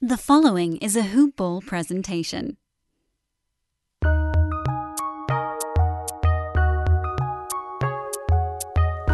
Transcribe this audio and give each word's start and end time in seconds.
The 0.00 0.16
following 0.16 0.76
is 0.76 0.94
a 0.94 1.02
Hoop 1.02 1.34
Ball 1.34 1.60
presentation. 1.60 2.56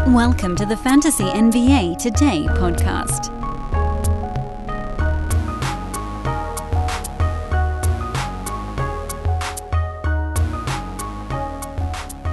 Welcome 0.08 0.54
to 0.56 0.66
the 0.66 0.76
Fantasy 0.76 1.24
NBA 1.24 1.96
Today 1.96 2.44
podcast. 2.50 3.32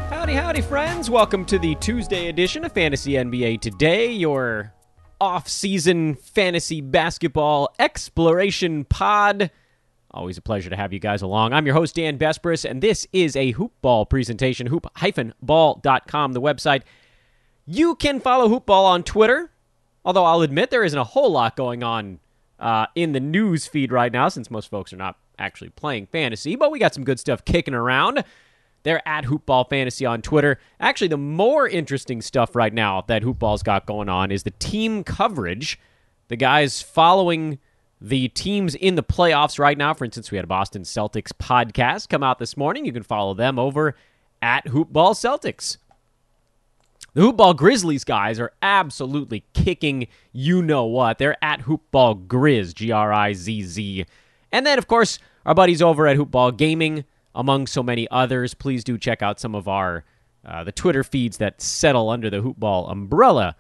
Howdy, 0.09 0.33
howdy, 0.33 0.61
friends. 0.61 1.09
Welcome 1.09 1.45
to 1.45 1.57
the 1.57 1.75
Tuesday 1.75 2.27
edition 2.27 2.65
of 2.65 2.73
Fantasy 2.73 3.13
NBA 3.13 3.61
Today, 3.61 4.11
your 4.11 4.73
off-season 5.21 6.15
fantasy 6.15 6.81
basketball 6.81 7.69
exploration 7.77 8.83
pod. 8.85 9.51
Always 10.09 10.39
a 10.39 10.41
pleasure 10.41 10.71
to 10.71 10.75
have 10.75 10.91
you 10.91 10.99
guys 10.99 11.21
along. 11.21 11.53
I'm 11.53 11.65
your 11.67 11.75
host, 11.75 11.95
Dan 11.95 12.17
Besbris, 12.17 12.67
and 12.67 12.81
this 12.81 13.07
is 13.13 13.35
a 13.35 13.51
hoop 13.51 13.71
ball 13.83 14.07
presentation, 14.07 14.65
hoop-ball.com, 14.65 16.33
the 16.33 16.41
website. 16.41 16.81
You 17.67 17.93
can 17.95 18.19
follow 18.19 18.49
Hoopball 18.49 18.83
on 18.85 19.03
Twitter, 19.03 19.51
although 20.03 20.25
I'll 20.25 20.41
admit 20.41 20.71
there 20.71 20.83
isn't 20.83 20.97
a 20.97 21.03
whole 21.03 21.31
lot 21.31 21.55
going 21.55 21.83
on 21.83 22.19
uh, 22.59 22.87
in 22.95 23.11
the 23.11 23.19
news 23.19 23.67
feed 23.67 23.91
right 23.91 24.11
now 24.11 24.27
since 24.27 24.49
most 24.49 24.71
folks 24.71 24.91
are 24.91 24.97
not 24.97 25.17
actually 25.37 25.69
playing 25.69 26.07
fantasy, 26.07 26.55
but 26.55 26.71
we 26.71 26.79
got 26.79 26.95
some 26.95 27.03
good 27.03 27.19
stuff 27.19 27.45
kicking 27.45 27.75
around. 27.75 28.23
They're 28.83 29.07
at 29.07 29.25
Hoopball 29.25 29.69
Fantasy 29.69 30.05
on 30.05 30.21
Twitter. 30.21 30.59
Actually, 30.79 31.09
the 31.09 31.17
more 31.17 31.67
interesting 31.67 32.21
stuff 32.21 32.55
right 32.55 32.73
now 32.73 33.01
that 33.07 33.21
Hoopball's 33.21 33.63
got 33.63 33.85
going 33.85 34.09
on 34.09 34.31
is 34.31 34.43
the 34.43 34.51
team 34.51 35.03
coverage. 35.03 35.79
The 36.29 36.35
guys 36.35 36.81
following 36.81 37.59
the 37.99 38.29
teams 38.29 38.73
in 38.73 38.95
the 38.95 39.03
playoffs 39.03 39.59
right 39.59 39.77
now. 39.77 39.93
For 39.93 40.05
instance, 40.05 40.31
we 40.31 40.37
had 40.37 40.45
a 40.45 40.47
Boston 40.47 40.81
Celtics 40.81 41.31
podcast 41.31 42.09
come 42.09 42.23
out 42.23 42.39
this 42.39 42.57
morning. 42.57 42.85
You 42.85 42.93
can 42.93 43.03
follow 43.03 43.33
them 43.33 43.59
over 43.59 43.95
at 44.41 44.65
Hoopball 44.65 45.13
Celtics. 45.13 45.77
The 47.13 47.21
Hoopball 47.21 47.57
Grizzlies 47.57 48.03
guys 48.05 48.39
are 48.39 48.53
absolutely 48.61 49.43
kicking 49.53 50.07
you 50.31 50.61
know 50.61 50.85
what. 50.85 51.17
They're 51.17 51.43
at 51.43 51.61
Hoopball 51.61 52.25
Grizz, 52.25 52.73
G 52.73 52.91
R 52.91 53.11
I 53.11 53.33
Z 53.33 53.63
Z. 53.63 54.05
And 54.51 54.65
then, 54.65 54.77
of 54.77 54.87
course, 54.87 55.19
our 55.45 55.53
buddies 55.53 55.81
over 55.81 56.07
at 56.07 56.17
Hoopball 56.17 56.57
Gaming 56.57 57.03
among 57.35 57.67
so 57.67 57.81
many 57.83 58.07
others. 58.09 58.53
Please 58.53 58.83
do 58.83 58.97
check 58.97 59.21
out 59.21 59.39
some 59.39 59.55
of 59.55 59.67
our 59.67 60.03
uh, 60.45 60.63
the 60.63 60.71
Twitter 60.71 61.03
feeds 61.03 61.37
that 61.37 61.61
settle 61.61 62.09
under 62.09 62.29
the 62.29 62.41
Hoopball 62.41 62.91
umbrella. 62.91 63.55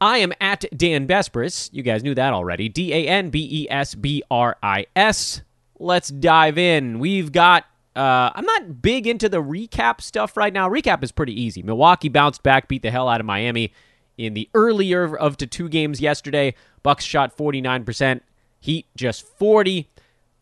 I 0.00 0.18
am 0.18 0.32
at 0.40 0.64
Dan 0.76 1.06
Besbris. 1.06 1.70
You 1.72 1.82
guys 1.82 2.02
knew 2.02 2.14
that 2.14 2.32
already. 2.32 2.68
D 2.68 2.92
A 2.92 3.06
N 3.08 3.30
B 3.30 3.48
E 3.50 3.70
S 3.70 3.94
B 3.94 4.22
R 4.30 4.56
I 4.62 4.86
S. 4.94 5.42
Let's 5.78 6.08
dive 6.08 6.58
in. 6.58 6.98
We've 6.98 7.32
got. 7.32 7.64
Uh, 7.94 8.30
I'm 8.34 8.44
not 8.44 8.82
big 8.82 9.06
into 9.06 9.26
the 9.26 9.42
recap 9.42 10.02
stuff 10.02 10.36
right 10.36 10.52
now. 10.52 10.68
Recap 10.68 11.02
is 11.02 11.12
pretty 11.12 11.40
easy. 11.40 11.62
Milwaukee 11.62 12.10
bounced 12.10 12.42
back, 12.42 12.68
beat 12.68 12.82
the 12.82 12.90
hell 12.90 13.08
out 13.08 13.20
of 13.20 13.26
Miami 13.26 13.72
in 14.18 14.34
the 14.34 14.50
earlier 14.52 15.16
of 15.16 15.38
the 15.38 15.46
two 15.46 15.70
games 15.70 15.98
yesterday. 15.98 16.54
Bucks 16.82 17.04
shot 17.04 17.34
49%. 17.34 18.20
Heat 18.60 18.86
just 18.96 19.26
40. 19.38 19.88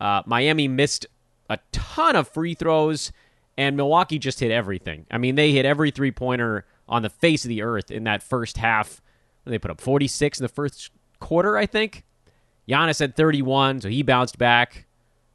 Uh, 0.00 0.22
Miami 0.26 0.66
missed 0.66 1.06
a 1.48 1.58
ton 1.72 2.16
of 2.16 2.28
free 2.28 2.54
throws, 2.54 3.12
and 3.56 3.76
Milwaukee 3.76 4.18
just 4.18 4.40
hit 4.40 4.50
everything. 4.50 5.06
I 5.10 5.18
mean, 5.18 5.34
they 5.34 5.52
hit 5.52 5.64
every 5.64 5.90
three 5.90 6.10
pointer 6.10 6.64
on 6.88 7.02
the 7.02 7.10
face 7.10 7.44
of 7.44 7.48
the 7.48 7.62
earth 7.62 7.90
in 7.90 8.04
that 8.04 8.22
first 8.22 8.58
half. 8.58 9.00
They 9.44 9.58
put 9.58 9.70
up 9.70 9.80
46 9.80 10.40
in 10.40 10.44
the 10.44 10.48
first 10.48 10.90
quarter, 11.20 11.56
I 11.56 11.66
think. 11.66 12.04
Giannis 12.68 13.00
had 13.00 13.14
31, 13.14 13.82
so 13.82 13.88
he 13.88 14.02
bounced 14.02 14.38
back. 14.38 14.86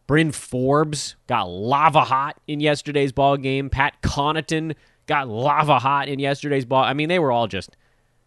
Bryn 0.08 0.32
Forbes 0.32 1.16
got 1.28 1.48
lava 1.48 2.04
hot 2.04 2.40
in 2.48 2.60
yesterday's 2.60 3.12
ball 3.12 3.38
game. 3.38 3.70
Pat 3.70 4.02
Connaughton 4.02 4.74
got 5.06 5.28
lava 5.28 5.78
hot 5.78 6.08
in 6.08 6.18
yesterday's 6.18 6.66
ball. 6.66 6.84
I 6.84 6.94
mean, 6.94 7.10
they 7.10 7.20
were 7.20 7.32
all 7.32 7.48
just 7.48 7.78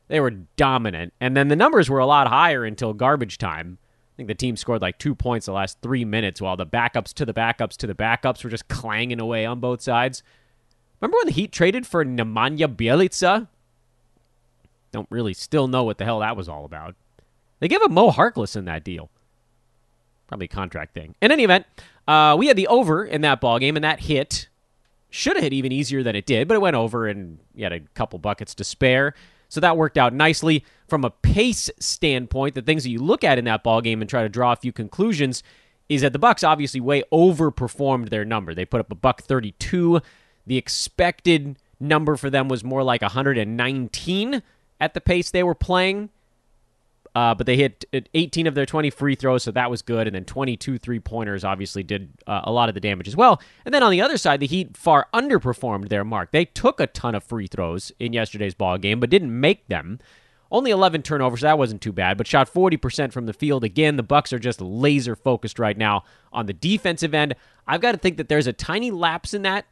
they 0.06 0.20
were 0.20 0.30
dominant. 0.30 1.14
And 1.20 1.36
then 1.36 1.48
the 1.48 1.56
numbers 1.56 1.88
were 1.88 1.98
a 1.98 2.06
lot 2.06 2.28
higher 2.28 2.64
until 2.64 2.92
garbage 2.92 3.38
time. 3.38 3.78
I 4.12 4.16
think 4.16 4.28
the 4.28 4.34
team 4.34 4.56
scored 4.56 4.82
like 4.82 4.98
two 4.98 5.14
points 5.14 5.46
the 5.46 5.52
last 5.52 5.78
three 5.80 6.04
minutes 6.04 6.40
while 6.40 6.56
the 6.56 6.66
backups 6.66 7.14
to 7.14 7.24
the 7.24 7.32
backups 7.32 7.76
to 7.78 7.86
the 7.86 7.94
backups 7.94 8.44
were 8.44 8.50
just 8.50 8.68
clanging 8.68 9.20
away 9.20 9.46
on 9.46 9.58
both 9.58 9.80
sides. 9.80 10.22
Remember 11.00 11.16
when 11.16 11.26
the 11.26 11.32
Heat 11.32 11.50
traded 11.50 11.86
for 11.86 12.04
Nemanja 12.04 12.74
Bjelica? 12.76 13.48
Don't 14.92 15.08
really 15.10 15.32
still 15.32 15.66
know 15.66 15.82
what 15.82 15.96
the 15.96 16.04
hell 16.04 16.20
that 16.20 16.36
was 16.36 16.48
all 16.48 16.64
about. 16.66 16.94
They 17.60 17.68
gave 17.68 17.80
up 17.82 17.90
Mo 17.90 18.10
Harkless 18.10 18.54
in 18.54 18.66
that 18.66 18.84
deal. 18.84 19.08
Probably 20.28 20.48
contract 20.48 20.94
thing. 20.94 21.14
In 21.22 21.32
any 21.32 21.44
event, 21.44 21.66
uh, 22.06 22.36
we 22.38 22.48
had 22.48 22.56
the 22.56 22.66
over 22.66 23.04
in 23.04 23.22
that 23.22 23.40
ball 23.40 23.58
game, 23.58 23.76
and 23.76 23.84
that 23.84 24.00
hit. 24.00 24.48
Should 25.10 25.36
have 25.36 25.42
hit 25.42 25.52
even 25.52 25.72
easier 25.72 26.02
than 26.02 26.16
it 26.16 26.24
did, 26.24 26.48
but 26.48 26.54
it 26.54 26.60
went 26.60 26.76
over, 26.76 27.06
and 27.06 27.38
you 27.54 27.64
had 27.64 27.72
a 27.72 27.80
couple 27.94 28.18
buckets 28.18 28.54
to 28.56 28.64
spare. 28.64 29.14
So 29.52 29.60
that 29.60 29.76
worked 29.76 29.98
out 29.98 30.14
nicely 30.14 30.64
from 30.88 31.04
a 31.04 31.10
pace 31.10 31.68
standpoint. 31.78 32.54
The 32.54 32.62
things 32.62 32.84
that 32.84 32.88
you 32.88 33.00
look 33.00 33.22
at 33.22 33.36
in 33.36 33.44
that 33.44 33.62
ball 33.62 33.82
game 33.82 34.00
and 34.00 34.08
try 34.08 34.22
to 34.22 34.28
draw 34.30 34.52
a 34.52 34.56
few 34.56 34.72
conclusions 34.72 35.42
is 35.90 36.00
that 36.00 36.14
the 36.14 36.18
Bucks 36.18 36.42
obviously 36.42 36.80
way 36.80 37.02
overperformed 37.12 38.08
their 38.08 38.24
number. 38.24 38.54
They 38.54 38.64
put 38.64 38.80
up 38.80 38.90
a 38.90 38.94
buck 38.94 39.20
32. 39.20 40.00
The 40.46 40.56
expected 40.56 41.58
number 41.78 42.16
for 42.16 42.30
them 42.30 42.48
was 42.48 42.64
more 42.64 42.82
like 42.82 43.02
119 43.02 44.42
at 44.80 44.94
the 44.94 45.00
pace 45.02 45.30
they 45.30 45.42
were 45.42 45.54
playing. 45.54 46.08
Uh, 47.14 47.34
but 47.34 47.46
they 47.46 47.56
hit 47.56 47.84
18 47.92 48.46
of 48.46 48.54
their 48.54 48.64
20 48.64 48.88
free 48.88 49.14
throws, 49.14 49.42
so 49.42 49.50
that 49.50 49.70
was 49.70 49.82
good. 49.82 50.06
And 50.06 50.14
then 50.16 50.24
22 50.24 50.78
three 50.78 50.98
pointers 50.98 51.44
obviously 51.44 51.82
did 51.82 52.10
uh, 52.26 52.40
a 52.44 52.52
lot 52.52 52.70
of 52.70 52.74
the 52.74 52.80
damage 52.80 53.06
as 53.06 53.14
well. 53.14 53.40
And 53.66 53.74
then 53.74 53.82
on 53.82 53.90
the 53.90 54.00
other 54.00 54.16
side, 54.16 54.40
the 54.40 54.46
Heat 54.46 54.76
far 54.76 55.08
underperformed 55.12 55.90
their 55.90 56.04
mark. 56.04 56.30
They 56.30 56.46
took 56.46 56.80
a 56.80 56.86
ton 56.86 57.14
of 57.14 57.22
free 57.22 57.46
throws 57.46 57.92
in 57.98 58.14
yesterday's 58.14 58.54
ball 58.54 58.78
game, 58.78 58.98
but 58.98 59.10
didn't 59.10 59.38
make 59.38 59.68
them. 59.68 59.98
Only 60.50 60.70
11 60.70 61.02
turnovers, 61.02 61.40
so 61.40 61.46
that 61.46 61.58
wasn't 61.58 61.80
too 61.80 61.92
bad, 61.92 62.18
but 62.18 62.26
shot 62.26 62.52
40% 62.52 63.10
from 63.12 63.24
the 63.24 63.32
field. 63.32 63.64
Again, 63.64 63.96
the 63.96 64.02
Bucks 64.02 64.34
are 64.34 64.38
just 64.38 64.60
laser 64.60 65.16
focused 65.16 65.58
right 65.58 65.76
now 65.76 66.04
on 66.30 66.44
the 66.44 66.52
defensive 66.52 67.14
end. 67.14 67.34
I've 67.66 67.80
got 67.80 67.92
to 67.92 67.98
think 67.98 68.18
that 68.18 68.28
there's 68.28 68.46
a 68.46 68.52
tiny 68.52 68.90
lapse 68.90 69.32
in 69.32 69.42
that 69.42 69.64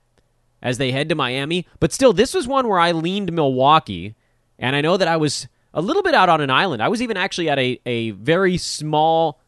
as 0.63 0.79
they 0.79 0.91
head 0.91 1.11
to 1.11 1.15
Miami, 1.15 1.67
but 1.81 1.93
still, 1.93 2.15
this 2.15 2.33
was 2.33 2.49
one 2.49 2.67
where 2.67 2.79
I 2.79 2.93
leaned 2.93 3.33
Milwaukee, 3.33 4.15
and 4.59 4.75
I 4.75 4.81
know 4.81 4.97
that 4.97 5.09
I 5.09 5.19
was 5.19 5.49
a 5.73 5.81
little 5.81 6.03
bit 6.03 6.15
out 6.15 6.29
on 6.29 6.41
an 6.41 6.51
island. 6.51 6.83
I 6.83 6.89
was 6.89 7.03
even 7.03 7.17
actually 7.17 7.49
at 7.49 7.59
a, 7.59 7.81
a 7.87 8.11
very 8.13 8.57
small 8.57 9.41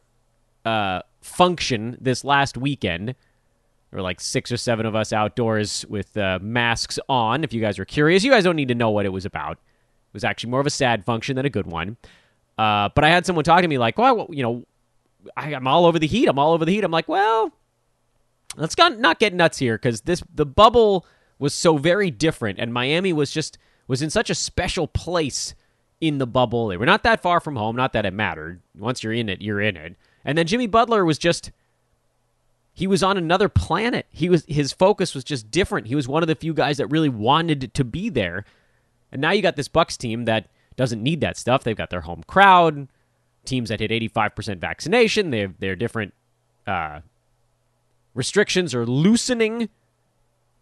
uh, 0.65 1.01
function 1.21 1.97
this 1.99 2.23
last 2.23 2.57
weekend. 2.57 3.07
There 3.07 3.97
were 3.97 4.01
like 4.01 4.21
six 4.21 4.51
or 4.51 4.57
seven 4.57 4.85
of 4.85 4.95
us 4.95 5.13
outdoors 5.13 5.85
with 5.87 6.15
uh, 6.17 6.39
masks 6.41 6.97
on. 7.09 7.43
If 7.43 7.53
you 7.53 7.61
guys 7.61 7.77
are 7.77 7.85
curious, 7.85 8.23
you 8.23 8.31
guys 8.31 8.43
don't 8.43 8.55
need 8.55 8.69
to 8.69 8.75
know 8.75 8.89
what 8.89 9.05
it 9.05 9.09
was 9.09 9.25
about. 9.25 9.53
It 9.53 10.13
was 10.13 10.23
actually 10.23 10.51
more 10.51 10.59
of 10.59 10.67
a 10.67 10.71
sad 10.71 11.05
function 11.05 11.35
than 11.35 11.45
a 11.45 11.49
good 11.49 11.67
one. 11.67 11.97
Uh, 12.57 12.89
but 12.95 13.03
I 13.03 13.09
had 13.09 13.25
someone 13.25 13.43
talk 13.43 13.61
to 13.61 13.67
me 13.67 13.77
like, 13.77 13.97
well, 13.97 14.27
you 14.29 14.43
know, 14.43 14.65
I, 15.35 15.53
am 15.53 15.67
all 15.67 15.85
over 15.85 15.99
the 15.99 16.07
heat. 16.07 16.27
I'm 16.27 16.39
all 16.39 16.53
over 16.53 16.65
the 16.65 16.71
heat. 16.71 16.83
I'm 16.83 16.91
like, 16.91 17.07
well, 17.07 17.51
let's 18.55 18.77
not 18.77 19.19
get 19.19 19.33
nuts 19.33 19.57
here 19.57 19.75
because 19.75 20.01
this 20.01 20.23
the 20.33 20.45
bubble 20.45 21.05
was 21.39 21.53
so 21.53 21.77
very 21.77 22.11
different, 22.11 22.59
and 22.59 22.73
Miami 22.73 23.13
was 23.13 23.31
just 23.31 23.57
was 23.87 24.01
in 24.01 24.09
such 24.09 24.29
a 24.29 24.35
special 24.35 24.87
place 24.87 25.55
in 26.03 26.17
the 26.17 26.27
bubble. 26.27 26.67
They 26.67 26.77
were 26.77 26.85
not 26.85 27.03
that 27.03 27.21
far 27.21 27.39
from 27.39 27.55
home. 27.55 27.75
Not 27.75 27.93
that 27.93 28.05
it 28.05 28.13
mattered. 28.13 28.61
Once 28.77 29.03
you're 29.03 29.13
in 29.13 29.29
it, 29.29 29.41
you're 29.41 29.61
in 29.61 29.77
it. 29.77 29.95
And 30.25 30.37
then 30.37 30.47
Jimmy 30.47 30.67
Butler 30.67 31.05
was 31.05 31.17
just 31.17 31.51
he 32.73 32.87
was 32.87 33.01
on 33.03 33.17
another 33.17 33.47
planet. 33.47 34.05
He 34.09 34.27
was 34.27 34.43
his 34.47 34.73
focus 34.73 35.15
was 35.15 35.23
just 35.23 35.49
different. 35.49 35.87
He 35.87 35.95
was 35.95 36.07
one 36.07 36.21
of 36.21 36.27
the 36.27 36.35
few 36.35 36.53
guys 36.53 36.77
that 36.77 36.87
really 36.87 37.09
wanted 37.09 37.73
to 37.73 37.83
be 37.83 38.09
there. 38.09 38.43
And 39.11 39.21
now 39.21 39.31
you 39.31 39.41
got 39.41 39.55
this 39.55 39.67
Bucks 39.67 39.95
team 39.95 40.25
that 40.25 40.49
doesn't 40.75 41.01
need 41.01 41.21
that 41.21 41.37
stuff. 41.37 41.63
They've 41.63 41.75
got 41.77 41.89
their 41.89 42.01
home 42.01 42.23
crowd, 42.27 42.89
teams 43.45 43.69
that 43.69 43.79
hit 43.79 43.91
85% 43.91 44.57
vaccination. 44.57 45.29
They 45.29 45.39
have 45.39 45.59
their 45.59 45.75
different 45.75 46.13
uh, 46.67 47.01
restrictions 48.13 48.75
are 48.75 48.85
loosening. 48.85 49.69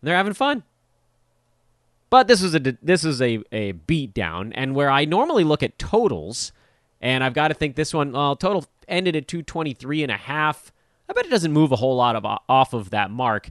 They're 0.04 0.18
having 0.18 0.34
fun. 0.34 0.64
But 2.12 2.28
this 2.28 2.44
is 2.44 2.54
a 2.54 2.60
this 2.60 3.04
is 3.06 3.22
a 3.22 3.40
a 3.52 3.72
beat 3.72 4.14
down, 4.14 4.52
and 4.54 4.76
where 4.76 4.92
I 4.92 5.06
normally 5.06 5.46
look 5.46 5.64
at 5.64 5.80
totals, 5.80 6.52
and 7.00 7.24
I've 7.24 7.34
got 7.34 7.48
to 7.48 7.54
think 7.56 7.76
this 7.76 7.94
one 7.94 8.12
well, 8.12 8.36
total 8.36 8.66
ended 8.88 9.16
at 9.16 9.30
223 9.30 10.04
and 10.04 10.12
a 10.12 10.18
half. 10.18 10.74
I 11.10 11.14
bet 11.14 11.26
it 11.26 11.30
doesn't 11.30 11.54
move 11.54 11.72
a 11.72 11.78
whole 11.78 11.96
lot 11.96 12.18
of 12.18 12.26
off 12.48 12.74
of 12.74 12.90
that 12.90 13.12
mark. 13.12 13.50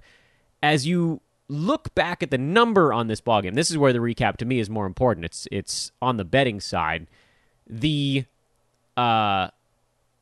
As 0.62 0.86
you 0.86 1.22
look 1.48 1.94
back 1.94 2.22
at 2.22 2.30
the 2.30 2.36
number 2.36 2.92
on 2.92 3.06
this 3.06 3.22
ball 3.22 3.40
game, 3.40 3.54
this 3.54 3.70
is 3.70 3.78
where 3.78 3.94
the 3.94 3.98
recap 3.98 4.36
to 4.36 4.44
me 4.44 4.60
is 4.60 4.68
more 4.68 4.84
important. 4.84 5.24
It's 5.24 5.48
it's 5.50 5.90
on 6.02 6.18
the 6.18 6.24
betting 6.24 6.60
side. 6.60 7.06
The 7.66 8.26
uh 8.94 9.48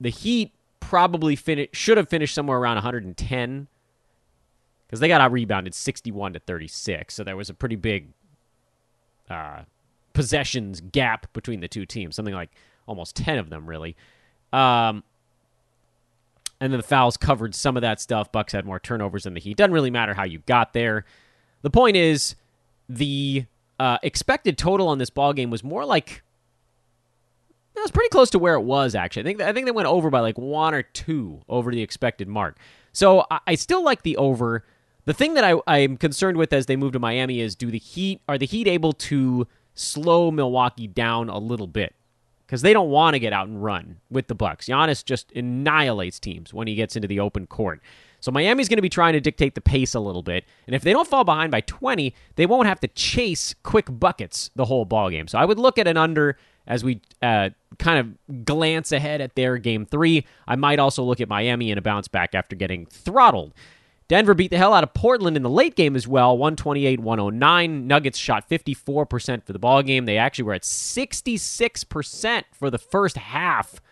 the 0.00 0.10
Heat 0.10 0.52
probably 0.78 1.34
finish 1.34 1.70
should 1.72 1.96
have 1.96 2.08
finished 2.08 2.36
somewhere 2.36 2.58
around 2.58 2.76
110 2.76 3.66
because 4.86 5.00
they 5.00 5.08
got 5.08 5.20
out 5.20 5.32
rebounded 5.32 5.74
61 5.74 6.34
to 6.34 6.38
36. 6.38 7.14
So 7.14 7.24
there 7.24 7.36
was 7.36 7.50
a 7.50 7.54
pretty 7.54 7.76
big 7.76 8.12
uh, 9.30 9.62
possessions 10.12 10.80
gap 10.80 11.32
between 11.32 11.60
the 11.60 11.68
two 11.68 11.86
teams, 11.86 12.16
something 12.16 12.34
like 12.34 12.50
almost 12.86 13.16
10 13.16 13.38
of 13.38 13.50
them, 13.50 13.66
really. 13.66 13.96
Um, 14.52 15.04
and 16.60 16.72
then 16.72 16.78
the 16.78 16.86
fouls 16.86 17.16
covered 17.16 17.54
some 17.54 17.76
of 17.76 17.82
that 17.82 18.00
stuff. 18.00 18.32
Bucks 18.32 18.52
had 18.52 18.64
more 18.64 18.80
turnovers 18.80 19.24
than 19.24 19.34
the 19.34 19.40
Heat. 19.40 19.56
Doesn't 19.56 19.72
really 19.72 19.90
matter 19.90 20.14
how 20.14 20.24
you 20.24 20.40
got 20.40 20.72
there. 20.72 21.04
The 21.62 21.70
point 21.70 21.96
is, 21.96 22.34
the 22.88 23.44
uh, 23.78 23.98
expected 24.02 24.58
total 24.58 24.88
on 24.88 24.98
this 24.98 25.10
ball 25.10 25.32
game 25.32 25.50
was 25.50 25.62
more 25.62 25.84
like 25.84 26.22
it 27.76 27.80
was 27.80 27.90
pretty 27.92 28.08
close 28.08 28.30
to 28.30 28.38
where 28.38 28.54
it 28.54 28.62
was 28.62 28.94
actually. 28.94 29.22
I 29.22 29.24
think 29.24 29.40
I 29.40 29.52
think 29.52 29.66
they 29.66 29.72
went 29.72 29.88
over 29.88 30.10
by 30.10 30.20
like 30.20 30.36
one 30.36 30.74
or 30.74 30.82
two 30.82 31.42
over 31.48 31.70
the 31.70 31.82
expected 31.82 32.26
mark. 32.26 32.58
So 32.92 33.24
I, 33.30 33.40
I 33.48 33.54
still 33.54 33.84
like 33.84 34.02
the 34.02 34.16
over. 34.16 34.64
The 35.08 35.14
thing 35.14 35.32
that 35.34 35.42
I, 35.44 35.54
I'm 35.66 35.96
concerned 35.96 36.36
with 36.36 36.52
as 36.52 36.66
they 36.66 36.76
move 36.76 36.92
to 36.92 36.98
Miami 36.98 37.40
is 37.40 37.56
do 37.56 37.70
the 37.70 37.78
Heat 37.78 38.20
are 38.28 38.36
the 38.36 38.44
Heat 38.44 38.66
able 38.68 38.92
to 38.92 39.48
slow 39.72 40.30
Milwaukee 40.30 40.86
down 40.86 41.30
a 41.30 41.38
little 41.38 41.66
bit? 41.66 41.94
Because 42.44 42.60
they 42.60 42.74
don't 42.74 42.90
want 42.90 43.14
to 43.14 43.18
get 43.18 43.32
out 43.32 43.48
and 43.48 43.64
run 43.64 44.00
with 44.10 44.26
the 44.26 44.34
Bucks. 44.34 44.66
Giannis 44.66 45.02
just 45.02 45.32
annihilates 45.32 46.20
teams 46.20 46.52
when 46.52 46.68
he 46.68 46.74
gets 46.74 46.94
into 46.94 47.08
the 47.08 47.20
open 47.20 47.46
court. 47.46 47.80
So 48.20 48.30
Miami's 48.30 48.68
going 48.68 48.76
to 48.76 48.82
be 48.82 48.90
trying 48.90 49.14
to 49.14 49.20
dictate 49.20 49.54
the 49.54 49.62
pace 49.62 49.94
a 49.94 50.00
little 50.00 50.22
bit, 50.22 50.44
and 50.66 50.76
if 50.76 50.82
they 50.82 50.92
don't 50.92 51.08
fall 51.08 51.24
behind 51.24 51.52
by 51.52 51.62
20, 51.62 52.14
they 52.36 52.44
won't 52.44 52.66
have 52.66 52.80
to 52.80 52.88
chase 52.88 53.54
quick 53.62 53.86
buckets 53.88 54.50
the 54.56 54.66
whole 54.66 54.84
ball 54.84 55.08
game. 55.08 55.26
So 55.26 55.38
I 55.38 55.46
would 55.46 55.58
look 55.58 55.78
at 55.78 55.88
an 55.88 55.96
under 55.96 56.36
as 56.66 56.84
we 56.84 57.00
uh, 57.22 57.48
kind 57.78 57.98
of 57.98 58.44
glance 58.44 58.92
ahead 58.92 59.22
at 59.22 59.36
their 59.36 59.56
game 59.56 59.86
three. 59.86 60.26
I 60.46 60.56
might 60.56 60.78
also 60.78 61.02
look 61.02 61.22
at 61.22 61.30
Miami 61.30 61.70
in 61.70 61.78
a 61.78 61.82
bounce 61.82 62.08
back 62.08 62.34
after 62.34 62.54
getting 62.54 62.84
throttled. 62.84 63.54
Denver 64.08 64.32
beat 64.32 64.50
the 64.50 64.56
hell 64.56 64.72
out 64.72 64.82
of 64.82 64.94
Portland 64.94 65.36
in 65.36 65.42
the 65.42 65.50
late 65.50 65.76
game 65.76 65.94
as 65.94 66.08
well, 66.08 66.36
128 66.36 66.98
109. 67.00 67.86
Nuggets 67.86 68.18
shot 68.18 68.48
54% 68.48 69.44
for 69.44 69.52
the 69.52 69.58
ball 69.58 69.82
game. 69.82 70.06
They 70.06 70.16
actually 70.16 70.44
were 70.44 70.54
at 70.54 70.62
66% 70.62 72.44
for 72.52 72.70
the 72.70 72.78
first 72.78 73.18
half 73.18 73.82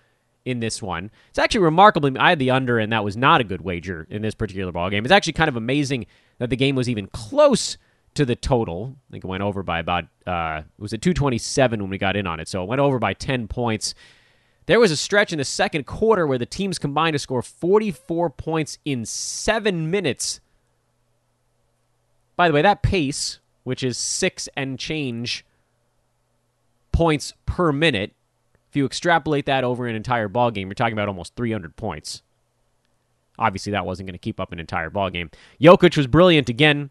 in 0.47 0.61
this 0.61 0.81
one. 0.81 1.11
It's 1.29 1.39
actually 1.39 1.61
remarkably. 1.61 2.17
I 2.19 2.31
had 2.31 2.39
the 2.39 2.51
under, 2.51 2.79
and 2.79 2.91
that 2.93 3.05
was 3.05 3.17
not 3.17 3.43
a 3.43 3.45
good 3.45 3.61
wager 3.61 4.07
in 4.09 4.23
this 4.23 4.35
particular 4.35 4.73
ball 4.73 4.89
game. 4.89 5.05
It's 5.05 5.13
actually 5.13 5.35
kind 5.35 5.49
of 5.49 5.57
amazing 5.57 6.07
that 6.39 6.49
the 6.49 6.57
game 6.57 6.77
was 6.77 6.89
even 6.89 7.09
close 7.09 7.77
to 8.15 8.25
the 8.25 8.37
total. 8.37 8.97
I 9.09 9.13
think 9.13 9.25
it 9.25 9.29
went 9.29 9.43
over 9.43 9.63
by 9.63 9.81
about. 9.81 10.05
Uh, 10.27 10.63
it 10.79 10.83
was 10.83 10.95
at 10.95 11.03
227 11.03 11.83
when 11.83 11.91
we 11.91 11.99
got 11.99 12.17
in 12.17 12.27
on 12.27 12.41
it, 12.41 12.49
so 12.49 12.63
it 12.63 12.69
went 12.69 12.81
over 12.81 12.99
by 12.99 13.13
10 13.13 13.49
points. 13.49 13.95
There 14.67 14.81
was 14.81 14.91
a 14.91 14.97
stretch 14.97 15.33
in 15.33 15.39
the 15.39 15.45
second 15.45 15.87
quarter 15.87 16.27
where 16.27 16.39
the 16.39 16.47
teams 16.47 16.79
combined 16.79 17.15
to 17.15 17.19
score 17.19 17.43
44 17.43 18.31
points 18.31 18.79
in 18.85 19.05
seven 19.05 19.91
minutes. 19.91 20.41
By 22.37 22.49
the 22.49 22.55
way, 22.55 22.63
that 22.63 22.83
pace, 22.83 23.39
which 23.65 23.83
is 23.83 23.97
six 23.97 24.49
and 24.57 24.79
change 24.79 25.45
points 26.93 27.33
per 27.47 27.73
minute, 27.73 28.13
if 28.69 28.77
you 28.77 28.85
extrapolate 28.85 29.47
that 29.47 29.65
over 29.65 29.87
an 29.87 29.95
entire 29.95 30.29
ball 30.29 30.51
game, 30.51 30.69
you're 30.69 30.75
talking 30.75 30.93
about 30.93 31.09
almost 31.09 31.37
300 31.37 31.77
points. 31.77 32.23
Obviously, 33.39 33.73
that 33.73 33.87
wasn't 33.87 34.07
going 34.07 34.15
to 34.15 34.19
keep 34.19 34.41
up 34.41 34.53
an 34.53 34.59
entire 34.59 34.91
ball 34.91 35.11
game. 35.11 35.31
Jokic 35.61 35.97
was 35.97 36.07
brilliant 36.07 36.49
again. 36.49 36.91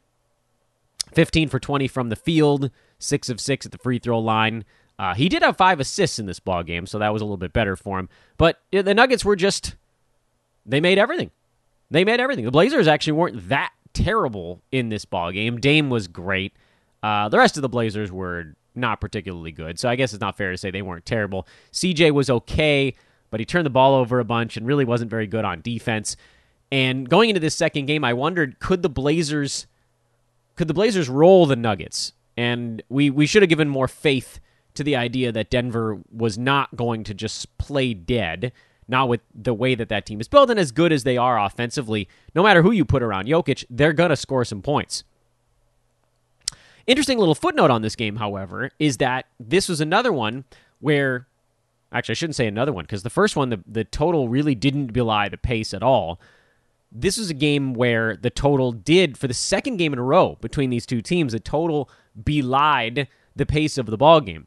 15 1.13 1.49
for 1.49 1.59
20 1.59 1.87
from 1.87 2.09
the 2.09 2.15
field, 2.15 2.71
6 2.99 3.29
of 3.29 3.39
6 3.39 3.65
at 3.65 3.71
the 3.71 3.77
free 3.77 3.99
throw 3.99 4.19
line. 4.19 4.63
Uh, 4.97 5.13
he 5.13 5.27
did 5.27 5.41
have 5.43 5.57
five 5.57 5.79
assists 5.79 6.19
in 6.19 6.25
this 6.25 6.39
ball 6.39 6.63
game, 6.63 6.85
so 6.85 6.99
that 6.99 7.11
was 7.11 7.21
a 7.21 7.25
little 7.25 7.37
bit 7.37 7.53
better 7.53 7.75
for 7.75 7.99
him. 7.99 8.09
But 8.37 8.61
the 8.71 8.93
Nuggets 8.93 9.25
were 9.25 9.35
just 9.35 9.75
they 10.65 10.79
made 10.79 10.97
everything. 10.97 11.31
They 11.91 12.03
made 12.03 12.19
everything. 12.19 12.45
The 12.45 12.51
Blazers 12.51 12.87
actually 12.87 13.13
weren't 13.13 13.49
that 13.49 13.71
terrible 13.93 14.61
in 14.71 14.89
this 14.89 15.05
ball 15.05 15.31
game. 15.31 15.59
Dame 15.59 15.89
was 15.89 16.07
great. 16.07 16.53
Uh, 17.03 17.29
the 17.29 17.37
rest 17.37 17.57
of 17.57 17.61
the 17.61 17.69
Blazers 17.69 18.11
were 18.11 18.55
not 18.73 18.99
particularly 18.99 19.51
good. 19.51 19.79
So 19.79 19.89
I 19.89 19.95
guess 19.95 20.13
it's 20.13 20.21
not 20.21 20.37
fair 20.37 20.51
to 20.51 20.57
say 20.57 20.71
they 20.71 20.81
weren't 20.81 21.05
terrible. 21.05 21.47
CJ 21.71 22.11
was 22.11 22.29
okay, 22.29 22.95
but 23.29 23.39
he 23.39 23.45
turned 23.45 23.65
the 23.65 23.71
ball 23.71 23.95
over 23.95 24.19
a 24.19 24.25
bunch 24.25 24.57
and 24.57 24.65
really 24.65 24.85
wasn't 24.85 25.11
very 25.11 25.27
good 25.27 25.45
on 25.45 25.61
defense. 25.61 26.17
And 26.71 27.07
going 27.07 27.29
into 27.29 27.39
this 27.39 27.55
second 27.55 27.85
game, 27.85 28.03
I 28.03 28.13
wondered 28.13 28.59
could 28.59 28.81
the 28.81 28.89
Blazers 28.89 29.67
could 30.55 30.67
the 30.67 30.73
Blazers 30.73 31.09
roll 31.09 31.45
the 31.45 31.55
Nuggets? 31.55 32.13
And 32.37 32.81
we 32.89 33.09
we 33.09 33.27
should 33.27 33.43
have 33.43 33.49
given 33.49 33.69
more 33.69 33.87
faith 33.87 34.39
to 34.75 34.83
the 34.83 34.95
idea 34.95 35.31
that 35.31 35.49
Denver 35.49 35.99
was 36.11 36.37
not 36.37 36.75
going 36.75 37.03
to 37.05 37.13
just 37.13 37.57
play 37.57 37.93
dead, 37.93 38.51
not 38.87 39.09
with 39.09 39.21
the 39.33 39.53
way 39.53 39.75
that 39.75 39.89
that 39.89 40.05
team 40.05 40.21
is 40.21 40.27
built 40.27 40.49
and 40.49 40.59
as 40.59 40.71
good 40.71 40.91
as 40.91 41.03
they 41.03 41.17
are 41.17 41.39
offensively. 41.39 42.07
No 42.33 42.43
matter 42.43 42.61
who 42.61 42.71
you 42.71 42.85
put 42.85 43.03
around 43.03 43.27
Jokic, 43.27 43.65
they're 43.69 43.93
going 43.93 44.11
to 44.11 44.15
score 44.15 44.45
some 44.45 44.61
points. 44.61 45.03
Interesting 46.87 47.17
little 47.17 47.35
footnote 47.35 47.71
on 47.71 47.81
this 47.81 47.95
game, 47.95 48.17
however, 48.17 48.69
is 48.77 48.97
that 48.97 49.25
this 49.39 49.67
was 49.67 49.81
another 49.81 50.13
one 50.13 50.45
where, 50.79 51.27
actually, 51.91 52.13
I 52.13 52.15
shouldn't 52.15 52.35
say 52.35 52.45
another 52.45 52.71
one 52.71 52.83
because 52.83 53.01
the 53.01 53.09
first 53.09 53.35
one, 53.35 53.49
the, 53.49 53.63
the 53.65 53.83
total 53.83 54.29
really 54.29 54.53
didn't 54.53 54.93
belie 54.93 55.29
the 55.29 55.37
pace 55.37 55.73
at 55.73 55.81
all. 55.81 56.19
This 56.91 57.17
was 57.17 57.31
a 57.31 57.33
game 57.33 57.73
where 57.73 58.15
the 58.15 58.29
total 58.29 58.71
did, 58.71 59.17
for 59.17 59.27
the 59.27 59.33
second 59.33 59.77
game 59.77 59.93
in 59.93 59.99
a 59.99 60.03
row 60.03 60.37
between 60.41 60.69
these 60.69 60.85
two 60.85 61.01
teams, 61.01 61.33
the 61.33 61.39
total 61.39 61.89
belied 62.23 63.07
the 63.35 63.45
pace 63.45 63.77
of 63.79 63.87
the 63.87 63.97
ball 63.97 64.21
game. 64.21 64.45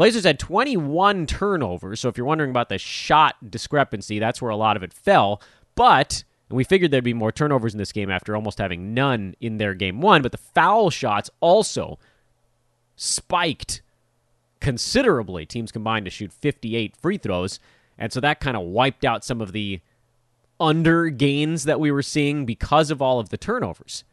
Blazers 0.00 0.24
had 0.24 0.38
21 0.38 1.26
turnovers, 1.26 2.00
so 2.00 2.08
if 2.08 2.16
you're 2.16 2.26
wondering 2.26 2.48
about 2.48 2.70
the 2.70 2.78
shot 2.78 3.50
discrepancy, 3.50 4.18
that's 4.18 4.40
where 4.40 4.50
a 4.50 4.56
lot 4.56 4.74
of 4.78 4.82
it 4.82 4.94
fell. 4.94 5.42
But 5.74 6.24
and 6.48 6.56
we 6.56 6.64
figured 6.64 6.90
there'd 6.90 7.04
be 7.04 7.12
more 7.12 7.30
turnovers 7.30 7.74
in 7.74 7.78
this 7.78 7.92
game 7.92 8.10
after 8.10 8.34
almost 8.34 8.56
having 8.56 8.94
none 8.94 9.34
in 9.42 9.58
their 9.58 9.74
game 9.74 10.00
one, 10.00 10.22
but 10.22 10.32
the 10.32 10.38
foul 10.38 10.88
shots 10.88 11.28
also 11.40 11.98
spiked 12.96 13.82
considerably. 14.58 15.44
Teams 15.44 15.70
combined 15.70 16.06
to 16.06 16.10
shoot 16.10 16.32
58 16.32 16.96
free 16.96 17.18
throws. 17.18 17.60
And 17.98 18.10
so 18.10 18.20
that 18.20 18.40
kind 18.40 18.56
of 18.56 18.62
wiped 18.62 19.04
out 19.04 19.22
some 19.22 19.42
of 19.42 19.52
the 19.52 19.80
under 20.58 21.10
gains 21.10 21.64
that 21.64 21.78
we 21.78 21.90
were 21.90 22.00
seeing 22.00 22.46
because 22.46 22.90
of 22.90 23.02
all 23.02 23.20
of 23.20 23.28
the 23.28 23.36
turnovers. 23.36 24.04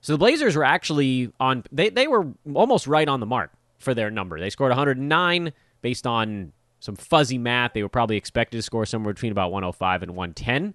So 0.00 0.14
the 0.14 0.18
Blazers 0.18 0.56
were 0.56 0.64
actually 0.64 1.32
on, 1.38 1.62
they, 1.70 1.88
they 1.88 2.08
were 2.08 2.32
almost 2.52 2.88
right 2.88 3.06
on 3.06 3.20
the 3.20 3.26
mark 3.26 3.52
for 3.78 3.94
their 3.94 4.10
number. 4.10 4.38
They 4.38 4.50
scored 4.50 4.70
109 4.70 5.52
based 5.82 6.06
on 6.06 6.52
some 6.80 6.96
fuzzy 6.96 7.38
math. 7.38 7.72
They 7.72 7.82
were 7.82 7.88
probably 7.88 8.16
expected 8.16 8.58
to 8.58 8.62
score 8.62 8.86
somewhere 8.86 9.14
between 9.14 9.32
about 9.32 9.52
105 9.52 10.02
and 10.02 10.16
110 10.16 10.74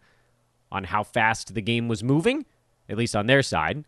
on 0.71 0.83
how 0.85 1.03
fast 1.03 1.53
the 1.53 1.61
game 1.61 1.87
was 1.87 2.03
moving, 2.03 2.45
at 2.89 2.97
least 2.97 3.15
on 3.15 3.27
their 3.27 3.41
side. 3.41 3.85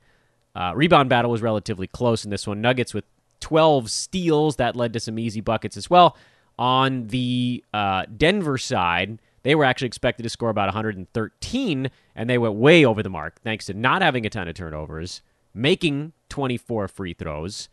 Uh, 0.55 0.73
rebound 0.75 1.09
battle 1.09 1.31
was 1.31 1.41
relatively 1.41 1.87
close 1.87 2.25
in 2.25 2.31
this 2.31 2.45
one. 2.45 2.61
Nuggets 2.61 2.93
with 2.93 3.05
12 3.39 3.89
steals. 3.89 4.55
That 4.57 4.75
led 4.75 4.93
to 4.93 4.99
some 4.99 5.17
easy 5.17 5.41
buckets 5.41 5.77
as 5.77 5.89
well. 5.89 6.17
On 6.59 7.07
the 7.07 7.63
uh, 7.73 8.05
Denver 8.15 8.57
side, 8.57 9.19
they 9.41 9.55
were 9.55 9.65
actually 9.65 9.87
expected 9.87 10.23
to 10.23 10.29
score 10.29 10.49
about 10.49 10.67
113, 10.67 11.91
and 12.15 12.29
they 12.29 12.37
went 12.37 12.55
way 12.55 12.85
over 12.85 13.03
the 13.03 13.09
mark 13.09 13.41
thanks 13.41 13.65
to 13.65 13.73
not 13.73 14.01
having 14.01 14.25
a 14.25 14.29
ton 14.29 14.47
of 14.47 14.55
turnovers, 14.55 15.21
making 15.53 16.13
24 16.29 16.87
free 16.87 17.13
throws, 17.13 17.69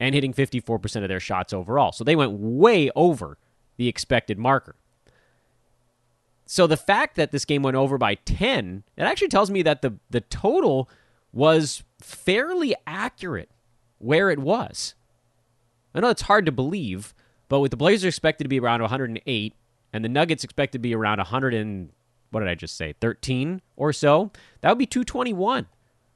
and 0.00 0.14
hitting 0.14 0.34
54% 0.34 1.02
of 1.02 1.08
their 1.08 1.20
shots 1.20 1.52
overall. 1.52 1.92
So 1.92 2.04
they 2.04 2.16
went 2.16 2.32
way 2.32 2.90
over 2.96 3.38
the 3.76 3.88
expected 3.88 4.38
marker. 4.38 4.76
So 6.46 6.66
the 6.66 6.76
fact 6.76 7.16
that 7.16 7.32
this 7.32 7.44
game 7.44 7.62
went 7.62 7.76
over 7.76 7.96
by 7.96 8.16
10, 8.16 8.84
it 8.96 9.02
actually 9.02 9.28
tells 9.28 9.50
me 9.50 9.62
that 9.62 9.82
the, 9.82 9.98
the 10.10 10.20
total 10.20 10.90
was 11.32 11.82
fairly 12.00 12.74
accurate 12.86 13.50
where 13.98 14.30
it 14.30 14.38
was. 14.38 14.94
I 15.94 16.00
know 16.00 16.10
it's 16.10 16.22
hard 16.22 16.44
to 16.46 16.52
believe, 16.52 17.14
but 17.48 17.60
with 17.60 17.70
the 17.70 17.76
Blazers 17.76 18.14
expected 18.14 18.44
to 18.44 18.48
be 18.48 18.60
around 18.60 18.80
108 18.80 19.54
and 19.92 20.04
the 20.04 20.08
Nuggets 20.08 20.44
expected 20.44 20.78
to 20.78 20.82
be 20.82 20.94
around 20.94 21.18
100 21.18 21.54
and 21.54 21.90
what 22.30 22.40
did 22.40 22.48
I 22.48 22.54
just 22.54 22.76
say, 22.76 22.94
13 23.00 23.62
or 23.76 23.92
so, 23.92 24.32
that 24.60 24.68
would 24.68 24.78
be 24.78 24.86
221. 24.86 25.66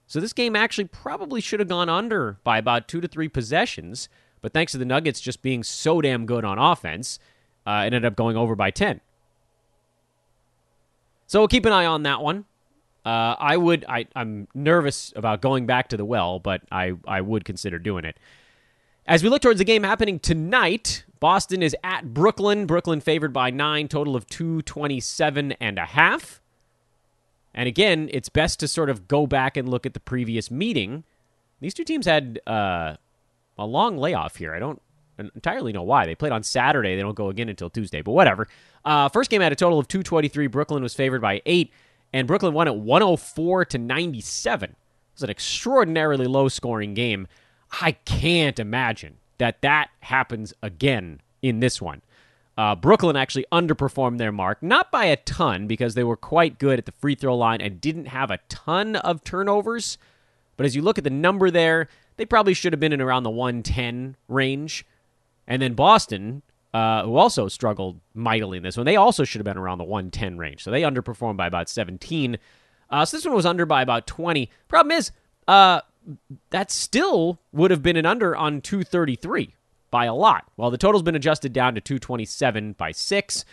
So 0.09 0.21
this 0.21 0.33
game 0.33 0.57
actually 0.57 0.87
probably 0.87 1.43
should 1.43 1.61
have 1.61 1.69
gone 1.69 1.91
under 1.91 2.39
by 2.43 2.57
about 2.57 2.89
two 2.89 3.03
to 3.03 3.07
three 3.07 3.29
possessions, 3.29 4.09
but 4.41 4.55
thanks 4.55 4.73
to 4.73 4.79
the 4.79 4.87
Nuggets 4.87 5.21
just 5.21 5.43
being 5.43 5.63
so 5.63 6.01
damn 6.01 6.25
good 6.25 6.47
on 6.47 6.59
offense, 6.59 7.19
uh, 7.67 7.83
ended 7.85 8.07
up 8.07 8.17
going 8.17 8.35
over 8.35 8.57
by 8.57 8.71
10. 8.71 9.03
So 11.27 11.41
we'll 11.41 11.49
keep 11.49 11.67
an 11.67 11.73
eye 11.73 11.85
on 11.85 12.05
that 12.05 12.23
one. 12.23 12.47
Uh, 13.05 13.37
I 13.39 13.59
would. 13.59 13.85
I, 13.87 14.07
I'm 14.17 14.49
nervous 14.55 15.13
about 15.15 15.43
going 15.43 15.67
back 15.67 15.89
to 15.91 15.99
the 15.99 16.05
well, 16.05 16.39
but 16.39 16.63
I, 16.73 16.95
I 17.07 17.21
would 17.21 17.45
consider 17.45 17.79
doing 17.79 18.05
it. 18.05 18.17
As 19.07 19.23
we 19.23 19.29
look 19.29 19.43
towards 19.43 19.59
the 19.59 19.65
game 19.65 19.83
happening 19.83 20.19
tonight, 20.19 21.05
Boston 21.21 21.63
is 21.63 21.77
at 21.85 22.15
Brooklyn. 22.15 22.67
Brooklyn 22.67 23.01
favored 23.01 23.33
by 23.33 23.51
nine, 23.51 23.89
total 23.89 24.17
of 24.17 24.27
227 24.27 25.53
and 25.53 25.79
a 25.79 25.85
half. 25.85 26.41
And 27.55 27.67
again, 27.67 28.09
it's 28.13 28.29
best 28.29 28.61
to 28.61 28.69
sort 28.69 28.91
of 28.91 29.09
go 29.09 29.27
back 29.27 29.57
and 29.57 29.69
look 29.69 29.87
at 29.87 29.95
the 29.95 30.01
previous 30.01 30.51
meeting. 30.51 31.05
These 31.61 31.75
two 31.75 31.85
teams 31.85 32.07
had 32.07 32.41
uh, 32.47 32.97
a 33.59 33.67
long 33.67 33.99
layoff 33.99 34.37
here. 34.37 34.55
I 34.55 34.59
don't 34.59 34.81
entirely 35.19 35.73
know 35.73 35.83
why. 35.83 36.07
They 36.07 36.15
played 36.15 36.33
on 36.33 36.43
Saturday. 36.43 36.95
They 36.95 37.03
don't 37.03 37.17
go 37.17 37.29
again 37.29 37.49
until 37.49 37.71
Tuesday, 37.71 38.03
but 38.03 38.13
whatever. 38.13 38.49
Uh, 38.85 39.09
first 39.09 39.31
game 39.31 39.41
had 39.41 39.53
a 39.53 39.57
total 39.57 39.79
of 39.79 39.89
223. 39.89 40.47
Brooklyn 40.47 40.83
was 40.83 40.95
favored 40.95 41.21
by 41.21 41.43
eight, 41.47 41.73
and 42.13 42.29
Brooklyn 42.29 42.55
won 42.55 42.69
at 42.69 42.77
104 42.77 43.65
to 43.67 43.79
97. 43.79 44.71
It 44.71 44.77
was 45.15 45.23
an 45.23 45.31
extraordinarily 45.31 46.27
low 46.27 46.49
scoring 46.49 46.95
game. 46.95 47.27
I 47.81 47.93
can't 47.93 48.59
imagine 48.59 49.17
that 49.39 49.63
that 49.63 49.91
happens 50.01 50.55
again 50.63 51.21
in 51.43 51.61
this 51.61 51.83
one. 51.83 52.03
Uh, 52.59 52.75
Brooklyn 52.75 53.15
actually 53.15 53.47
underperformed 53.53 54.19
their 54.19 54.33
mark, 54.33 54.61
not 54.65 54.91
by 54.91 55.05
a 55.05 55.17
ton 55.17 55.69
because 55.69 55.95
they 55.95 56.03
were 56.03 56.17
quite 56.17 56.59
good 56.59 56.81
at 56.81 56.87
the 56.87 56.93
free 56.93 57.15
throw 57.15 57.37
line 57.37 57.61
and 57.61 57.81
didn't 57.81 58.07
have 58.07 58.33
a 58.33 58.41
ton 58.49 58.97
of 58.97 59.23
turnovers. 59.23 59.97
But 60.57 60.67
as 60.67 60.75
you 60.75 60.83
look 60.83 60.99
at 60.99 61.05
the 61.05 61.11
number 61.11 61.53
there, 61.53 61.89
they 62.17 62.27
probably 62.27 62.55
should 62.55 62.73
have 62.73 62.81
been 62.81 62.93
in 62.93 63.01
around 63.01 63.23
the 63.23 63.31
110 63.31 64.17
range. 64.27 64.85
And 65.47 65.63
then 65.63 65.75
Boston, 65.75 66.43
uh, 66.75 67.05
who 67.05 67.15
also 67.15 67.47
struggled 67.47 68.01
mightily 68.13 68.57
in 68.57 68.65
this 68.65 68.77
one, 68.77 68.87
they 68.87 68.97
also 68.97 69.23
should 69.23 69.39
have 69.39 69.45
been 69.45 69.57
around 69.57 69.79
the 69.79 69.85
110 69.85 70.37
range. 70.37 70.65
So 70.65 70.73
they 70.73 70.83
underperformed 70.83 71.37
by 71.37 71.47
about 71.47 71.69
17. 71.69 72.39
Uh, 72.91 73.05
so 73.05 73.17
this 73.17 73.25
one 73.25 73.37
was 73.37 73.47
under 73.47 73.67
by 73.67 73.83
about 73.83 74.09
20. 74.09 74.51
Problem 74.67 74.99
is, 74.99 75.13
uh, 75.47 75.83
that 76.51 76.73
still 76.73 77.39
would 77.53 77.71
have 77.71 77.85
been 77.85 77.97
an 77.97 78.05
under 78.05 78.35
on 78.35 78.61
233 78.63 79.55
by 79.91 80.07
a 80.07 80.15
lot. 80.15 80.45
Well, 80.57 80.71
the 80.71 80.79
total's 80.79 81.03
been 81.03 81.15
adjusted 81.15 81.53
down 81.53 81.75
to 81.75 81.81
227 81.81 82.73
by 82.75 82.93
six. 82.93 83.45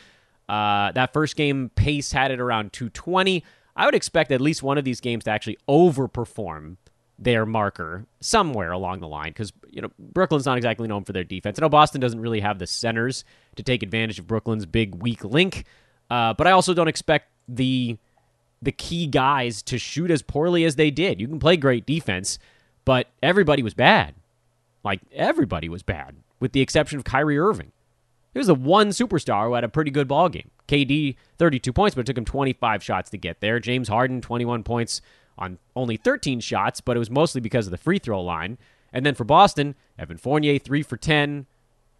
Uh, 0.48 0.92
that 0.92 1.14
first 1.14 1.36
game 1.36 1.72
pace 1.76 2.12
had 2.12 2.32
it 2.32 2.40
around 2.40 2.74
220. 2.74 3.44
I 3.76 3.86
would 3.86 3.96
expect 3.96 4.32
at 4.32 4.42
least 4.42 4.64
one 4.64 4.78
of 4.78 4.84
these 4.86 5.02
games 5.02 5.24
to 5.26 5.32
actually 5.32 5.58
overperform 5.68 6.78
their 7.18 7.46
marker 7.46 8.06
somewhere 8.20 8.72
along 8.72 9.00
the 9.00 9.08
line 9.08 9.30
because 9.30 9.54
you 9.70 9.82
know 9.82 9.90
Brooklyn's 9.98 10.46
not 10.46 10.58
exactly 10.58 10.88
known 10.88 11.04
for 11.04 11.14
their 11.14 11.24
defense. 11.24 11.58
I 11.58 11.62
know 11.62 11.70
Boston 11.70 12.02
doesn't 12.02 12.20
really 12.20 12.42
have 12.42 12.60
the 12.60 12.68
centers 12.68 13.24
to 13.56 13.64
take 13.64 13.84
advantage 13.84 14.20
of 14.20 14.28
Brooklyn's 14.28 14.66
big 14.66 14.96
weak 14.96 15.24
link, 15.24 15.66
uh, 16.10 16.34
but 16.34 16.46
I 16.48 16.52
also 16.52 16.74
don't 16.74 16.88
expect 16.88 17.30
the 17.48 17.98
the 18.62 18.72
key 18.72 19.08
guys 19.08 19.62
to 19.64 19.78
shoot 19.78 20.12
as 20.12 20.22
poorly 20.22 20.66
as 20.66 20.76
they 20.76 20.92
did. 20.92 21.22
You 21.22 21.28
can 21.28 21.40
play 21.40 21.56
great 21.56 21.86
defense, 21.86 22.40
but 22.84 23.08
everybody 23.24 23.64
was 23.64 23.74
bad. 23.74 24.16
Like 24.84 25.02
everybody 25.14 25.70
was 25.70 25.84
bad 25.84 26.16
with 26.40 26.52
the 26.52 26.62
exception 26.62 26.98
of 26.98 27.06
Kyrie 27.06 27.38
Irving. 27.38 27.72
He 28.34 28.40
was 28.40 28.48
the 28.48 28.56
one 28.56 28.90
superstar 28.90 29.48
who 29.48 29.54
had 29.54 29.64
a 29.64 29.70
pretty 29.70 29.92
good 29.92 30.08
ball 30.08 30.28
game. 30.28 30.52
KD, 30.68 31.16
32 31.38 31.72
points, 31.72 31.96
but 31.96 32.02
it 32.02 32.06
took 32.08 32.18
him 32.18 32.26
25 32.26 32.84
shots 32.84 33.10
to 33.12 33.18
get 33.18 33.40
there. 33.40 33.60
James 33.60 33.88
Harden, 33.88 34.20
21 34.20 34.64
points 34.64 35.02
on 35.38 35.58
only 35.76 35.96
13 35.96 36.40
shots, 36.42 36.82
but 36.82 36.98
it 36.98 37.00
was 37.00 37.10
mostly 37.10 37.40
because 37.40 37.68
of 37.68 37.72
the 37.72 37.78
free 37.78 38.00
throw 38.00 38.22
line. 38.22 38.58
And 38.92 39.06
then 39.06 39.16
for 39.16 39.24
Boston, 39.24 39.76
Evan 39.98 40.18
Fournier, 40.18 40.60
3 40.60 40.82
for 40.84 40.98
10. 40.98 41.46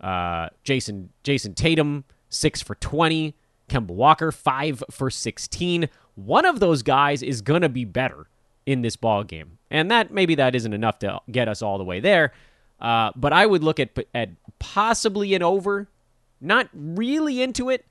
Uh, 0.02 0.50
Jayson, 0.64 1.10
Jayson 1.24 1.54
Tatum, 1.54 2.04
6 2.30 2.62
for 2.62 2.76
20. 2.76 3.36
Kemba 3.70 3.92
Walker, 3.92 4.32
5 4.32 4.84
for 4.92 5.10
16. 5.10 5.90
One 6.16 6.46
of 6.46 6.60
those 6.60 6.84
guys 6.84 7.24
is 7.24 7.42
going 7.42 7.62
to 7.62 7.70
be 7.70 7.86
better 7.86 8.28
in 8.66 8.82
this 8.82 8.96
ball 8.96 9.24
game. 9.24 9.58
And 9.72 9.90
that 9.92 10.12
maybe 10.12 10.36
that 10.36 10.56
isn't 10.56 10.74
enough 10.74 11.00
to 11.00 11.20
get 11.32 11.48
us 11.48 11.62
all 11.62 11.78
the 11.78 11.84
way 11.84 12.00
there. 12.00 12.32
Uh, 12.86 13.12
but 13.16 13.34
I 13.34 13.48
would 13.48 13.64
look 13.64 13.80
at 13.80 13.98
at 14.14 14.30
possibly 14.60 15.34
an 15.34 15.42
over, 15.42 15.88
not 16.40 16.70
really 16.72 17.42
into 17.42 17.72
it. 17.72 17.84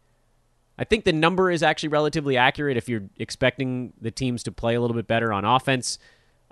I 0.78 0.84
think 0.84 1.02
the 1.02 1.12
number 1.12 1.50
is 1.50 1.64
actually 1.64 1.88
relatively 1.88 2.36
accurate 2.36 2.76
if 2.76 2.88
you're 2.88 3.02
expecting 3.18 3.92
the 4.00 4.12
teams 4.12 4.44
to 4.44 4.52
play 4.52 4.76
a 4.76 4.80
little 4.80 4.94
bit 4.94 5.08
better 5.08 5.32
on 5.32 5.44
offense. 5.44 5.98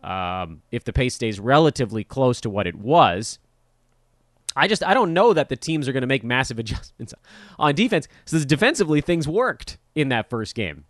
Um, 0.02 0.62
if 0.72 0.82
the 0.82 0.92
pace 0.92 1.14
stays 1.14 1.38
relatively 1.38 2.02
close 2.02 2.40
to 2.40 2.50
what 2.50 2.66
it 2.66 2.75
was, 2.75 3.38
I 4.56 4.66
just 4.66 4.82
I 4.82 4.92
don't 4.92 5.14
know 5.14 5.32
that 5.32 5.49
the 5.49 5.54
teams 5.54 5.88
are 5.88 5.92
going 5.92 6.00
to 6.00 6.08
make 6.08 6.25
massive 6.25 6.58
adjustments 6.58 7.14
on 7.61 7.76
defense. 7.76 8.08
So 8.25 8.42
defensively, 8.42 9.00
things 9.00 9.28
worked 9.28 9.78
in 9.94 10.08
that 10.08 10.28
first 10.28 10.56
game. 10.56 10.82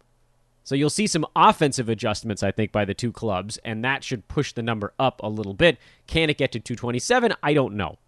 So 0.64 0.74
you'll 0.74 0.90
see 0.90 1.06
some 1.06 1.26
offensive 1.34 1.88
adjustments, 1.88 2.42
I 2.42 2.52
think, 2.52 2.72
by 2.72 2.84
the 2.84 2.94
two 2.94 3.12
clubs, 3.12 3.58
and 3.64 3.84
that 3.84 4.04
should 4.04 4.28
push 4.28 4.52
the 4.52 4.62
number 4.62 4.92
up 4.98 5.20
a 5.22 5.28
little 5.28 5.54
bit. 5.54 5.78
Can 6.06 6.30
it 6.30 6.38
get 6.38 6.52
to 6.52 6.60
227? 6.60 7.34
I 7.42 7.54
don't 7.54 7.74
know. 7.74 7.98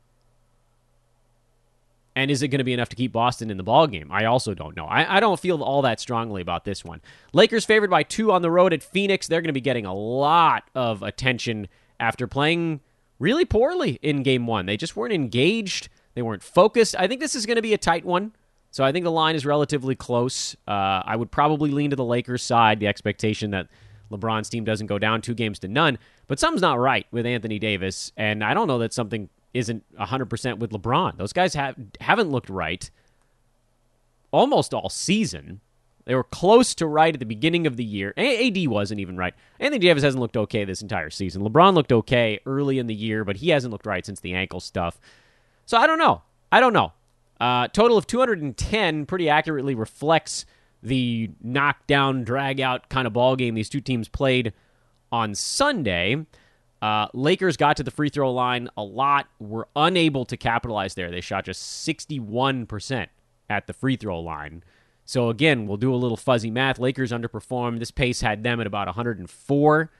And 2.17 2.31
is 2.31 2.43
it 2.43 2.49
going 2.49 2.59
to 2.59 2.65
be 2.65 2.73
enough 2.73 2.91
to 2.91 2.97
keep 2.97 3.13
Boston 3.13 3.51
in 3.51 3.57
the 3.57 3.65
ball 3.65 3.89
game? 3.89 4.11
I 4.13 4.25
also 4.27 4.55
don't 4.55 4.77
know. 4.77 4.87
I, 4.87 5.17
I, 5.17 5.21
don't 5.21 5.41
feel 5.41 5.63
all 5.63 5.83
that 5.83 5.99
strongly 5.99 6.43
about 6.43 6.65
this 6.65 6.85
one. 6.85 7.01
Lakers 7.33 7.65
favored 7.65 7.91
by 7.91 8.05
two 8.05 8.31
on 8.31 8.41
the 8.41 8.53
road 8.53 8.73
at 8.73 8.85
Phoenix. 8.85 9.27
They're 9.27 9.41
going 9.41 9.49
to 9.49 9.53
be 9.53 9.61
getting 9.61 9.85
a 9.85 9.95
lot 9.95 10.71
of 10.77 11.03
attention 11.03 11.67
after 11.99 12.29
playing 12.29 12.81
really 13.19 13.45
poorly 13.45 13.99
in 14.01 14.23
game 14.23 14.47
one. 14.47 14.67
They 14.67 14.77
just 14.77 14.95
weren't 14.95 15.13
engaged. 15.13 15.89
They 16.15 16.23
weren't 16.23 16.45
focused. 16.45 16.95
I 16.97 17.09
think 17.09 17.21
this 17.21 17.35
is 17.35 17.47
going 17.47 17.57
to 17.57 17.63
be 17.63 17.75
a 17.75 17.79
tight 17.79 18.05
one. 18.05 18.33
So 18.75 18.83
I 18.83 18.91
think 18.91 19.05
the 19.05 19.13
line 19.13 19.37
is 19.37 19.47
relatively 19.47 19.95
close. 19.95 20.57
Uh, 20.67 21.01
I 21.05 21.15
would 21.15 21.31
probably 21.31 21.71
lean 21.71 21.91
to 21.91 21.97
the 21.97 22.05
Lakers 22.05 22.43
side, 22.43 22.81
the 22.81 22.89
expectation 22.89 23.53
that 23.53 23.69
LeBron's 24.11 24.49
team 24.49 24.65
doesn't 24.65 24.89
go 24.89 24.99
down 24.99 25.23
two 25.23 25.33
games 25.33 25.61
to 25.61 25.69
none. 25.69 25.97
But 26.27 26.41
something's 26.41 26.61
not 26.61 26.81
right 26.81 27.07
with 27.13 27.25
Anthony 27.25 27.61
Davis, 27.61 28.11
and 28.17 28.43
I 28.43 28.53
don't 28.53 28.67
know 28.67 28.79
that 28.79 28.93
something 28.93 29.29
isn't 29.53 29.85
100% 29.97 30.59
with 30.59 30.73
LeBron. 30.73 31.19
Those 31.19 31.33
guys 31.33 31.55
have, 31.55 31.77
haven't 32.01 32.33
looked 32.33 32.51
right 32.51 32.91
almost 34.33 34.75
all 34.75 34.89
season. 34.89 35.61
They 36.05 36.17
were 36.17 36.25
close 36.25 36.75
to 36.75 36.89
right 36.89 37.15
at 37.15 37.21
the 37.21 37.27
beginning 37.27 37.69
of 37.69 37.77
the 37.77 37.85
year. 37.85 38.13
AD 38.17 38.67
wasn't 38.67 38.99
even 38.99 39.17
right. 39.17 39.35
Anthony 39.61 39.79
Davis 39.79 40.03
hasn't 40.03 40.21
looked 40.21 40.37
okay 40.37 40.65
this 40.65 40.83
entire 40.83 41.11
season. 41.11 41.43
LeBron 41.43 41.75
looked 41.75 41.93
okay 41.93 42.41
early 42.45 42.81
in 42.81 42.89
the 42.89 42.95
year, 42.95 43.23
but 43.23 43.37
he 43.37 43.51
hasn't 43.51 43.71
looked 43.71 43.87
right 43.87 44.05
since 44.05 44.19
the 44.19 44.35
ankle 44.35 44.59
stuff. 44.59 44.99
So 45.65 45.79
I 45.79 45.87
don't 45.87 46.01
know. 46.01 46.23
I 46.51 46.59
don't 46.59 46.73
know. 46.73 46.93
Uh, 47.41 47.69
total 47.69 47.97
of 47.97 48.07
210 48.07 49.07
pretty 49.07 49.29
accurately 49.29 49.75
reflects 49.75 50.47
the 50.83 51.31
knockdown, 51.43 52.25
drag 52.25 52.61
out 52.61 52.89
kind 52.89 53.07
of 53.07 53.13
ball 53.13 53.37
game 53.37 53.55
these 53.55 53.69
two 53.69 53.81
teams 53.81 54.09
played 54.09 54.53
on 55.11 55.35
Sunday. 55.35 56.27
Uh, 56.83 57.09
Lakers 57.15 57.57
got 57.57 57.79
to 57.79 57.83
the 57.83 57.91
free 57.91 58.11
throw 58.11 58.31
line 58.31 58.69
a 58.77 58.83
lot, 58.83 59.27
were 59.39 59.67
unable 59.75 60.27
to 60.27 60.37
capitalize 60.37 60.95
there. 60.95 61.11
They 61.11 61.23
shot 61.23 61.47
just 61.47 61.87
61% 61.89 63.07
at 63.49 63.67
the 63.67 63.73
free 63.73 63.97
throw 63.97 64.21
line. 64.21 64.63
So 65.07 65.31
again, 65.31 65.67
we'll 65.67 65.77
do 65.77 65.95
a 65.95 65.97
little 65.97 66.17
fuzzy 66.17 66.51
math. 66.51 66.79
Lakers 66.79 67.13
underperformed. 67.13 67.79
This 67.79 67.91
pace 67.91 68.21
had 68.21 68.43
them 68.43 68.61
at 68.61 68.67
about 68.67 68.87
104 68.87 69.91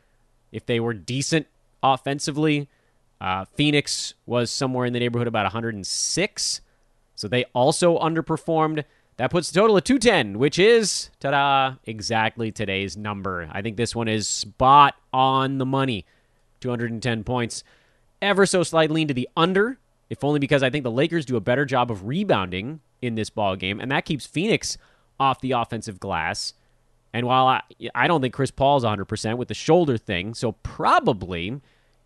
if 0.53 0.67
they 0.67 0.81
were 0.81 0.95
decent 0.95 1.47
offensively. 1.83 2.69
Uh, 3.21 3.45
Phoenix 3.45 4.15
was 4.27 4.51
somewhere 4.51 4.87
in 4.87 4.93
the 4.93 5.01
neighborhood 5.01 5.27
about 5.29 5.45
106. 5.45 6.61
So 7.15 7.29
they 7.29 7.45
also 7.55 7.99
underperformed. 7.99 8.85
That 9.17 9.31
puts 9.31 9.51
the 9.51 9.61
total 9.61 9.77
at 9.77 9.85
210, 9.85 10.39
which 10.39 10.59
is, 10.59 11.11
ta 11.21 11.31
da, 11.31 11.75
exactly 11.85 12.51
today's 12.51 12.97
number. 12.97 13.49
I 13.53 13.63
think 13.63 13.77
this 13.77 13.95
one 13.95 14.09
is 14.09 14.27
spot 14.27 14.97
on 15.13 15.59
the 15.59 15.67
money. 15.67 16.05
210 16.61 17.23
points. 17.25 17.63
Ever 18.21 18.47
so 18.47 18.63
slightly 18.63 19.03
into 19.03 19.15
the 19.15 19.29
under, 19.37 19.79
if 20.11 20.25
only 20.25 20.41
because 20.41 20.63
I 20.63 20.71
think 20.71 20.83
the 20.83 20.91
Lakers 20.91 21.27
do 21.27 21.37
a 21.37 21.41
better 21.41 21.65
job 21.65 21.91
of 21.91 22.07
rebounding 22.07 22.81
in 23.03 23.15
this 23.15 23.31
ball 23.31 23.55
game, 23.55 23.81
and 23.81 23.91
that 23.93 24.05
keeps 24.05 24.27
Phoenix 24.27 24.79
off 25.21 25.41
the 25.41 25.53
offensive 25.53 26.01
glass. 26.01 26.55
And 27.13 27.27
while 27.27 27.47
I, 27.47 27.63
I 27.95 28.09
don't 28.09 28.21
think 28.21 28.35
Chris 28.35 28.51
Paul's 28.51 28.83
100% 28.85 29.37
with 29.37 29.49
the 29.49 29.55
shoulder 29.55 29.97
thing, 29.97 30.35
so 30.35 30.53
probably 30.53 31.61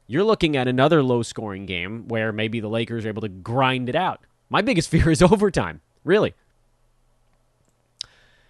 you're 0.06 0.24
looking 0.24 0.56
at 0.56 0.68
another 0.68 1.02
low 1.02 1.22
scoring 1.22 1.64
game 1.64 2.08
where 2.08 2.32
maybe 2.32 2.60
the 2.60 2.68
Lakers 2.68 3.04
are 3.06 3.08
able 3.08 3.22
to 3.22 3.28
grind 3.28 3.88
it 3.88 3.94
out. 3.94 4.20
My 4.50 4.62
biggest 4.62 4.88
fear 4.90 5.10
is 5.10 5.22
overtime, 5.22 5.80
really. 6.04 6.34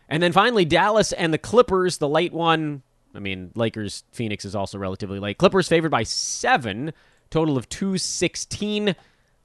And 0.08 0.22
then 0.22 0.32
finally, 0.32 0.64
Dallas 0.64 1.12
and 1.12 1.32
the 1.34 1.38
Clippers, 1.38 1.98
the 1.98 2.08
late 2.08 2.32
one. 2.32 2.82
I 3.14 3.18
mean, 3.18 3.50
Lakers, 3.54 4.04
Phoenix 4.12 4.44
is 4.44 4.54
also 4.54 4.78
relatively 4.78 5.18
late. 5.18 5.38
Clippers 5.38 5.68
favored 5.68 5.90
by 5.90 6.02
seven, 6.02 6.92
total 7.30 7.58
of 7.58 7.68
216. 7.68 8.94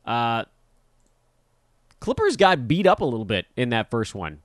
Uh, 0.05 0.43
Clippers 2.00 2.38
got 2.38 2.67
beat 2.67 2.86
up 2.86 3.01
a 3.01 3.05
little 3.05 3.25
bit 3.25 3.48
in 3.55 3.69
that 3.69 3.89
first 3.89 4.13
one. 4.15 4.41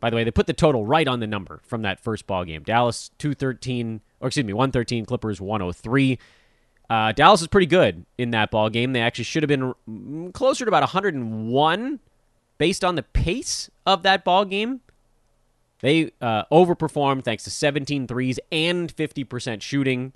By 0.00 0.08
the 0.08 0.16
way, 0.16 0.24
they 0.24 0.30
put 0.30 0.46
the 0.46 0.54
total 0.54 0.86
right 0.86 1.06
on 1.06 1.20
the 1.20 1.26
number 1.26 1.60
from 1.64 1.82
that 1.82 2.00
first 2.00 2.26
ball 2.26 2.44
game. 2.44 2.62
Dallas 2.62 3.10
213, 3.18 4.00
or 4.20 4.28
excuse 4.28 4.46
me, 4.46 4.54
113, 4.54 5.04
Clippers 5.04 5.40
103. 5.40 6.18
Uh, 6.90 7.12
Dallas 7.12 7.40
is 7.40 7.46
pretty 7.46 7.68
good 7.68 8.04
in 8.18 8.32
that 8.32 8.50
ball 8.50 8.68
game. 8.68 8.92
They 8.92 9.00
actually 9.00 9.24
should 9.24 9.48
have 9.48 9.48
been 9.86 10.32
closer 10.32 10.64
to 10.64 10.68
about 10.68 10.82
101 10.82 12.00
based 12.58 12.84
on 12.84 12.96
the 12.96 13.04
pace 13.04 13.70
of 13.86 14.02
that 14.02 14.24
ball 14.24 14.44
game. 14.44 14.80
They 15.82 16.10
uh, 16.20 16.44
overperformed 16.52 17.22
thanks 17.22 17.44
to 17.44 17.50
17 17.50 18.08
threes 18.08 18.40
and 18.50 18.94
50% 18.94 19.62
shooting. 19.62 20.12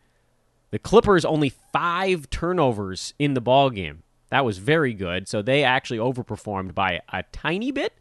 The 0.72 0.80
Clippers 0.80 1.24
only 1.24 1.52
five 1.72 2.28
turnovers 2.28 3.14
in 3.20 3.34
the 3.34 3.40
ball 3.40 3.70
game. 3.70 4.02
That 4.30 4.44
was 4.44 4.58
very 4.58 4.94
good. 4.94 5.28
So 5.28 5.42
they 5.42 5.62
actually 5.62 5.98
overperformed 5.98 6.74
by 6.74 7.02
a 7.12 7.22
tiny 7.30 7.70
bit. 7.70 7.92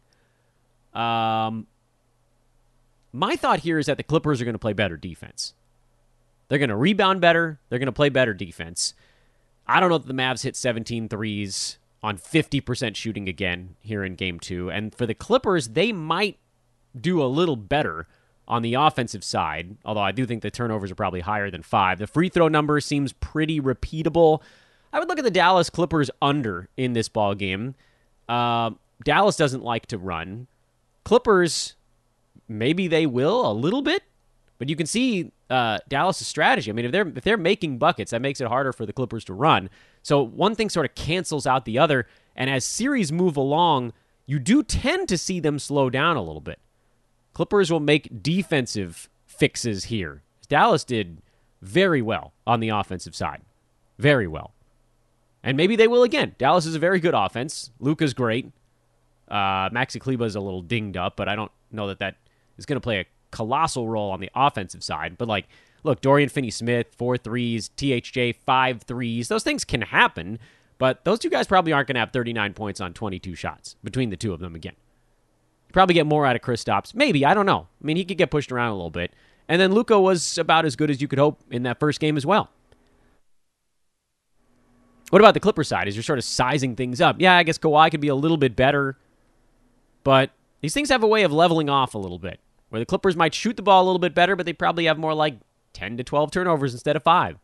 Um, 0.96 1.68
my 3.12 3.36
thought 3.36 3.60
here 3.60 3.77
is 3.77 3.86
that 3.86 3.98
the 3.98 4.03
Clippers 4.03 4.42
are 4.42 4.46
going 4.46 4.56
to 4.56 4.60
play 4.60 4.74
better 4.74 4.98
defense. 4.98 5.53
They're 6.53 6.60
going 6.60 6.69
to 6.69 6.75
rebound 6.75 7.19
better. 7.19 7.60
They're 7.67 7.79
going 7.79 7.88
to 7.88 7.91
play 7.91 8.10
better 8.10 8.31
defense. 8.31 8.93
I 9.65 9.79
don't 9.79 9.89
know 9.89 9.95
if 9.95 10.05
the 10.05 10.13
Mavs 10.13 10.43
hit 10.43 10.55
17 10.55 11.10
threes 11.10 11.79
on 12.03 12.15
50% 12.15 12.95
shooting 12.95 13.27
again 13.27 13.75
here 13.79 14.03
in 14.03 14.13
game 14.13 14.39
two. 14.39 14.69
And 14.69 14.93
for 14.93 15.07
the 15.07 15.15
Clippers, 15.15 15.69
they 15.69 15.91
might 15.91 16.38
do 16.95 17.24
a 17.24 17.25
little 17.25 17.55
better 17.55 18.07
on 18.48 18.62
the 18.62 18.75
offensive 18.75 19.24
side, 19.24 19.77
although 19.83 20.01
I 20.01 20.12
do 20.12 20.27
think 20.27 20.43
the 20.43 20.51
turnovers 20.51 20.91
are 20.91 20.95
probably 20.95 21.22
higher 21.22 21.50
than 21.50 21.63
five. 21.63 21.98
The 21.98 22.05
free 22.05 22.29
throw 22.29 22.50
number 22.50 22.79
seems 22.79 23.13
pretty 23.13 23.60
repeatable. 23.60 24.43
I 24.93 25.00
would 25.00 25.10
look 25.10 25.17
at 25.17 25.25
the 25.25 25.31
Dallas 25.31 25.72
Clippers 25.72 26.12
under 26.22 26.69
in 26.77 26.93
this 26.93 27.10
ball 27.10 27.33
game. 27.33 27.74
Uh, 28.29 28.69
Dallas 29.03 29.38
doesn't 29.38 29.63
like 29.63 29.88
to 29.88 29.98
run. 29.98 30.45
Clippers, 31.03 31.74
maybe 32.48 32.88
they 32.88 33.07
will 33.07 33.50
a 33.50 33.53
little 33.53 33.81
bit, 33.81 34.03
but 34.60 34.69
you 34.69 34.75
can 34.75 34.86
see 34.86 35.31
uh, 35.53 35.77
Dallas' 35.88 36.25
strategy. 36.25 36.72
I 36.72 36.74
mean, 36.74 36.86
if 36.86 36.91
they're 36.91 37.07
if 37.07 37.24
they're 37.24 37.38
making 37.38 37.77
buckets, 37.77 38.10
that 38.10 38.22
makes 38.22 38.41
it 38.41 38.48
harder 38.48 38.74
for 38.74 38.88
the 38.88 38.93
Clippers 38.93 39.24
to 39.25 39.33
run. 39.33 39.69
So 40.01 40.24
one 40.24 40.55
thing 40.55 40.69
sort 40.69 40.89
of 40.89 40.95
cancels 40.95 41.45
out 41.45 41.65
the 41.65 41.77
other, 41.77 42.07
and 42.36 42.50
as 42.50 42.65
series 42.65 43.12
move 43.12 43.38
along, 43.38 43.93
you 44.25 44.39
do 44.39 44.63
tend 44.63 45.07
to 45.10 45.17
see 45.17 45.39
them 45.39 45.60
slow 45.60 45.91
down 45.91 46.17
a 46.17 46.24
little 46.24 46.41
bit. 46.41 46.57
Clippers 47.33 47.72
will 47.72 47.79
make 47.79 48.24
defensive 48.24 49.10
fixes 49.27 49.86
here. 49.86 50.24
Dallas 50.50 50.83
did 50.83 51.22
very 51.62 52.01
well 52.01 52.33
on 52.48 52.60
the 52.60 52.69
offensive 52.69 53.15
side. 53.15 53.41
Very 54.00 54.27
well. 54.27 54.53
And 55.43 55.55
maybe 55.55 55.75
they 55.75 55.88
will 55.88 56.03
again. 56.03 56.36
Dallas 56.39 56.65
is 56.65 56.74
a 56.74 56.79
very 56.79 57.00
good 57.00 57.13
offense. 57.13 57.69
Luka's 57.79 58.15
great. 58.15 58.51
Uh, 59.27 59.69
Maxi 59.69 60.00
Kleber 60.00 60.25
is 60.25 60.36
a 60.36 60.39
little 60.39 60.62
dinged 60.63 60.98
up, 60.98 61.15
but 61.15 61.29
I 61.29 61.36
don't 61.36 61.51
know 61.72 61.88
that 61.88 62.00
that 62.00 62.15
is 62.57 62.65
going 62.65 62.77
to 62.77 62.81
play 62.81 63.00
a 63.00 63.05
colossal 63.34 63.90
role 63.90 64.12
on 64.12 64.22
the 64.22 64.30
offensive 64.36 64.84
side. 64.84 65.18
But 65.18 65.28
like, 65.28 65.48
look, 65.84 66.00
Dorian 66.00 66.30
Finney-Smith, 66.30 66.96
four 66.98 67.18
threes, 67.18 67.72
THJ, 67.75 68.36
five 68.46 68.84
threes. 68.84 69.28
Those 69.28 69.44
things 69.44 69.66
can 69.66 69.82
happen, 69.82 70.40
but 70.78 71.04
those 71.04 71.20
two 71.20 71.30
guys 71.30 71.48
probably 71.48 71.74
aren't 71.74 71.88
going 71.88 71.96
to 71.96 72.00
have 72.00 72.12
39 72.12 72.54
points 72.54 72.80
on 72.80 72.94
22 72.94 73.36
shots 73.36 73.75
between 73.84 74.10
the 74.10 74.16
two 74.16 74.32
of 74.34 74.40
them 74.40 74.56
again. 74.56 74.75
Probably 75.74 75.96
get 75.96 76.06
more 76.06 76.25
out 76.25 76.36
of 76.36 76.44
Kristaps. 76.44 76.94
Maybe. 76.94 77.25
I 77.25 77.34
don't 77.34 77.48
know. 77.48 77.68
I 77.82 77.86
mean, 77.86 77.98
he 77.98 78.06
could 78.06 78.18
get 78.18 78.30
pushed 78.30 78.52
around 78.52 78.70
a 78.70 78.75
little 78.75 78.92
bit. 78.92 79.12
And 79.50 79.60
then 79.60 79.74
Luka 79.74 80.00
was 80.00 80.38
about 80.38 80.66
as 80.66 80.75
good 80.75 80.92
as 80.92 81.02
you 81.02 81.08
could 81.08 81.20
hope 81.20 81.42
in 81.50 81.63
that 81.63 81.80
first 81.80 82.00
game 82.00 82.16
as 82.16 82.25
well. 82.25 82.52
What 85.10 85.20
about 85.20 85.34
the 85.34 85.40
Clipper 85.40 85.63
side? 85.63 85.88
As 85.88 85.96
you're 85.96 86.04
sort 86.04 86.20
of 86.20 86.25
sizing 86.25 86.75
things 86.75 87.02
up, 87.02 87.18
yeah, 87.20 87.36
I 87.38 87.44
guess 87.44 87.58
Kawhi 87.58 87.90
could 87.92 88.02
be 88.02 88.08
a 88.08 88.16
little 88.16 88.38
bit 88.38 88.56
better, 88.56 88.98
but 90.04 90.32
these 90.62 90.74
things 90.74 90.90
have 90.90 91.04
a 91.04 91.08
way 91.08 91.24
of 91.24 91.32
leveling 91.32 91.70
off 91.70 91.94
a 91.94 91.98
little 91.98 92.20
bit. 92.20 92.40
Where 92.74 92.80
the 92.80 92.88
Clippers 92.88 93.15
might 93.15 93.36
shoot 93.36 93.56
the 93.56 93.62
ball 93.62 93.84
a 93.84 93.86
little 93.86 94.00
bit 94.00 94.15
better, 94.15 94.36
but 94.36 94.48
they 94.48 94.53
probably 94.53 94.86
have 94.86 94.98
more 94.98 95.13
like 95.13 95.36
10 95.74 95.98
to 95.98 96.03
12 96.03 96.32
turnovers 96.32 96.74
instead 96.74 96.96
of 96.96 97.03
five. 97.03 97.38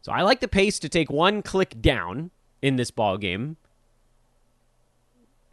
So 0.00 0.10
I 0.10 0.22
like 0.22 0.40
the 0.40 0.48
pace 0.48 0.80
to 0.80 0.88
take 0.88 1.08
one 1.08 1.40
click 1.40 1.80
down 1.80 2.32
in 2.60 2.74
this 2.74 2.90
ball 2.90 3.16
game. 3.16 3.58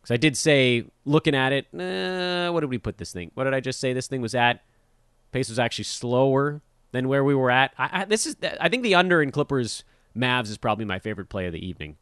Because 0.01 0.15
I 0.15 0.17
did 0.17 0.35
say, 0.35 0.85
looking 1.05 1.35
at 1.35 1.53
it, 1.53 1.67
uh, 1.79 2.51
what 2.51 2.61
did 2.61 2.71
we 2.71 2.79
put 2.79 2.97
this 2.97 3.13
thing? 3.13 3.29
What 3.35 3.43
did 3.43 3.53
I 3.53 3.59
just 3.59 3.79
say 3.79 3.93
this 3.93 4.07
thing 4.07 4.19
was 4.19 4.33
at? 4.33 4.63
Pace 5.31 5.49
was 5.49 5.59
actually 5.59 5.83
slower 5.83 6.59
than 6.91 7.07
where 7.07 7.23
we 7.23 7.35
were 7.35 7.51
at. 7.51 7.71
I, 7.77 8.01
I, 8.01 8.05
this 8.05 8.25
is, 8.25 8.35
I 8.59 8.67
think 8.67 8.81
the 8.81 8.95
under 8.95 9.21
in 9.21 9.29
Clippers 9.29 9.83
Mavs 10.17 10.49
is 10.49 10.57
probably 10.57 10.85
my 10.85 10.97
favorite 10.97 11.29
play 11.29 11.45
of 11.45 11.53
the 11.53 11.63
evening. 11.63 11.97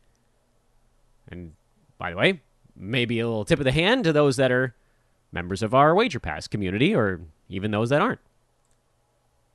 And 1.27 1.55
by 1.97 2.11
the 2.11 2.15
way, 2.15 2.41
maybe 2.73 3.19
a 3.19 3.27
little 3.27 3.43
tip 3.43 3.59
of 3.59 3.65
the 3.65 3.73
hand 3.73 4.05
to 4.05 4.13
those 4.13 4.37
that 4.37 4.49
are 4.49 4.73
members 5.31 5.63
of 5.63 5.73
our 5.73 5.95
Wager 5.95 6.19
Pass 6.19 6.47
community, 6.47 6.93
or 6.95 7.21
even 7.49 7.71
those 7.71 7.89
that 7.89 8.01
aren't. 8.01 8.19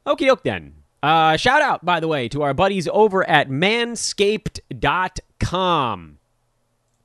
Okie 0.07 0.27
doke 0.27 0.43
then. 0.43 0.75
Uh, 1.03 1.37
shout 1.37 1.61
out, 1.63 1.85
by 1.85 2.01
the 2.01 2.09
way, 2.09 2.29
to 2.29 2.43
our 2.43 2.55
buddies 2.55 2.89
over 2.89 3.29
at 3.29 3.49
manscaped.com 3.49 6.19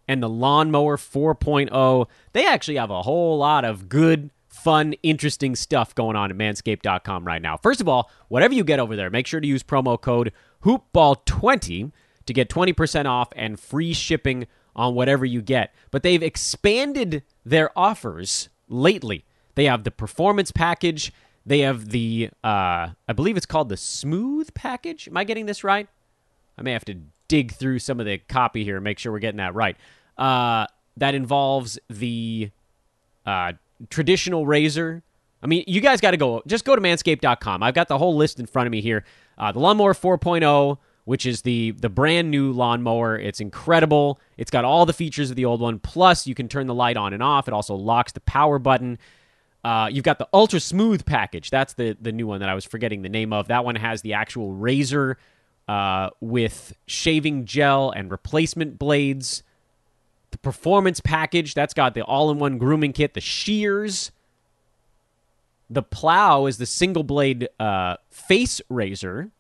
and 0.07 0.23
the 0.23 0.29
Lawnmower 0.29 0.97
4.0. 0.97 2.07
They 2.33 2.45
actually 2.45 2.77
have 2.77 2.91
a 2.91 3.01
whole 3.01 3.39
lot 3.39 3.65
of 3.65 3.89
good 3.89 4.29
fun, 4.47 4.93
interesting 5.03 5.55
stuff 5.55 5.95
going 5.95 6.15
on 6.15 6.31
at 6.31 6.37
manscaped.com 6.37 7.25
right 7.25 7.41
now. 7.41 7.57
First 7.57 7.81
of 7.81 7.87
all, 7.87 8.11
whatever 8.27 8.53
you 8.53 8.63
get 8.63 8.79
over 8.79 8.95
there, 8.95 9.09
make 9.09 9.25
sure 9.27 9.39
to 9.39 9.47
use 9.47 9.63
promo 9.63 9.99
code 9.99 10.31
hoopball20 10.63 11.91
to 12.25 12.33
get 12.33 12.49
20% 12.49 13.05
off 13.05 13.29
and 13.35 13.59
free 13.59 13.93
shipping 13.93 14.47
on 14.75 14.93
whatever 14.93 15.25
you 15.25 15.41
get. 15.41 15.73
But 15.91 16.03
they've 16.03 16.21
expanded 16.21 17.23
their 17.45 17.77
offers 17.77 18.49
lately. 18.67 19.25
They 19.55 19.65
have 19.65 19.83
the 19.83 19.91
performance 19.91 20.51
package. 20.51 21.11
They 21.45 21.59
have 21.59 21.89
the, 21.89 22.29
uh, 22.43 22.89
I 23.07 23.13
believe 23.15 23.37
it's 23.37 23.45
called 23.45 23.69
the 23.69 23.77
smooth 23.77 24.53
package. 24.53 25.07
Am 25.07 25.17
I 25.17 25.23
getting 25.23 25.45
this 25.45 25.63
right? 25.63 25.87
I 26.57 26.61
may 26.61 26.73
have 26.73 26.85
to 26.85 26.95
dig 27.27 27.53
through 27.53 27.79
some 27.79 27.99
of 27.99 28.05
the 28.05 28.17
copy 28.17 28.63
here 28.63 28.75
and 28.75 28.83
make 28.83 28.99
sure 28.99 29.11
we're 29.11 29.19
getting 29.19 29.37
that 29.37 29.55
right. 29.55 29.77
Uh, 30.17 30.67
that 30.97 31.15
involves 31.15 31.79
the 31.89 32.51
uh, 33.25 33.53
traditional 33.89 34.45
razor. 34.45 35.03
I 35.41 35.47
mean, 35.47 35.63
you 35.67 35.81
guys 35.81 36.01
got 36.01 36.11
to 36.11 36.17
go. 36.17 36.41
Just 36.47 36.65
go 36.65 36.75
to 36.75 36.81
manscaped.com. 36.81 37.61
I've 37.61 37.75
got 37.75 37.87
the 37.87 37.97
whole 37.97 38.15
list 38.15 38.39
in 38.39 38.45
front 38.47 38.67
of 38.67 38.71
me 38.71 38.81
here. 38.81 39.05
Uh, 39.37 39.51
the 39.51 39.59
Lawnmower 39.59 39.93
4.0, 39.93 40.77
which 41.07 41.25
is 41.25 41.43
the 41.43 41.71
the 41.71 41.87
brand 41.87 42.29
new 42.29 42.51
lawnmower. 42.51 43.17
It's 43.17 43.39
incredible. 43.39 44.19
It's 44.35 44.51
got 44.51 44.65
all 44.65 44.85
the 44.85 44.91
features 44.91 45.29
of 45.29 45.37
the 45.37 45.45
old 45.45 45.61
one. 45.61 45.79
Plus, 45.79 46.27
you 46.27 46.35
can 46.35 46.49
turn 46.49 46.67
the 46.67 46.73
light 46.73 46.97
on 46.97 47.13
and 47.13 47.23
off. 47.23 47.47
It 47.47 47.53
also 47.53 47.75
locks 47.75 48.11
the 48.11 48.19
power 48.19 48.59
button. 48.59 48.99
Uh, 49.63 49.87
you've 49.89 50.03
got 50.03 50.19
the 50.19 50.27
Ultra 50.33 50.59
Smooth 50.59 51.05
package. 51.05 51.49
That's 51.49 51.75
the 51.75 51.95
the 52.01 52.11
new 52.11 52.27
one 52.27 52.41
that 52.41 52.49
I 52.49 52.55
was 52.55 52.65
forgetting 52.65 53.03
the 53.03 53.09
name 53.09 53.31
of. 53.31 53.47
That 53.47 53.63
one 53.63 53.77
has 53.77 54.01
the 54.01 54.15
actual 54.15 54.51
razor 54.51 55.17
uh, 55.69 56.09
with 56.19 56.73
shaving 56.87 57.45
gel 57.45 57.89
and 57.89 58.11
replacement 58.11 58.77
blades. 58.77 59.43
The 60.31 60.37
performance 60.39 60.99
package, 60.99 61.53
that's 61.53 61.73
got 61.73 61.93
the 61.93 62.01
all 62.01 62.31
in 62.31 62.37
one 62.37 62.57
grooming 62.57 62.91
kit, 62.91 63.13
the 63.13 63.21
shears. 63.21 64.11
The 65.69 65.83
plow 65.83 66.47
is 66.47 66.57
the 66.57 66.65
single 66.65 67.03
blade 67.03 67.47
uh, 67.61 67.95
face 68.09 68.59
razor. 68.67 69.31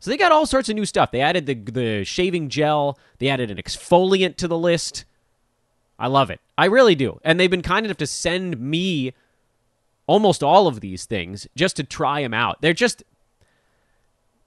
So 0.00 0.10
they 0.10 0.16
got 0.16 0.32
all 0.32 0.46
sorts 0.46 0.68
of 0.68 0.74
new 0.74 0.86
stuff. 0.86 1.10
They 1.10 1.20
added 1.20 1.46
the, 1.46 1.54
the 1.54 2.04
shaving 2.04 2.48
gel, 2.48 2.98
they 3.18 3.28
added 3.28 3.50
an 3.50 3.58
exfoliant 3.58 4.36
to 4.36 4.48
the 4.48 4.58
list. 4.58 5.04
I 5.98 6.06
love 6.06 6.30
it. 6.30 6.40
I 6.56 6.64
really 6.64 6.94
do. 6.94 7.20
And 7.22 7.38
they've 7.38 7.50
been 7.50 7.62
kind 7.62 7.84
enough 7.84 7.98
to 7.98 8.06
send 8.06 8.58
me 8.58 9.12
almost 10.06 10.42
all 10.42 10.66
of 10.66 10.80
these 10.80 11.04
things 11.04 11.46
just 11.54 11.76
to 11.76 11.84
try 11.84 12.22
them 12.22 12.34
out. 12.34 12.62
They're 12.62 12.72
just 12.72 13.04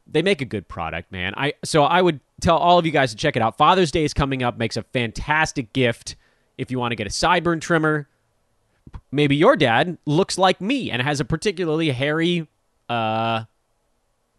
they 0.05 0.21
make 0.21 0.41
a 0.41 0.45
good 0.45 0.67
product, 0.67 1.11
man. 1.11 1.33
I 1.37 1.53
so 1.63 1.83
I 1.83 2.01
would 2.01 2.19
tell 2.41 2.57
all 2.57 2.79
of 2.79 2.85
you 2.85 2.91
guys 2.91 3.11
to 3.11 3.17
check 3.17 3.35
it 3.35 3.41
out. 3.41 3.57
Father's 3.57 3.91
Day 3.91 4.03
is 4.03 4.13
coming 4.13 4.43
up, 4.43 4.57
makes 4.57 4.75
a 4.75 4.83
fantastic 4.83 5.71
gift 5.71 6.15
if 6.57 6.71
you 6.71 6.79
want 6.79 6.91
to 6.91 6.95
get 6.95 7.07
a 7.07 7.11
sideburn 7.11 7.61
trimmer. 7.61 8.07
Maybe 9.11 9.35
your 9.35 9.55
dad 9.55 9.97
looks 10.05 10.37
like 10.37 10.59
me 10.59 10.91
and 10.91 11.01
has 11.01 11.19
a 11.19 11.25
particularly 11.25 11.91
hairy 11.91 12.47
uh 12.89 13.45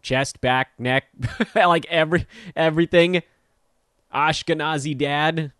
chest, 0.05 0.39
back, 0.39 0.69
neck, 0.79 1.05
like 1.55 1.85
every 1.87 2.25
everything. 2.55 3.21
Ashkenazi 4.13 4.97
dad. 4.97 5.51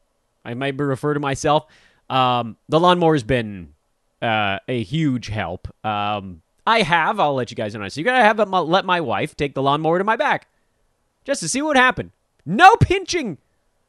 I 0.45 0.53
might 0.53 0.79
refer 0.79 1.13
to 1.13 1.19
myself. 1.19 1.65
Um, 2.09 2.55
the 2.69 2.79
lawnmower's 2.79 3.23
been 3.23 3.73
uh, 4.21 4.59
a 4.67 4.83
huge 4.83 5.27
help. 5.27 5.67
Um, 5.83 6.41
I 6.65 6.83
have. 6.83 7.19
I'll 7.19 7.33
let 7.33 7.51
you 7.51 7.57
guys 7.57 7.75
know. 7.75 7.87
So 7.89 7.99
you 7.99 8.05
gotta 8.05 8.23
have 8.23 8.39
let 8.49 8.85
my 8.85 9.01
wife 9.01 9.35
take 9.35 9.55
the 9.55 9.61
lawnmower 9.61 9.97
to 9.97 10.03
my 10.03 10.15
back, 10.15 10.47
just 11.25 11.41
to 11.41 11.49
see 11.49 11.61
what 11.61 11.75
happened. 11.75 12.11
No 12.45 12.75
pinching. 12.75 13.39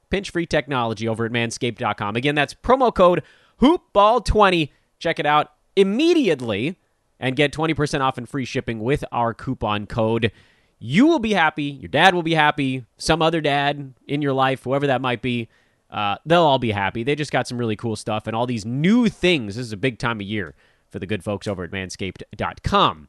Pinch 0.08 0.30
free 0.30 0.46
technology 0.46 1.08
over 1.08 1.26
at 1.26 1.32
manscaped.com. 1.32 2.16
Again, 2.16 2.34
that's 2.34 2.54
promo 2.54 2.94
code 2.94 3.22
hoopball20. 3.60 4.70
Check 4.98 5.18
it 5.18 5.26
out 5.26 5.52
immediately 5.74 6.78
and 7.18 7.37
get 7.37 7.52
20% 7.52 8.00
off 8.00 8.18
and 8.18 8.29
free 8.29 8.44
shipping 8.44 8.81
with 8.81 9.05
our 9.12 9.35
coupon 9.35 9.87
code. 9.87 10.33
You 10.79 11.07
will 11.07 11.18
be 11.18 11.33
happy. 11.33 11.64
Your 11.64 11.88
dad 11.88 12.14
will 12.14 12.22
be 12.22 12.35
happy. 12.35 12.85
Some 12.98 13.22
other 13.22 13.40
dad 13.40 13.94
in 14.07 14.22
your 14.22 14.35
life, 14.35 14.64
whoever 14.64 14.87
that 14.87 15.00
might 15.00 15.22
be, 15.22 15.48
uh, 15.90 16.16
they'll 16.26 16.42
all 16.42 16.59
be 16.59 16.72
happy. 16.72 17.02
They 17.02 17.14
just 17.14 17.33
got 17.33 17.48
some 17.48 17.59
really 17.59 17.76
cool 17.76 17.96
stuff 17.96 18.26
and 18.26 18.37
all 18.37 18.46
these 18.46 18.66
new 18.66 19.09
things. 19.09 19.57
This 19.57 19.66
is 19.66 19.72
a 19.72 19.79
big 19.79 19.98
time 19.98 20.20
of 20.20 20.26
year 20.26 20.55
for 20.90 20.98
the 20.98 21.07
good 21.07 21.24
folks 21.24 21.46
over 21.46 21.64
at 21.64 21.70
manscaped.com. 21.70 23.09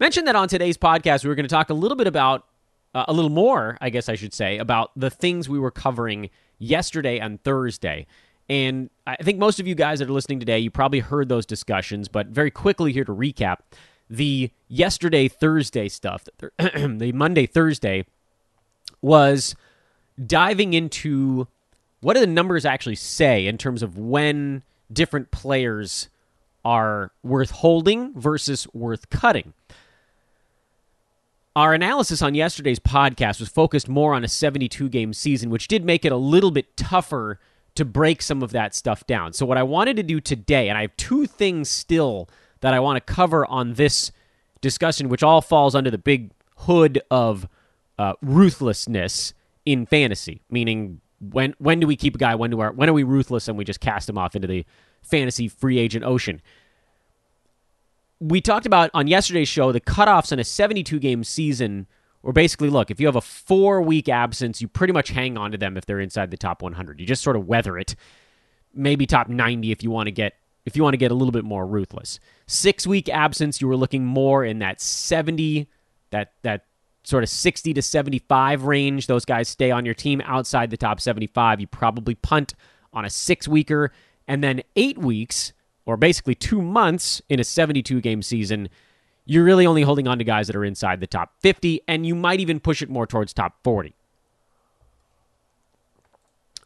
Mentioned 0.00 0.26
that 0.26 0.34
on 0.34 0.48
today's 0.48 0.76
podcast, 0.76 1.22
we 1.22 1.28
were 1.28 1.34
going 1.36 1.46
to 1.46 1.54
talk 1.54 1.70
a 1.70 1.74
little 1.74 1.96
bit 1.96 2.08
about, 2.08 2.46
uh, 2.94 3.04
a 3.06 3.12
little 3.12 3.30
more, 3.30 3.78
I 3.80 3.90
guess 3.90 4.08
I 4.08 4.16
should 4.16 4.34
say, 4.34 4.58
about 4.58 4.90
the 4.96 5.10
things 5.10 5.48
we 5.48 5.58
were 5.58 5.70
covering 5.70 6.30
yesterday 6.58 7.18
and 7.18 7.42
Thursday. 7.44 8.06
And 8.48 8.90
I 9.06 9.16
think 9.16 9.38
most 9.38 9.58
of 9.58 9.66
you 9.66 9.74
guys 9.74 9.98
that 9.98 10.08
are 10.08 10.12
listening 10.12 10.40
today, 10.40 10.58
you 10.58 10.70
probably 10.70 11.00
heard 11.00 11.28
those 11.28 11.46
discussions, 11.46 12.08
but 12.08 12.26
very 12.26 12.50
quickly 12.50 12.92
here 12.92 13.04
to 13.04 13.12
recap 13.12 13.58
the 14.10 14.50
yesterday, 14.68 15.28
Thursday 15.28 15.88
stuff, 15.88 16.28
the 16.58 17.12
Monday, 17.14 17.46
Thursday 17.46 18.04
was 19.00 19.54
diving 20.24 20.74
into 20.74 21.48
what 22.00 22.14
do 22.14 22.20
the 22.20 22.26
numbers 22.26 22.66
actually 22.66 22.94
say 22.94 23.46
in 23.46 23.56
terms 23.56 23.82
of 23.82 23.96
when 23.96 24.62
different 24.92 25.30
players 25.30 26.08
are 26.64 27.12
worth 27.22 27.50
holding 27.50 28.12
versus 28.18 28.66
worth 28.74 29.08
cutting. 29.10 29.54
Our 31.56 31.72
analysis 31.72 32.20
on 32.20 32.34
yesterday's 32.34 32.80
podcast 32.80 33.40
was 33.40 33.48
focused 33.48 33.88
more 33.88 34.12
on 34.12 34.24
a 34.24 34.28
72 34.28 34.88
game 34.88 35.12
season, 35.12 35.50
which 35.50 35.68
did 35.68 35.84
make 35.84 36.04
it 36.04 36.12
a 36.12 36.16
little 36.16 36.50
bit 36.50 36.76
tougher 36.76 37.38
to 37.74 37.84
break 37.84 38.22
some 38.22 38.42
of 38.42 38.52
that 38.52 38.74
stuff 38.74 39.06
down. 39.06 39.32
So, 39.32 39.46
what 39.46 39.58
I 39.58 39.62
wanted 39.62 39.96
to 39.96 40.02
do 40.02 40.20
today, 40.20 40.68
and 40.68 40.78
I 40.78 40.82
have 40.82 40.96
two 40.96 41.26
things 41.26 41.68
still 41.68 42.28
that 42.60 42.72
I 42.74 42.80
want 42.80 43.04
to 43.04 43.12
cover 43.12 43.44
on 43.46 43.74
this 43.74 44.12
discussion, 44.60 45.08
which 45.08 45.22
all 45.22 45.40
falls 45.40 45.74
under 45.74 45.90
the 45.90 45.98
big 45.98 46.30
hood 46.58 47.02
of 47.10 47.48
uh, 47.98 48.14
ruthlessness 48.22 49.34
in 49.64 49.86
fantasy, 49.86 50.42
meaning 50.50 51.00
when 51.20 51.54
when 51.58 51.80
do 51.80 51.86
we 51.86 51.96
keep 51.96 52.14
a 52.14 52.18
guy? 52.18 52.34
When 52.34 52.50
do 52.50 52.60
our, 52.60 52.72
when 52.72 52.88
are 52.88 52.92
we 52.92 53.02
ruthless 53.02 53.48
and 53.48 53.56
we 53.56 53.64
just 53.64 53.80
cast 53.80 54.08
him 54.08 54.18
off 54.18 54.34
into 54.34 54.48
the 54.48 54.64
fantasy 55.02 55.48
free 55.48 55.78
agent 55.78 56.04
ocean? 56.04 56.40
We 58.20 58.40
talked 58.40 58.66
about 58.66 58.90
on 58.94 59.06
yesterday's 59.06 59.48
show 59.48 59.72
the 59.72 59.80
cutoffs 59.80 60.32
in 60.32 60.38
a 60.38 60.44
72 60.44 60.98
game 60.98 61.24
season. 61.24 61.86
Or 62.24 62.32
basically, 62.32 62.70
look, 62.70 62.90
if 62.90 62.98
you 62.98 63.06
have 63.06 63.16
a 63.16 63.20
four 63.20 63.82
week 63.82 64.08
absence, 64.08 64.62
you 64.62 64.66
pretty 64.66 64.94
much 64.94 65.10
hang 65.10 65.36
on 65.36 65.52
to 65.52 65.58
them 65.58 65.76
if 65.76 65.84
they're 65.84 66.00
inside 66.00 66.30
the 66.30 66.38
top 66.38 66.62
100. 66.62 66.98
You 66.98 67.06
just 67.06 67.22
sort 67.22 67.36
of 67.36 67.46
weather 67.46 67.78
it. 67.78 67.94
Maybe 68.72 69.06
top 69.06 69.28
90 69.28 69.70
if 69.70 69.82
you 69.82 69.90
want 69.90 70.06
to 70.06 70.10
get 70.10 70.34
if 70.64 70.74
you 70.74 70.82
want 70.82 70.94
to 70.94 70.98
get 70.98 71.10
a 71.10 71.14
little 71.14 71.30
bit 71.30 71.44
more 71.44 71.66
ruthless. 71.66 72.18
Six 72.46 72.86
week 72.86 73.10
absence, 73.10 73.60
you 73.60 73.68
were 73.68 73.76
looking 73.76 74.06
more 74.06 74.42
in 74.42 74.60
that 74.60 74.80
70, 74.80 75.68
that 76.10 76.32
that 76.42 76.64
sort 77.04 77.22
of 77.22 77.28
60 77.28 77.74
to 77.74 77.82
75 77.82 78.64
range. 78.64 79.06
Those 79.06 79.26
guys 79.26 79.46
stay 79.46 79.70
on 79.70 79.84
your 79.84 79.94
team 79.94 80.22
outside 80.24 80.70
the 80.70 80.78
top 80.78 81.02
75. 81.02 81.60
You 81.60 81.66
probably 81.66 82.14
punt 82.14 82.54
on 82.94 83.04
a 83.04 83.10
six 83.10 83.46
weeker. 83.46 83.92
And 84.26 84.42
then 84.42 84.62
eight 84.76 84.96
weeks, 84.96 85.52
or 85.84 85.98
basically 85.98 86.34
two 86.34 86.62
months 86.62 87.20
in 87.28 87.38
a 87.38 87.44
72 87.44 88.00
game 88.00 88.22
season, 88.22 88.70
you're 89.26 89.44
really 89.44 89.66
only 89.66 89.82
holding 89.82 90.06
on 90.06 90.18
to 90.18 90.24
guys 90.24 90.46
that 90.48 90.56
are 90.56 90.64
inside 90.64 91.00
the 91.00 91.06
top 91.06 91.32
50, 91.40 91.80
and 91.88 92.06
you 92.06 92.14
might 92.14 92.40
even 92.40 92.60
push 92.60 92.82
it 92.82 92.90
more 92.90 93.06
towards 93.06 93.32
top 93.32 93.56
40. 93.64 93.94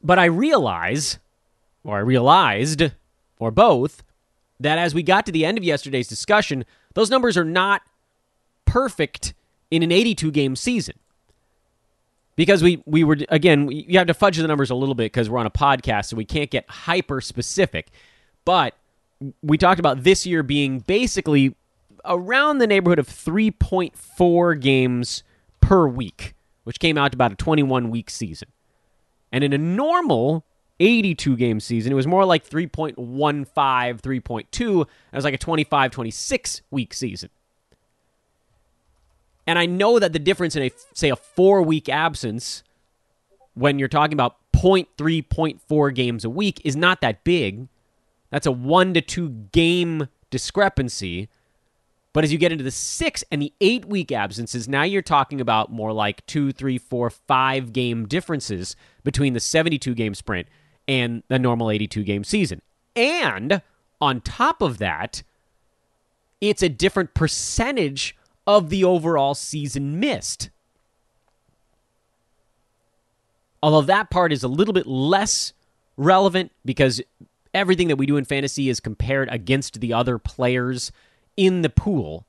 But 0.03 0.19
I 0.19 0.27
realize, 0.27 1.19
or 1.85 1.97
I 1.97 2.01
realized, 2.01 2.91
or 3.39 3.51
both, 3.51 4.03
that 4.61 4.79
as 4.79 4.95
we 4.95 5.03
got 5.03 5.27
to 5.27 5.33
the 5.33 5.45
end 5.45 5.59
of 5.59 5.65
yesterday's 5.65 6.09
discussion, 6.09 6.65
those 6.95 7.11
numbers 7.11 7.37
are 7.37 7.45
not 7.45 7.83
perfect 8.65 9.35
in 9.71 9.83
an 9.83 9.93
82 9.93 10.31
game 10.31 10.57
season. 10.57 10.97
Because 12.37 12.63
we, 12.63 12.83
we 12.87 13.03
were, 13.03 13.19
again, 13.31 13.69
you 13.71 13.99
have 13.99 14.07
to 14.07 14.15
fudge 14.15 14.37
the 14.37 14.47
numbers 14.47 14.71
a 14.71 14.75
little 14.75 14.95
bit 14.95 15.13
because 15.13 15.29
we're 15.29 15.39
on 15.39 15.47
a 15.47 15.51
podcast, 15.51 16.07
so 16.07 16.17
we 16.17 16.25
can't 16.25 16.51
get 16.51 16.65
hyper 16.69 17.21
specific. 17.21 17.89
But 18.45 18.75
we 19.43 19.59
talked 19.59 19.81
about 19.81 20.05
this 20.05 20.25
year 20.25 20.45
being 20.45 20.79
basically 20.81 21.57
around 22.05 22.59
the 22.59 22.67
neighborhood 22.67 22.99
of 22.99 23.09
3.4 23.09 24.61
games 24.61 25.23
per 25.61 25.87
week, 25.87 26.35
which 26.65 26.81
came 26.81 26.99
out 26.99 27.13
to 27.13 27.17
about 27.17 27.33
a 27.33 27.37
21 27.37 27.91
week 27.91 28.11
season. 28.11 28.49
And 29.33 29.45
in 29.45 29.53
a 29.53 29.59
normal 29.59 30.45
82 30.81 31.37
game 31.37 31.61
season, 31.61 31.93
it 31.93 31.97
was 31.97 32.07
more 32.07 32.25
like 32.25 32.49
3.15, 32.49 32.97
3.2. 32.97 34.81
It 34.83 34.87
was 35.13 35.25
like 35.25 35.35
a 35.35 35.39
25, 35.39 35.91
26 35.91 36.63
week 36.71 36.95
season. 36.95 37.31
And 39.47 39.59
I 39.59 39.67
know 39.67 39.99
that 39.99 40.13
the 40.13 40.19
difference 40.19 40.57
in 40.57 40.63
a 40.65 40.71
say 40.93 41.09
a 41.09 41.17
4 41.17 41.63
week 41.63 41.89
absence 41.89 42.63
when 43.55 43.79
you're 43.79 43.89
talking 43.89 44.13
about 44.13 44.37
0.3 44.55 44.87
0.4 45.27 45.95
games 45.95 46.25
a 46.25 46.31
week 46.31 46.61
is 46.65 46.77
not 46.77 47.01
that 47.01 47.25
big. 47.25 47.69
That's 48.31 48.47
a 48.47 48.53
1 48.53 48.95
to 48.95 49.01
2 49.01 49.31
game 49.53 50.09
discrepancy. 50.31 51.29
But 52.13 52.25
as 52.25 52.33
you 52.33 52.39
get 52.39 52.53
into 52.53 52.65
the 52.65 52.71
6 52.71 53.25
and 53.31 53.43
the 53.43 53.53
8 53.61 53.85
week 53.85 54.13
absences, 54.13 54.69
now 54.69 54.83
you're 54.83 55.03
talking 55.03 55.41
about 55.41 55.71
more 55.71 55.93
like 55.93 56.25
two, 56.27 56.53
three, 56.53 56.79
four, 56.79 57.11
five 57.11 57.73
game 57.73 58.07
differences 58.07 58.77
between 59.05 59.35
the 59.35 59.41
72 59.41 59.95
game 59.95 60.15
sprint 60.15 60.49
and 60.87 61.23
the 61.29 61.39
normal 61.39 61.71
82 61.71 62.03
game 62.03 62.25
season. 62.25 62.63
And 62.97 63.63
on 64.01 64.21
top 64.23 64.63
of 64.63 64.79
that, 64.79 65.23
it's 66.41 66.63
a 66.63 66.69
different 66.69 67.15
percentage 67.15 68.17
of 68.47 68.71
the 68.71 68.85
overall 68.85 69.35
season 69.35 70.01
missed. 70.01 70.51
Although 73.63 73.83
that 73.83 74.09
part 74.09 74.33
is 74.33 74.43
a 74.43 74.49
little 74.49 74.73
bit 74.73 74.87
less 74.87 75.53
relevant 75.97 76.53
because 76.65 77.03
everything 77.53 77.89
that 77.89 77.97
we 77.97 78.07
do 78.07 78.17
in 78.17 78.25
fantasy 78.25 78.69
is 78.69 78.81
compared 78.81 79.29
against 79.31 79.81
the 79.81 79.93
other 79.93 80.19
players 80.19 80.93
in 81.39 81.63
the 81.63 81.71
pool. 81.71 82.27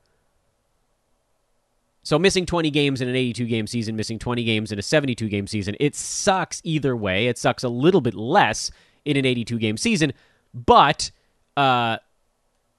So 2.02 2.18
missing 2.18 2.46
20 2.46 2.70
games 2.70 3.00
in 3.02 3.08
an 3.08 3.16
82 3.16 3.46
game 3.46 3.66
season, 3.66 3.96
missing 3.96 4.18
20 4.18 4.44
games 4.44 4.72
in 4.72 4.78
a 4.78 4.82
72 4.82 5.28
game 5.28 5.46
season, 5.46 5.76
it 5.78 5.94
sucks 5.94 6.62
either 6.64 6.96
way. 6.96 7.26
It 7.26 7.36
sucks 7.36 7.62
a 7.62 7.68
little 7.68 8.00
bit 8.00 8.14
less 8.14 8.70
in 9.04 9.16
an 9.16 9.26
82 9.26 9.58
game 9.58 9.76
season, 9.76 10.12
but 10.54 11.10
uh, 11.56 11.98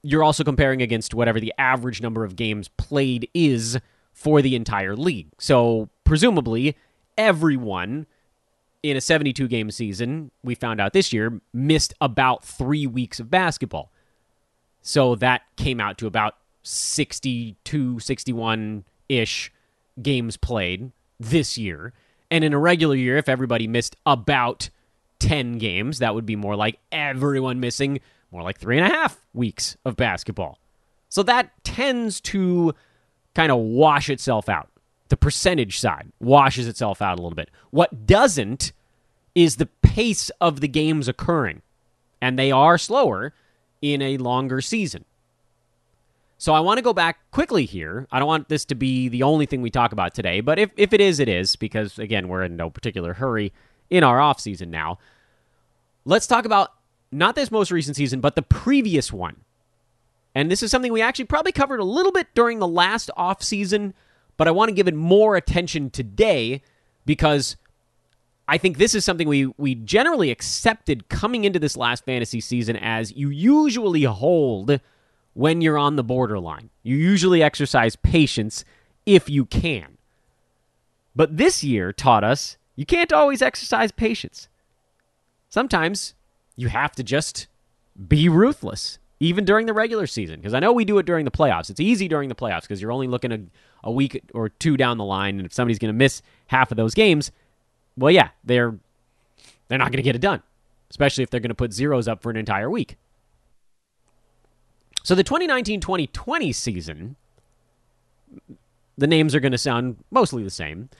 you're 0.02 0.24
also 0.24 0.42
comparing 0.42 0.82
against 0.82 1.14
whatever 1.14 1.38
the 1.38 1.52
average 1.58 2.00
number 2.00 2.24
of 2.24 2.34
games 2.34 2.68
played 2.76 3.28
is 3.34 3.78
for 4.12 4.42
the 4.42 4.56
entire 4.56 4.96
league. 4.96 5.28
So 5.38 5.90
presumably, 6.04 6.76
everyone 7.16 8.06
in 8.82 8.96
a 8.96 9.00
72 9.00 9.46
game 9.48 9.70
season, 9.70 10.30
we 10.42 10.54
found 10.54 10.80
out 10.80 10.94
this 10.94 11.12
year, 11.12 11.40
missed 11.52 11.92
about 12.00 12.44
three 12.44 12.86
weeks 12.86 13.20
of 13.20 13.30
basketball. 13.30 13.91
So 14.82 15.14
that 15.16 15.42
came 15.56 15.80
out 15.80 15.96
to 15.98 16.06
about 16.06 16.36
62, 16.64 18.00
61 18.00 18.84
ish 19.08 19.52
games 20.00 20.36
played 20.36 20.90
this 21.18 21.56
year. 21.56 21.92
And 22.30 22.44
in 22.44 22.52
a 22.52 22.58
regular 22.58 22.96
year, 22.96 23.16
if 23.16 23.28
everybody 23.28 23.66
missed 23.66 23.96
about 24.04 24.70
10 25.20 25.58
games, 25.58 25.98
that 26.00 26.14
would 26.14 26.26
be 26.26 26.36
more 26.36 26.56
like 26.56 26.78
everyone 26.90 27.60
missing 27.60 28.00
more 28.32 28.42
like 28.42 28.58
three 28.58 28.78
and 28.78 28.86
a 28.86 28.90
half 28.90 29.24
weeks 29.34 29.76
of 29.84 29.94
basketball. 29.94 30.58
So 31.08 31.22
that 31.24 31.50
tends 31.62 32.20
to 32.22 32.74
kind 33.34 33.52
of 33.52 33.58
wash 33.58 34.08
itself 34.08 34.48
out. 34.48 34.70
The 35.08 35.16
percentage 35.16 35.78
side 35.78 36.10
washes 36.20 36.66
itself 36.66 37.02
out 37.02 37.18
a 37.18 37.22
little 37.22 37.36
bit. 37.36 37.50
What 37.70 38.06
doesn't 38.06 38.72
is 39.34 39.56
the 39.56 39.66
pace 39.66 40.30
of 40.40 40.60
the 40.60 40.68
games 40.68 41.08
occurring. 41.08 41.60
And 42.20 42.38
they 42.38 42.50
are 42.50 42.78
slower 42.78 43.34
in 43.82 44.00
a 44.00 44.16
longer 44.16 44.60
season. 44.60 45.04
So 46.38 46.54
I 46.54 46.60
want 46.60 46.78
to 46.78 46.82
go 46.82 46.92
back 46.92 47.30
quickly 47.30 47.66
here. 47.66 48.08
I 48.10 48.18
don't 48.18 48.26
want 48.26 48.48
this 48.48 48.64
to 48.64 48.74
be 48.74 49.08
the 49.08 49.22
only 49.22 49.46
thing 49.46 49.62
we 49.62 49.70
talk 49.70 49.92
about 49.92 50.14
today, 50.14 50.40
but 50.40 50.58
if, 50.58 50.70
if 50.76 50.92
it 50.92 51.00
is, 51.00 51.20
it 51.20 51.28
is, 51.28 51.54
because 51.54 51.98
again, 51.98 52.26
we're 52.28 52.42
in 52.42 52.56
no 52.56 52.70
particular 52.70 53.14
hurry 53.14 53.52
in 53.90 54.02
our 54.02 54.20
off 54.20 54.40
season 54.40 54.70
now. 54.70 54.98
Let's 56.04 56.26
talk 56.26 56.44
about 56.44 56.72
not 57.12 57.34
this 57.34 57.50
most 57.50 57.70
recent 57.70 57.96
season, 57.96 58.20
but 58.20 58.34
the 58.34 58.42
previous 58.42 59.12
one. 59.12 59.36
And 60.34 60.50
this 60.50 60.62
is 60.62 60.70
something 60.70 60.92
we 60.92 61.02
actually 61.02 61.26
probably 61.26 61.52
covered 61.52 61.78
a 61.78 61.84
little 61.84 62.10
bit 62.10 62.26
during 62.34 62.58
the 62.58 62.66
last 62.66 63.10
off 63.16 63.42
season, 63.42 63.94
but 64.36 64.48
I 64.48 64.50
want 64.50 64.70
to 64.70 64.74
give 64.74 64.88
it 64.88 64.94
more 64.94 65.36
attention 65.36 65.90
today 65.90 66.62
because 67.04 67.56
I 68.48 68.58
think 68.58 68.78
this 68.78 68.94
is 68.94 69.04
something 69.04 69.28
we 69.28 69.46
we 69.56 69.74
generally 69.74 70.30
accepted 70.30 71.08
coming 71.08 71.44
into 71.44 71.58
this 71.58 71.76
last 71.76 72.04
fantasy 72.04 72.40
season 72.40 72.76
as 72.76 73.12
you 73.12 73.30
usually 73.30 74.02
hold 74.02 74.80
when 75.34 75.60
you're 75.60 75.78
on 75.78 75.96
the 75.96 76.04
borderline. 76.04 76.70
You 76.82 76.96
usually 76.96 77.42
exercise 77.42 77.96
patience 77.96 78.64
if 79.06 79.30
you 79.30 79.46
can. 79.46 79.96
But 81.14 81.36
this 81.36 81.62
year 81.62 81.92
taught 81.92 82.24
us 82.24 82.56
you 82.74 82.86
can't 82.86 83.12
always 83.12 83.42
exercise 83.42 83.92
patience. 83.92 84.48
Sometimes 85.48 86.14
you 86.56 86.68
have 86.68 86.92
to 86.92 87.02
just 87.02 87.46
be 88.08 88.28
ruthless, 88.28 88.98
even 89.20 89.44
during 89.44 89.66
the 89.66 89.74
regular 89.74 90.06
season. 90.06 90.40
Because 90.40 90.54
I 90.54 90.60
know 90.60 90.72
we 90.72 90.84
do 90.84 90.98
it 90.98 91.06
during 91.06 91.24
the 91.24 91.30
playoffs. 91.30 91.68
It's 91.70 91.80
easy 91.80 92.08
during 92.08 92.28
the 92.28 92.34
playoffs 92.34 92.62
because 92.62 92.80
you're 92.80 92.92
only 92.92 93.06
looking 93.06 93.32
a, 93.32 93.40
a 93.84 93.92
week 93.92 94.22
or 94.32 94.48
two 94.48 94.76
down 94.76 94.98
the 94.98 95.04
line, 95.04 95.36
and 95.36 95.46
if 95.46 95.52
somebody's 95.52 95.78
going 95.78 95.92
to 95.92 95.98
miss 95.98 96.22
half 96.46 96.70
of 96.70 96.76
those 96.76 96.94
games, 96.94 97.30
well, 97.96 98.10
yeah, 98.10 98.30
they're 98.44 98.74
they're 99.68 99.78
not 99.78 99.88
going 99.88 99.98
to 99.98 100.02
get 100.02 100.16
it 100.16 100.20
done, 100.20 100.42
especially 100.90 101.24
if 101.24 101.30
they're 101.30 101.40
going 101.40 101.50
to 101.50 101.54
put 101.54 101.72
zeros 101.72 102.08
up 102.08 102.22
for 102.22 102.30
an 102.30 102.36
entire 102.36 102.70
week. 102.70 102.96
So 105.02 105.14
the 105.14 105.24
2019-2020 105.24 106.54
season, 106.54 107.16
the 108.96 109.06
names 109.06 109.34
are 109.34 109.40
going 109.40 109.52
to 109.52 109.58
sound 109.58 109.96
mostly 110.10 110.44
the 110.44 110.50
same, 110.50 110.90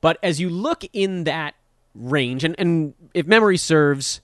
but 0.00 0.18
as 0.22 0.40
you 0.40 0.48
look 0.48 0.84
in 0.92 1.24
that 1.24 1.54
range, 1.94 2.44
and, 2.44 2.54
and 2.58 2.94
if 3.12 3.26
memory 3.26 3.56
serves, 3.56 4.20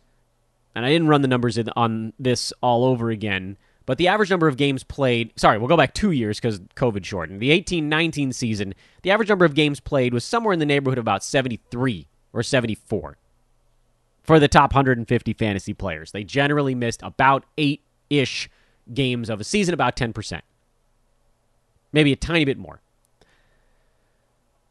and 0.74 0.86
I 0.86 0.88
didn't 0.88 1.08
run 1.08 1.22
the 1.22 1.28
numbers 1.28 1.58
in, 1.58 1.68
on 1.76 2.12
this 2.18 2.52
all 2.62 2.84
over 2.84 3.10
again, 3.10 3.58
but 3.86 3.98
the 3.98 4.08
average 4.08 4.30
number 4.30 4.46
of 4.46 4.56
games 4.56 4.84
played, 4.84 5.32
sorry, 5.36 5.58
we'll 5.58 5.68
go 5.68 5.76
back 5.76 5.94
two 5.94 6.10
years 6.10 6.38
because 6.38 6.60
COVID 6.76 7.04
shortened. 7.04 7.40
The 7.40 7.50
18 7.50 7.88
19 7.88 8.32
season, 8.32 8.74
the 9.02 9.10
average 9.10 9.28
number 9.28 9.44
of 9.44 9.54
games 9.54 9.80
played 9.80 10.14
was 10.14 10.24
somewhere 10.24 10.52
in 10.52 10.58
the 10.58 10.66
neighborhood 10.66 10.98
of 10.98 11.02
about 11.02 11.24
73 11.24 12.06
or 12.32 12.42
74 12.42 13.16
for 14.22 14.38
the 14.38 14.48
top 14.48 14.72
150 14.72 15.32
fantasy 15.32 15.74
players. 15.74 16.12
They 16.12 16.24
generally 16.24 16.74
missed 16.74 17.02
about 17.02 17.44
eight 17.58 17.82
ish 18.10 18.48
games 18.92 19.30
of 19.30 19.40
a 19.40 19.44
season, 19.44 19.74
about 19.74 19.96
10%. 19.96 20.40
Maybe 21.92 22.12
a 22.12 22.16
tiny 22.16 22.44
bit 22.44 22.58
more. 22.58 22.80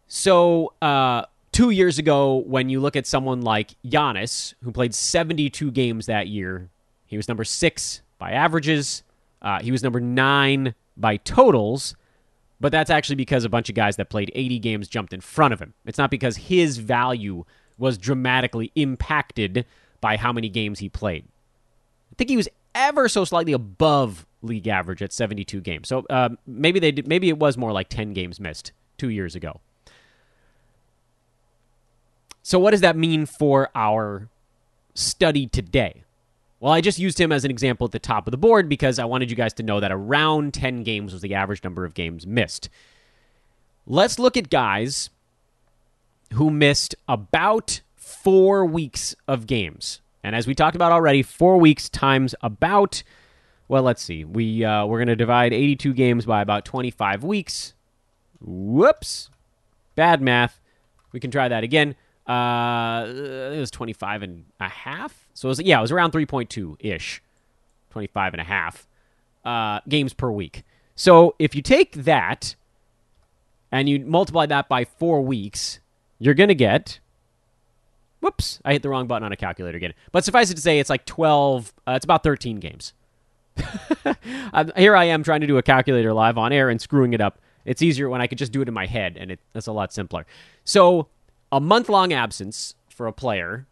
So, 0.08 0.74
uh, 0.82 1.24
two 1.52 1.70
years 1.70 2.00
ago, 2.00 2.38
when 2.48 2.70
you 2.70 2.80
look 2.80 2.96
at 2.96 3.06
someone 3.06 3.42
like 3.42 3.76
Giannis, 3.86 4.54
who 4.64 4.72
played 4.72 4.96
72 4.96 5.72
games 5.72 6.06
that 6.06 6.28
year, 6.28 6.70
he 7.06 7.18
was 7.18 7.28
number 7.28 7.44
six 7.44 8.02
by 8.20 8.32
averages. 8.32 9.04
Uh, 9.42 9.60
he 9.62 9.72
was 9.72 9.82
number 9.82 10.00
nine 10.00 10.76
by 10.96 11.18
totals, 11.18 11.96
but 12.60 12.72
that's 12.72 12.92
actually 12.92 13.16
because 13.16 13.46
a 13.46 13.50
bunch 13.50 13.70
of 13.70 13.76
guys 13.76 13.96
that 13.96 14.10
played 14.10 14.32
80 14.36 14.60
games 14.60 14.88
jumped 14.88 15.14
in 15.14 15.22
front 15.22 15.54
of 15.54 15.60
him. 15.60 15.74
It's 15.86 15.98
not 15.98 16.12
because 16.12 16.38
his 16.38 16.78
value 16.78 17.46
was 17.78 17.98
dramatically 17.98 18.72
impacted 18.76 19.66
by 20.02 20.18
how 20.18 20.32
many 20.34 20.50
games 20.50 20.80
he 20.80 20.90
played. 20.90 21.26
I 22.12 22.16
think 22.18 22.30
he 22.30 22.38
was 22.38 22.50
ever 22.76 23.08
so 23.08 23.26
slightly 23.26 23.54
above 23.54 24.26
league 24.42 24.68
average 24.68 25.02
at 25.02 25.14
72 25.14 25.62
games. 25.62 25.88
So 25.88 26.06
uh, 26.10 26.30
maybe 26.46 26.80
they 26.80 26.92
did, 26.92 27.08
maybe 27.08 27.30
it 27.30 27.38
was 27.38 27.58
more 27.58 27.72
like 27.72 27.90
10 27.90 28.14
games 28.14 28.40
missed 28.40 28.74
two 28.98 29.10
years 29.10 29.36
ago. 29.36 29.62
So 32.42 32.60
what 32.60 32.72
does 32.72 32.82
that 32.82 32.98
mean 32.98 33.26
for 33.26 33.70
our 33.76 34.28
study 34.94 35.48
today? 35.48 36.04
Well, 36.60 36.74
I 36.74 36.82
just 36.82 37.00
used 37.00 37.20
him 37.20 37.32
as 37.32 37.46
an 37.46 37.52
example 37.52 37.86
at 37.86 37.92
the 37.92 38.00
top 38.00 38.28
of 38.28 38.32
the 38.32 38.38
board 38.38 38.68
because 38.68 39.00
I 39.00 39.06
wanted 39.06 39.30
you 39.30 39.38
guys 39.38 39.54
to 39.56 39.64
know 39.64 39.80
that 39.80 39.92
around 39.92 40.54
10 40.54 40.84
games 40.84 41.14
was 41.14 41.22
the 41.22 41.36
average 41.36 41.64
number 41.64 41.86
of 41.86 41.94
games 41.94 42.28
missed. 42.28 42.70
Let's 43.86 44.20
look 44.20 44.36
at 44.36 44.50
guys 44.50 45.10
who 46.34 46.50
missed 46.50 46.96
about 47.08 47.82
four 47.96 48.66
weeks 48.66 49.16
of 49.28 49.48
games. 49.48 50.02
And 50.24 50.36
as 50.36 50.48
we 50.48 50.54
talked 50.54 50.76
about 50.76 50.92
already, 50.92 51.24
four 51.24 51.58
weeks 51.58 51.88
times 51.88 52.36
about, 52.42 53.04
well, 53.70 53.84
let's 53.84 54.02
see. 54.04 54.26
We, 54.26 54.66
uh, 54.66 54.86
we're 54.86 54.98
going 54.98 55.08
to 55.08 55.16
divide 55.16 55.54
82 55.54 55.94
games 55.94 56.26
by 56.26 56.42
about 56.42 56.66
25 56.66 57.24
weeks. 57.24 57.74
Whoops. 58.42 59.30
Bad 59.96 60.22
math. 60.22 60.60
We 61.14 61.22
can 61.22 61.32
try 61.32 61.48
that 61.48 61.64
again. 61.64 61.96
Uh, 62.28 63.06
it 63.08 63.60
was 63.60 63.72
25 63.72 64.24
and 64.24 64.46
a 64.60 64.68
half. 64.70 65.29
So 65.34 65.48
it 65.48 65.52
was, 65.52 65.62
yeah, 65.62 65.80
it 65.80 65.82
was 65.82 65.92
around 65.92 66.12
3.2 66.12 66.76
ish, 66.80 67.22
25 67.92 68.34
and 68.34 68.42
a 68.42 68.44
half 68.44 68.88
uh, 69.46 69.80
games 69.88 70.14
per 70.14 70.30
week. 70.30 70.64
So 70.96 71.36
if 71.40 71.56
you 71.56 71.62
take 71.62 71.94
that 71.94 72.56
and 73.72 73.88
you 73.88 74.00
multiply 74.06 74.46
that 74.48 74.68
by 74.68 74.86
four 74.86 75.22
weeks, 75.22 75.80
you're 76.18 76.34
going 76.34 76.50
to 76.50 76.56
get. 76.56 77.00
Whoops, 78.20 78.60
I 78.66 78.74
hit 78.74 78.82
the 78.82 78.90
wrong 78.90 79.08
button 79.08 79.24
on 79.24 79.32
a 79.32 79.38
calculator 79.38 79.78
again. 79.78 79.94
But 80.12 80.26
suffice 80.26 80.52
it 80.52 80.56
to 80.56 80.62
say, 80.62 80.80
it's 80.80 80.90
like 80.90 81.06
12, 81.06 81.74
uh, 81.88 81.92
it's 81.92 82.04
about 82.04 82.24
13 82.24 82.60
games. 82.60 82.94
Here 84.76 84.96
I 84.96 85.06
am 85.06 85.24
trying 85.24 85.42
to 85.42 85.48
do 85.48 85.58
a 85.58 85.64
calculator 85.64 86.14
live 86.14 86.38
on 86.38 86.52
air 86.52 86.70
and 86.70 86.82
screwing 86.82 87.14
it 87.14 87.22
up. 87.22 87.40
It's 87.66 87.82
easier 87.82 88.10
when 88.10 88.22
I 88.22 88.28
could 88.28 88.38
just 88.38 88.52
do 88.52 88.62
it 88.62 88.68
in 88.68 88.74
my 88.74 88.86
head, 88.86 89.18
and 89.18 89.32
it, 89.32 89.40
it's 89.54 89.68
a 89.68 89.72
lot 89.72 89.94
simpler. 89.94 90.26
So 90.64 91.08
a 91.52 91.60
month 91.60 91.90
long 91.90 92.14
absence 92.14 92.76
for 92.90 93.08
a 93.08 93.14
player, 93.14 93.68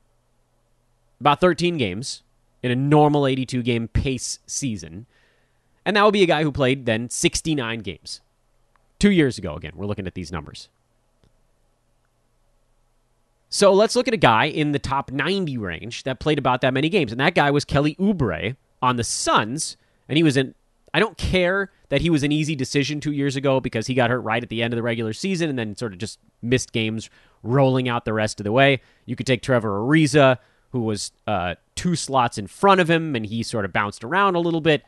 about 1.20 1.42
13 1.42 1.78
games 1.78 2.24
in 2.64 2.72
a 2.72 2.76
normal 2.76 3.28
82 3.28 3.64
game 3.64 3.88
pace 3.88 4.40
season. 4.46 5.06
And 5.86 5.96
that 5.96 6.04
would 6.04 6.14
be 6.14 6.24
a 6.24 6.28
guy 6.28 6.44
who 6.44 6.52
played 6.52 6.86
then 6.86 7.10
69 7.10 7.80
games. 7.80 8.22
Two 9.00 9.12
years 9.12 9.38
ago, 9.38 9.56
again, 9.56 9.74
we're 9.76 9.86
looking 9.86 10.08
at 10.08 10.16
these 10.16 10.32
numbers. 10.32 10.70
So 13.50 13.74
let's 13.74 13.96
look 13.96 14.08
at 14.08 14.14
a 14.14 14.18
guy 14.18 14.46
in 14.46 14.72
the 14.72 14.80
top 14.80 15.12
90 15.12 15.58
range 15.58 16.04
that 16.04 16.20
played 16.20 16.38
about 16.38 16.62
that 16.62 16.74
many 16.74 16.90
games. 16.90 17.12
And 17.12 17.22
that 17.22 17.36
guy 17.36 17.52
was 17.52 17.64
Kelly 17.64 17.96
Oubre 17.96 18.58
on 18.82 18.98
the 18.98 19.04
Suns. 19.04 19.78
And 20.10 20.18
he 20.18 20.24
was 20.24 20.36
in, 20.36 20.54
I 20.94 21.00
don't 21.00 21.18
care 21.18 21.72
that 21.90 22.02
he 22.02 22.10
was 22.10 22.24
an 22.24 22.32
easy 22.32 22.56
decision 22.56 23.00
two 23.00 23.14
years 23.14 23.36
ago 23.36 23.62
because 23.62 23.88
he 23.88 23.94
got 23.94 24.10
hurt 24.10 24.20
right 24.20 24.44
at 24.44 24.50
the 24.50 24.62
end 24.62 24.74
of 24.74 24.76
the 24.76 24.84
regular 24.84 25.14
season 25.14 25.50
and 25.50 25.58
then 25.58 25.76
sort 25.78 25.94
of 25.94 26.00
just 26.00 26.20
missed 26.42 26.74
games 26.74 27.10
rolling 27.44 27.88
out 27.88 28.04
the 28.04 28.14
rest 28.14 28.40
of 28.40 28.44
the 28.44 28.52
way. 28.52 28.82
You 29.06 29.16
could 29.16 29.28
take 29.28 29.42
Trevor 29.42 29.80
Ariza, 29.80 30.38
who 30.78 30.84
was 30.84 31.12
uh, 31.26 31.56
two 31.74 31.96
slots 31.96 32.38
in 32.38 32.46
front 32.46 32.80
of 32.80 32.88
him, 32.88 33.16
and 33.16 33.26
he 33.26 33.42
sort 33.42 33.66
of 33.66 33.74
bounced 33.74 34.04
around 34.04 34.36
a 34.36 34.40
little 34.40 34.62
bit. 34.62 34.84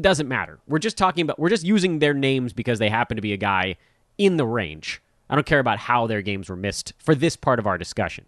Doesn't 0.00 0.28
matter. 0.28 0.58
We're 0.66 0.78
just 0.78 0.96
talking 0.96 1.22
about, 1.22 1.38
we're 1.38 1.50
just 1.50 1.64
using 1.64 1.98
their 1.98 2.14
names 2.14 2.54
because 2.54 2.78
they 2.78 2.88
happen 2.88 3.16
to 3.16 3.20
be 3.20 3.34
a 3.34 3.36
guy 3.36 3.76
in 4.16 4.38
the 4.38 4.46
range. 4.46 5.02
I 5.28 5.34
don't 5.34 5.46
care 5.46 5.58
about 5.58 5.78
how 5.78 6.06
their 6.06 6.22
games 6.22 6.48
were 6.48 6.56
missed 6.56 6.94
for 6.98 7.14
this 7.14 7.36
part 7.36 7.58
of 7.58 7.66
our 7.66 7.76
discussion. 7.76 8.24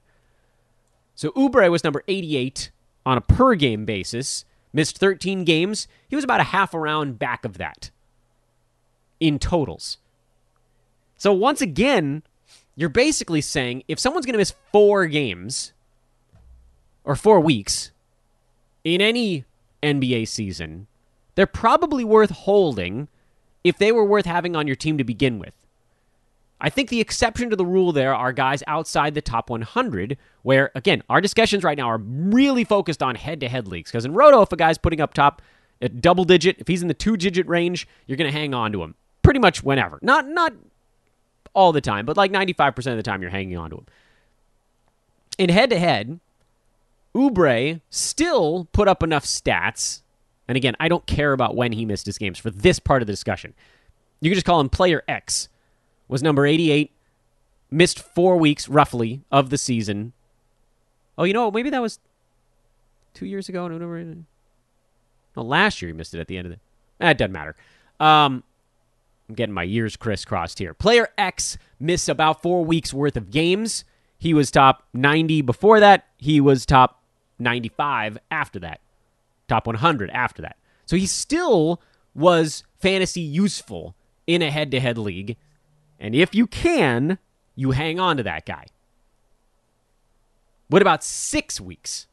So 1.14 1.31
Oubre 1.31 1.70
was 1.70 1.83
number 1.83 2.05
88 2.09 2.70
on 3.07 3.16
a 3.16 3.22
per 3.22 3.55
game 3.55 3.87
basis, 3.87 4.44
missed 4.74 4.98
13 4.98 5.44
games. 5.44 5.88
He 6.09 6.16
was 6.16 6.24
about 6.24 6.40
a 6.40 6.44
half 6.44 6.74
a 6.74 6.78
round 6.78 7.18
back 7.18 7.46
of 7.46 7.57
that 7.57 7.90
in 9.18 9.38
totals. 9.38 9.96
So 11.16 11.33
once 11.33 11.62
again, 11.62 12.22
you're 12.76 12.90
basically 12.90 13.40
saying 13.40 13.85
if 13.88 13.98
someone's 13.98 14.26
going 14.26 14.35
to 14.35 14.38
miss 14.38 14.55
four 14.72 15.07
games 15.07 15.72
or 17.04 17.16
four 17.16 17.40
weeks 17.40 17.90
in 18.84 19.00
any 19.00 19.44
NBA 19.82 20.28
season, 20.28 20.86
they're 21.34 21.46
probably 21.46 22.04
worth 22.04 22.30
holding 22.30 23.08
if 23.64 23.78
they 23.78 23.92
were 23.92 24.04
worth 24.04 24.26
having 24.26 24.56
on 24.56 24.66
your 24.66 24.76
team 24.76 24.98
to 24.98 25.04
begin 25.04 25.38
with. 25.38 25.54
I 26.60 26.70
think 26.70 26.90
the 26.90 27.00
exception 27.00 27.50
to 27.50 27.56
the 27.56 27.66
rule 27.66 27.90
there 27.90 28.14
are 28.14 28.32
guys 28.32 28.62
outside 28.68 29.14
the 29.14 29.20
top 29.20 29.50
100, 29.50 30.16
where, 30.42 30.70
again, 30.76 31.02
our 31.10 31.20
discussions 31.20 31.64
right 31.64 31.76
now 31.76 31.88
are 31.88 31.98
really 31.98 32.62
focused 32.62 33.02
on 33.02 33.16
head 33.16 33.40
to 33.40 33.48
head 33.48 33.66
leagues. 33.66 33.90
Because 33.90 34.04
in 34.04 34.14
Roto, 34.14 34.42
if 34.42 34.52
a 34.52 34.56
guy's 34.56 34.78
putting 34.78 35.00
up 35.00 35.12
top 35.12 35.42
at 35.80 36.00
double 36.00 36.24
digit, 36.24 36.56
if 36.60 36.68
he's 36.68 36.80
in 36.80 36.86
the 36.86 36.94
two 36.94 37.16
digit 37.16 37.48
range, 37.48 37.88
you're 38.06 38.16
going 38.16 38.30
to 38.30 38.38
hang 38.38 38.54
on 38.54 38.70
to 38.72 38.82
him 38.82 38.94
pretty 39.22 39.40
much 39.40 39.64
whenever. 39.64 39.98
Not, 40.02 40.28
not 40.28 40.52
all 41.52 41.72
the 41.72 41.80
time, 41.80 42.06
but 42.06 42.16
like 42.16 42.30
95% 42.30 42.76
of 42.92 42.96
the 42.96 43.02
time 43.02 43.22
you're 43.22 43.30
hanging 43.30 43.56
on 43.56 43.70
to 43.70 43.76
him. 43.78 43.86
In 45.38 45.48
head 45.50 45.70
to 45.70 45.78
head, 45.78 46.20
Oubre 47.14 47.81
still 47.90 48.68
put 48.72 48.88
up 48.88 49.03
enough 49.03 49.25
stats. 49.25 50.03
And 50.48 50.57
again, 50.57 50.75
I 50.81 50.88
don't 50.88 51.07
care 51.07 51.33
about 51.33 51.57
when 51.57 51.72
he 51.72 51.85
missed 51.85 52.07
his 52.07 52.18
games 52.18 52.38
for 52.38 52.51
this 52.51 52.79
part 52.79 53.03
of 53.03 53.07
the 53.07 53.12
discussion. 53.12 53.55
You 54.20 54.31
can 54.31 54.37
just 54.37 54.46
call 54.46 54.61
him 54.61 54.68
player 54.68 55.03
X. 55.09 55.48
Was 56.09 56.22
number 56.22 56.46
88, 56.46 56.90
missed 57.70 57.98
four 57.98 58.37
weeks 58.37 58.68
roughly 58.68 59.22
of 59.31 59.51
the 59.51 59.59
season. 59.59 60.12
Oh, 61.16 61.25
you 61.25 61.33
know, 61.33 61.51
maybe 61.51 61.70
that 61.70 61.81
was 61.81 61.98
two 63.14 63.27
years 63.27 63.48
ago. 63.48 63.68
No, 63.68 63.79
no, 63.79 64.14
no, 65.37 65.42
last 65.42 65.81
year 65.81 65.88
he 65.88 65.92
missed 65.92 66.14
it 66.14 66.20
at 66.20 66.29
the 66.29 66.37
end 66.37 66.46
of 66.46 66.53
the. 66.53 66.59
Eh, 67.05 67.11
it 67.11 67.18
doesn't 67.18 67.33
matter. 67.33 67.57
Um, 67.98 68.42
I'm 69.29 69.35
getting 69.35 69.55
my 69.55 69.62
years 69.62 69.96
crisscrossed 69.96 70.59
here. 70.59 70.75
Player 70.75 71.09
X 71.16 71.57
missed 71.81 72.09
about 72.09 72.42
four 72.42 72.64
weeks 72.64 72.92
worth 72.92 73.16
of 73.16 73.31
games. 73.31 73.85
He 74.18 74.35
was 74.35 74.51
top 74.51 74.85
90 74.92 75.42
before 75.42 75.81
that. 75.81 76.07
He 76.18 76.40
was 76.40 76.66
top 76.66 77.01
95 77.42 78.18
after 78.31 78.59
that. 78.61 78.81
Top 79.48 79.66
100 79.66 80.11
after 80.11 80.42
that. 80.42 80.57
So 80.87 80.96
he 80.96 81.07
still 81.07 81.81
was 82.14 82.64
fantasy 82.81 83.20
useful 83.20 83.94
in 84.26 84.42
a 84.42 84.50
head 84.50 84.70
to 84.70 84.81
head 84.81 84.98
league. 84.98 85.37
And 85.98 86.14
if 86.14 86.35
you 86.35 86.46
can, 86.46 87.18
you 87.55 87.72
hang 87.72 88.00
on 88.00 88.16
to 88.16 88.22
that 88.22 88.46
guy. 88.46 88.66
What 90.68 90.83
about 90.83 91.05
six 91.05 91.61
weeks? 91.61 92.07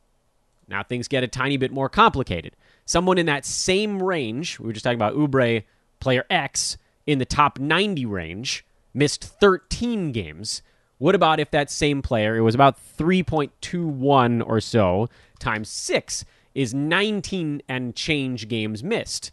Now 0.68 0.84
things 0.84 1.08
get 1.08 1.24
a 1.24 1.28
tiny 1.28 1.58
bit 1.58 1.72
more 1.72 1.90
complicated. 1.90 2.56
Someone 2.86 3.18
in 3.18 3.26
that 3.28 3.46
same 3.46 4.02
range, 4.02 4.60
we 4.60 4.68
were 4.68 4.74
just 4.74 4.84
talking 4.84 4.98
about 4.98 5.16
Oubre, 5.16 5.64
player 6.00 6.26
X, 6.30 6.78
in 7.06 7.20
the 7.20 7.26
top 7.26 7.60
90 7.60 8.06
range, 8.06 8.66
missed 8.94 9.24
13 9.24 10.12
games. 10.12 10.62
What 11.00 11.16
about 11.16 11.40
if 11.40 11.50
that 11.52 11.72
same 11.72 12.02
player, 12.02 12.38
it 12.38 12.42
was 12.42 12.56
about 12.56 12.78
3.21 12.98 14.44
or 14.46 14.62
so 14.62 15.10
times 15.40 15.70
6, 15.70 16.26
is 16.54 16.74
19 16.74 17.62
and 17.68 17.96
change 17.96 18.48
games 18.48 18.84
missed? 18.84 19.32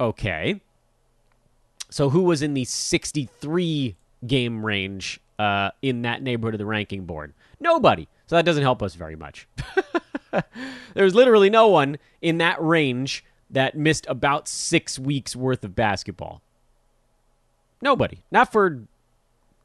Okay. 0.00 0.60
So 1.90 2.10
who 2.10 2.22
was 2.22 2.42
in 2.42 2.54
the 2.54 2.64
63 2.64 3.96
game 4.26 4.66
range 4.66 5.20
uh, 5.38 5.70
in 5.80 6.02
that 6.02 6.22
neighborhood 6.22 6.54
of 6.54 6.58
the 6.58 6.66
ranking 6.66 7.04
board? 7.04 7.34
Nobody. 7.60 8.08
So 8.26 8.36
that 8.36 8.44
doesn't 8.44 8.62
help 8.62 8.82
us 8.82 8.94
very 8.94 9.16
much. 9.16 9.46
There's 10.94 11.14
literally 11.14 11.50
no 11.50 11.68
one 11.68 11.98
in 12.20 12.38
that 12.38 12.60
range 12.60 13.24
that 13.50 13.76
missed 13.76 14.06
about 14.08 14.48
six 14.48 14.98
weeks 14.98 15.36
worth 15.36 15.64
of 15.64 15.74
basketball? 15.74 16.42
Nobody. 17.82 18.22
Not 18.30 18.52
for 18.52 18.84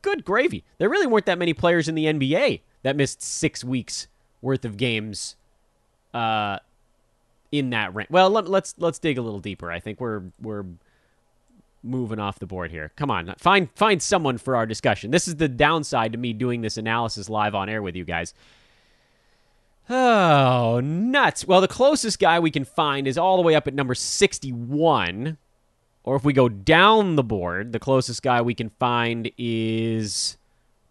good 0.02 0.24
gravy. 0.24 0.64
There 0.78 0.90
really 0.90 1.08
weren't 1.08 1.26
that 1.26 1.40
many 1.40 1.54
players 1.54 1.88
in 1.88 1.96
the 1.96 2.06
NBA 2.06 2.62
that 2.84 2.96
missed 2.96 3.22
six 3.22 3.64
weeks 3.64 4.08
worth 4.42 4.64
of 4.64 4.78
games 4.78 5.36
uh, 6.14 6.60
in 7.52 7.72
that 7.72 7.94
range. 7.94 8.10
Well, 8.10 8.30
let, 8.30 8.46
us 8.46 8.50
let's, 8.50 8.76
let's 8.78 9.00
dig 9.00 9.18
a 9.18 9.22
little 9.22 9.40
deeper. 9.40 9.72
I 9.72 9.80
think 9.80 10.00
we're 10.00 10.24
we're 10.42 10.66
moving 11.84 12.20
off 12.20 12.40
the 12.40 12.46
board 12.46 12.72
here. 12.72 12.92
Come 12.96 13.12
on, 13.12 13.34
find 13.38 13.70
find 13.76 14.02
someone 14.02 14.38
for 14.38 14.56
our 14.56 14.66
discussion. 14.66 15.12
This 15.12 15.28
is 15.28 15.36
the 15.36 15.48
downside 15.48 16.12
to 16.14 16.18
me 16.18 16.34
doing 16.34 16.62
this 16.62 16.78
analysis 16.78 17.30
live 17.30 17.56
on 17.56 17.70
air 17.70 17.82
with 17.82 17.96
you 17.96 18.06
guys. 18.06 18.34
Oh, 19.88 20.80
nuts. 20.84 21.46
Well, 21.46 21.62
the 21.62 21.68
closest 21.68 22.20
guy 22.20 22.40
we 22.40 22.50
can 22.50 22.66
find 22.66 23.08
is 23.08 23.20
all 23.20 23.38
the 23.38 23.44
way 23.44 23.54
up 23.54 23.68
at 23.68 23.76
number 23.76 23.94
61. 23.94 25.38
Or 26.06 26.16
if 26.16 26.24
we 26.24 26.34
go 26.34 26.48
down 26.48 27.16
the 27.16 27.24
board, 27.24 27.72
the 27.72 27.80
closest 27.80 28.22
guy 28.22 28.40
we 28.40 28.54
can 28.54 28.70
find 28.80 29.32
is 29.40 30.38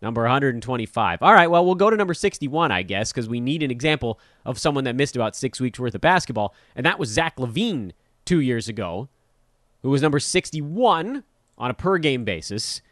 number 0.02 0.22
125. 0.22 1.22
All 1.22 1.32
right, 1.32 1.46
well, 1.46 1.64
we'll 1.64 1.76
go 1.76 1.88
to 1.88 1.96
number 1.96 2.14
61, 2.14 2.72
I 2.72 2.82
guess, 2.82 3.12
because 3.12 3.28
we 3.28 3.38
need 3.38 3.62
an 3.62 3.70
example 3.70 4.18
of 4.44 4.58
someone 4.58 4.82
that 4.84 4.96
missed 4.96 5.14
about 5.14 5.36
six 5.36 5.60
weeks 5.60 5.78
worth 5.78 5.94
of 5.94 6.00
basketball. 6.00 6.52
And 6.74 6.84
that 6.84 6.98
was 6.98 7.10
Zach 7.10 7.36
LaVine 7.36 7.92
two 8.24 8.40
years 8.40 8.68
ago, 8.68 9.08
who 9.82 9.90
was 9.90 10.02
number 10.02 10.18
61 10.18 11.22
on 11.56 11.70
a 11.70 11.74
per 11.74 11.98
game 11.98 12.24
basis. 12.24 12.82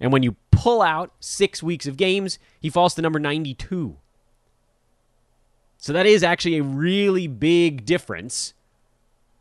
And 0.00 0.12
when 0.12 0.24
you 0.24 0.34
pull 0.50 0.82
out 0.82 1.12
six 1.20 1.62
weeks 1.62 1.86
of 1.86 1.96
games, 1.96 2.40
he 2.60 2.70
falls 2.70 2.94
to 2.94 3.02
number 3.02 3.20
92. 3.20 3.96
So 5.76 5.92
that 5.92 6.06
is 6.06 6.24
actually 6.24 6.58
a 6.58 6.64
really 6.64 7.28
big 7.28 7.84
difference. 7.84 8.52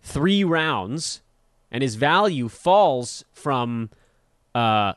Three 0.04 0.44
rounds, 0.44 1.24
and 1.72 1.82
his 1.82 1.96
value 1.96 2.48
falls 2.48 3.26
from 3.34 3.90
uh, 4.56 4.94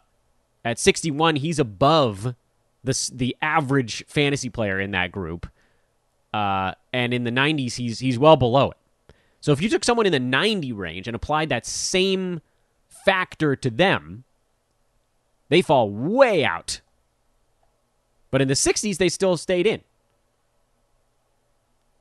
at 0.64 0.78
61. 0.78 1.36
He's 1.36 1.58
above 1.58 2.34
the 2.84 3.10
the 3.12 3.36
average 3.42 4.04
fantasy 4.06 4.48
player 4.48 4.80
in 4.80 4.92
that 4.92 5.12
group, 5.12 5.48
uh, 6.32 6.72
and 6.92 7.12
in 7.12 7.24
the 7.24 7.32
90s, 7.32 7.74
he's 7.74 7.98
he's 7.98 8.18
well 8.18 8.36
below 8.36 8.70
it. 8.70 8.76
So 9.40 9.52
if 9.52 9.62
you 9.62 9.68
took 9.68 9.84
someone 9.84 10.06
in 10.06 10.12
the 10.12 10.20
90 10.20 10.72
range 10.72 11.08
and 11.08 11.14
applied 11.14 11.48
that 11.48 11.64
same 11.64 12.40
factor 12.88 13.56
to 13.56 13.70
them, 13.70 14.24
they 15.48 15.62
fall 15.62 15.90
way 15.90 16.44
out. 16.44 16.80
But 18.30 18.42
in 18.42 18.48
the 18.48 18.54
60s, 18.54 18.98
they 18.98 19.08
still 19.08 19.36
stayed 19.36 19.66
in. 19.66 19.80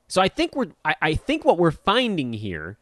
So 0.07 0.21
I 0.21 0.27
think 0.27 0.55
we're 0.55 0.71
I, 0.83 0.95
I 1.01 1.15
think 1.15 1.45
what 1.45 1.57
we're 1.57 1.71
finding 1.71 2.33
here 2.33 2.77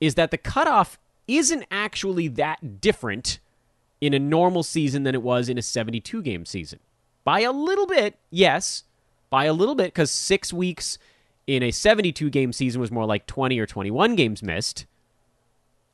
is 0.00 0.16
that 0.16 0.30
the 0.30 0.38
cutoff 0.38 0.98
isn't 1.28 1.64
actually 1.70 2.28
that 2.28 2.80
different 2.80 3.38
in 4.00 4.14
a 4.14 4.18
normal 4.18 4.62
season 4.62 5.04
than 5.04 5.14
it 5.14 5.22
was 5.22 5.48
in 5.48 5.56
a 5.56 5.62
72 5.62 6.22
game 6.22 6.44
season. 6.44 6.80
By 7.24 7.40
a 7.40 7.52
little 7.52 7.86
bit, 7.86 8.18
yes, 8.30 8.84
by 9.30 9.44
a 9.44 9.52
little 9.52 9.76
bit, 9.76 9.86
because 9.86 10.10
six 10.10 10.52
weeks 10.52 10.98
in 11.46 11.62
a 11.62 11.70
72 11.70 12.28
game 12.30 12.52
season 12.52 12.80
was 12.80 12.90
more 12.90 13.06
like 13.06 13.26
20 13.26 13.58
or 13.58 13.66
21 13.66 14.16
games 14.16 14.42
missed, 14.42 14.86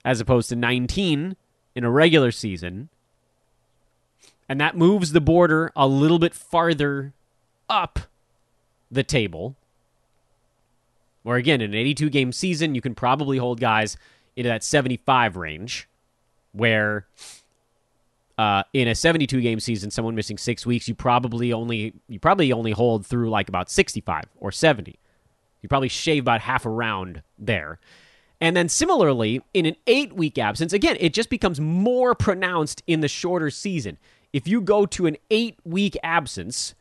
as 0.05 0.21
opposed 0.21 0.49
to 0.49 0.57
19 0.57 1.37
in 1.75 1.85
a 1.85 1.91
regular 1.91 2.31
season. 2.31 2.89
And 4.49 4.61
that 4.61 4.77
moves 4.77 5.13
the 5.13 5.21
border 5.21 5.71
a 5.77 5.87
little 5.87 6.19
bit 6.19 6.35
farther 6.35 7.13
up 7.69 8.01
the 8.91 9.05
table. 9.05 9.55
Or 11.25 11.37
again, 11.37 11.61
in 11.61 11.73
an 11.73 11.77
82 11.77 12.09
game 12.09 12.33
season, 12.33 12.75
you 12.75 12.81
can 12.81 12.95
probably 12.95 13.37
hold 13.37 13.61
guys 13.61 13.99
into 14.39 14.49
that 14.49 14.63
75 14.63 15.37
range, 15.37 15.89
where 16.53 17.07
uh, 18.39 18.63
in 18.73 18.87
a 18.87 18.95
72 18.95 19.41
game 19.41 19.59
season, 19.59 19.91
someone 19.91 20.15
missing 20.15 20.39
six 20.39 20.65
weeks, 20.65 20.87
you 20.89 20.95
probably 20.95 21.53
only 21.53 21.93
you 22.09 22.21
probably 22.21 22.53
only 22.53 22.71
hold 22.71 23.05
through 23.05 23.29
like 23.31 23.49
about 23.49 23.69
65 23.69 24.25
or 24.39 24.53
70. 24.53 24.97
You 25.61 25.69
probably 25.69 25.89
shave 25.89 26.23
about 26.23 26.41
half 26.41 26.65
a 26.65 26.71
round 26.71 27.23
there. 27.37 27.81
And 28.41 28.57
then 28.57 28.69
similarly, 28.69 29.43
in 29.53 29.67
an 29.67 29.75
eight 29.89 30.13
week 30.13 30.39
absence, 30.39 30.73
again, 30.73 30.97
it 31.01 31.13
just 31.13 31.31
becomes 31.31 31.59
more 31.59 32.15
pronounced 32.15 32.83
in 32.87 33.01
the 33.01 33.09
shorter 33.09 33.51
season. 33.51 33.99
If 34.33 34.47
you 34.47 34.61
go 34.61 34.87
to 34.87 35.07
an 35.07 35.17
eight 35.33 35.59
week 35.65 35.97
absence, 36.05 36.77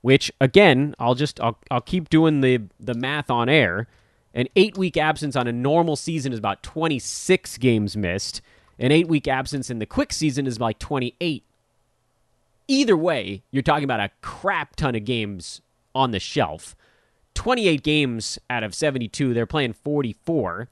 which 0.00 0.32
again, 0.40 0.96
I'll 0.98 1.14
just 1.14 1.40
I'll, 1.40 1.56
I'll 1.70 1.80
keep 1.80 2.08
doing 2.10 2.40
the 2.40 2.62
the 2.80 2.94
math 2.94 3.30
on 3.30 3.48
air. 3.48 3.86
An 4.34 4.46
eight 4.56 4.78
week 4.78 4.96
absence 4.96 5.36
on 5.36 5.46
a 5.46 5.52
normal 5.52 5.96
season 5.96 6.32
is 6.32 6.38
about 6.38 6.62
26 6.62 7.58
games 7.58 7.96
missed. 7.96 8.40
An 8.78 8.92
eight 8.92 9.08
week 9.08 9.26
absence 9.28 9.70
in 9.70 9.78
the 9.78 9.86
quick 9.86 10.12
season 10.12 10.46
is 10.46 10.60
like 10.60 10.78
28. 10.78 11.44
Either 12.68 12.96
way, 12.96 13.42
you're 13.50 13.62
talking 13.62 13.84
about 13.84 14.00
a 14.00 14.10
crap 14.20 14.76
ton 14.76 14.94
of 14.94 15.04
games 15.04 15.60
on 15.94 16.12
the 16.12 16.20
shelf. 16.20 16.76
28 17.34 17.82
games 17.82 18.38
out 18.48 18.62
of 18.62 18.74
72, 18.74 19.34
they're 19.34 19.46
playing 19.46 19.72
44. 19.72 20.68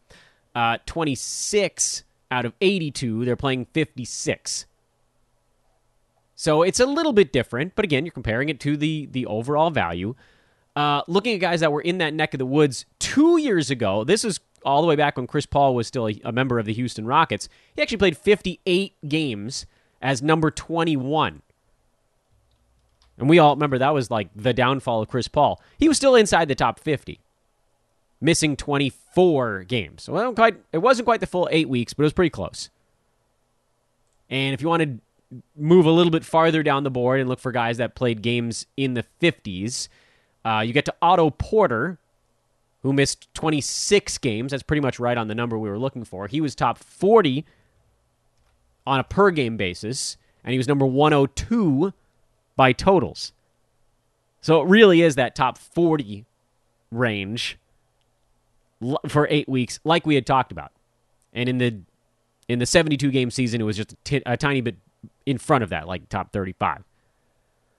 Uh, 0.54 0.78
26 0.86 2.04
out 2.30 2.44
of 2.44 2.52
82, 2.60 3.24
they're 3.24 3.36
playing 3.36 3.66
56. 3.72 4.66
So 6.34 6.62
it's 6.62 6.78
a 6.78 6.86
little 6.86 7.12
bit 7.12 7.32
different, 7.32 7.74
but 7.74 7.84
again, 7.84 8.04
you're 8.04 8.12
comparing 8.12 8.48
it 8.48 8.60
to 8.60 8.76
the 8.76 9.08
the 9.10 9.26
overall 9.26 9.70
value. 9.70 10.14
Uh, 10.78 11.02
looking 11.08 11.34
at 11.34 11.40
guys 11.40 11.58
that 11.58 11.72
were 11.72 11.80
in 11.80 11.98
that 11.98 12.14
neck 12.14 12.34
of 12.34 12.38
the 12.38 12.46
woods 12.46 12.86
two 13.00 13.36
years 13.36 13.68
ago, 13.68 14.04
this 14.04 14.24
is 14.24 14.38
all 14.64 14.80
the 14.80 14.86
way 14.86 14.94
back 14.94 15.16
when 15.16 15.26
Chris 15.26 15.44
Paul 15.44 15.74
was 15.74 15.88
still 15.88 16.08
a, 16.08 16.20
a 16.22 16.30
member 16.30 16.60
of 16.60 16.66
the 16.66 16.72
Houston 16.72 17.04
Rockets. 17.04 17.48
He 17.74 17.82
actually 17.82 17.98
played 17.98 18.16
58 18.16 18.94
games 19.08 19.66
as 20.00 20.22
number 20.22 20.52
21. 20.52 21.42
And 23.18 23.28
we 23.28 23.40
all 23.40 23.56
remember 23.56 23.78
that 23.78 23.92
was 23.92 24.08
like 24.08 24.28
the 24.36 24.54
downfall 24.54 25.02
of 25.02 25.08
Chris 25.08 25.26
Paul. 25.26 25.60
He 25.80 25.88
was 25.88 25.96
still 25.96 26.14
inside 26.14 26.46
the 26.46 26.54
top 26.54 26.78
50, 26.78 27.18
missing 28.20 28.54
24 28.54 29.64
games. 29.64 30.08
Well, 30.08 30.32
quite, 30.32 30.58
it 30.72 30.78
wasn't 30.78 31.06
quite 31.06 31.18
the 31.18 31.26
full 31.26 31.48
eight 31.50 31.68
weeks, 31.68 31.92
but 31.92 32.04
it 32.04 32.06
was 32.06 32.12
pretty 32.12 32.30
close. 32.30 32.70
And 34.30 34.54
if 34.54 34.62
you 34.62 34.68
want 34.68 34.84
to 34.84 35.42
move 35.56 35.86
a 35.86 35.90
little 35.90 36.12
bit 36.12 36.24
farther 36.24 36.62
down 36.62 36.84
the 36.84 36.90
board 36.90 37.18
and 37.18 37.28
look 37.28 37.40
for 37.40 37.50
guys 37.50 37.78
that 37.78 37.96
played 37.96 38.22
games 38.22 38.66
in 38.76 38.94
the 38.94 39.04
50s, 39.20 39.88
uh, 40.44 40.62
you 40.64 40.72
get 40.72 40.84
to 40.86 40.94
Otto 41.02 41.30
Porter, 41.30 41.98
who 42.82 42.92
missed 42.92 43.32
26 43.34 44.18
games. 44.18 44.50
That's 44.52 44.62
pretty 44.62 44.80
much 44.80 44.98
right 44.98 45.16
on 45.16 45.28
the 45.28 45.34
number 45.34 45.58
we 45.58 45.68
were 45.68 45.78
looking 45.78 46.04
for. 46.04 46.26
He 46.26 46.40
was 46.40 46.54
top 46.54 46.78
40 46.78 47.44
on 48.86 49.00
a 49.00 49.04
per 49.04 49.30
game 49.30 49.56
basis, 49.56 50.16
and 50.44 50.52
he 50.52 50.58
was 50.58 50.68
number 50.68 50.86
102 50.86 51.92
by 52.56 52.72
totals. 52.72 53.32
So 54.40 54.62
it 54.62 54.68
really 54.68 55.02
is 55.02 55.16
that 55.16 55.34
top 55.34 55.58
40 55.58 56.24
range 56.90 57.58
for 59.08 59.26
eight 59.30 59.48
weeks, 59.48 59.80
like 59.84 60.06
we 60.06 60.14
had 60.14 60.26
talked 60.26 60.52
about. 60.52 60.72
And 61.32 61.48
in 61.48 61.58
the 61.58 61.80
in 62.48 62.58
the 62.58 62.66
72 62.66 63.10
game 63.10 63.30
season, 63.30 63.60
it 63.60 63.64
was 63.64 63.76
just 63.76 63.92
a, 63.92 63.96
t- 64.04 64.22
a 64.24 64.36
tiny 64.36 64.62
bit 64.62 64.76
in 65.26 65.36
front 65.36 65.62
of 65.62 65.70
that, 65.70 65.86
like 65.86 66.08
top 66.08 66.32
35. 66.32 66.84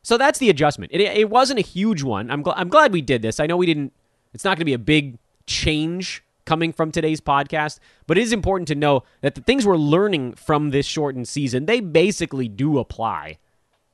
So 0.02 0.18
that's 0.18 0.40
the 0.40 0.50
adjustment. 0.50 0.92
It, 0.94 1.02
it 1.02 1.30
wasn't 1.30 1.60
a 1.60 1.64
huge 1.64 2.04
one. 2.04 2.32
I'm, 2.32 2.44
gl- 2.44 2.54
I'm 2.56 2.70
glad 2.70 2.94
we 2.94 3.02
did 3.02 3.22
this. 3.22 3.40
I 3.40 3.46
know 3.46 3.58
we 3.58 3.66
didn't 3.66 3.94
it's 4.34 4.44
not 4.44 4.52
going 4.52 4.62
to 4.62 4.66
be 4.66 4.74
a 4.74 4.80
big 4.80 5.18
change 5.46 6.24
coming 6.46 6.74
from 6.74 6.92
today's 6.92 7.22
podcast, 7.22 7.80
but 8.08 8.18
it 8.18 8.22
is 8.22 8.34
important 8.34 8.68
to 8.68 8.76
know 8.76 9.04
that 9.22 9.36
the 9.36 9.42
things 9.42 9.66
we're 9.66 9.78
learning 9.78 10.34
from 10.34 10.72
this 10.72 10.86
shortened 10.86 11.28
season, 11.28 11.66
they 11.66 11.80
basically 11.80 12.48
do 12.48 12.80
apply 12.80 13.38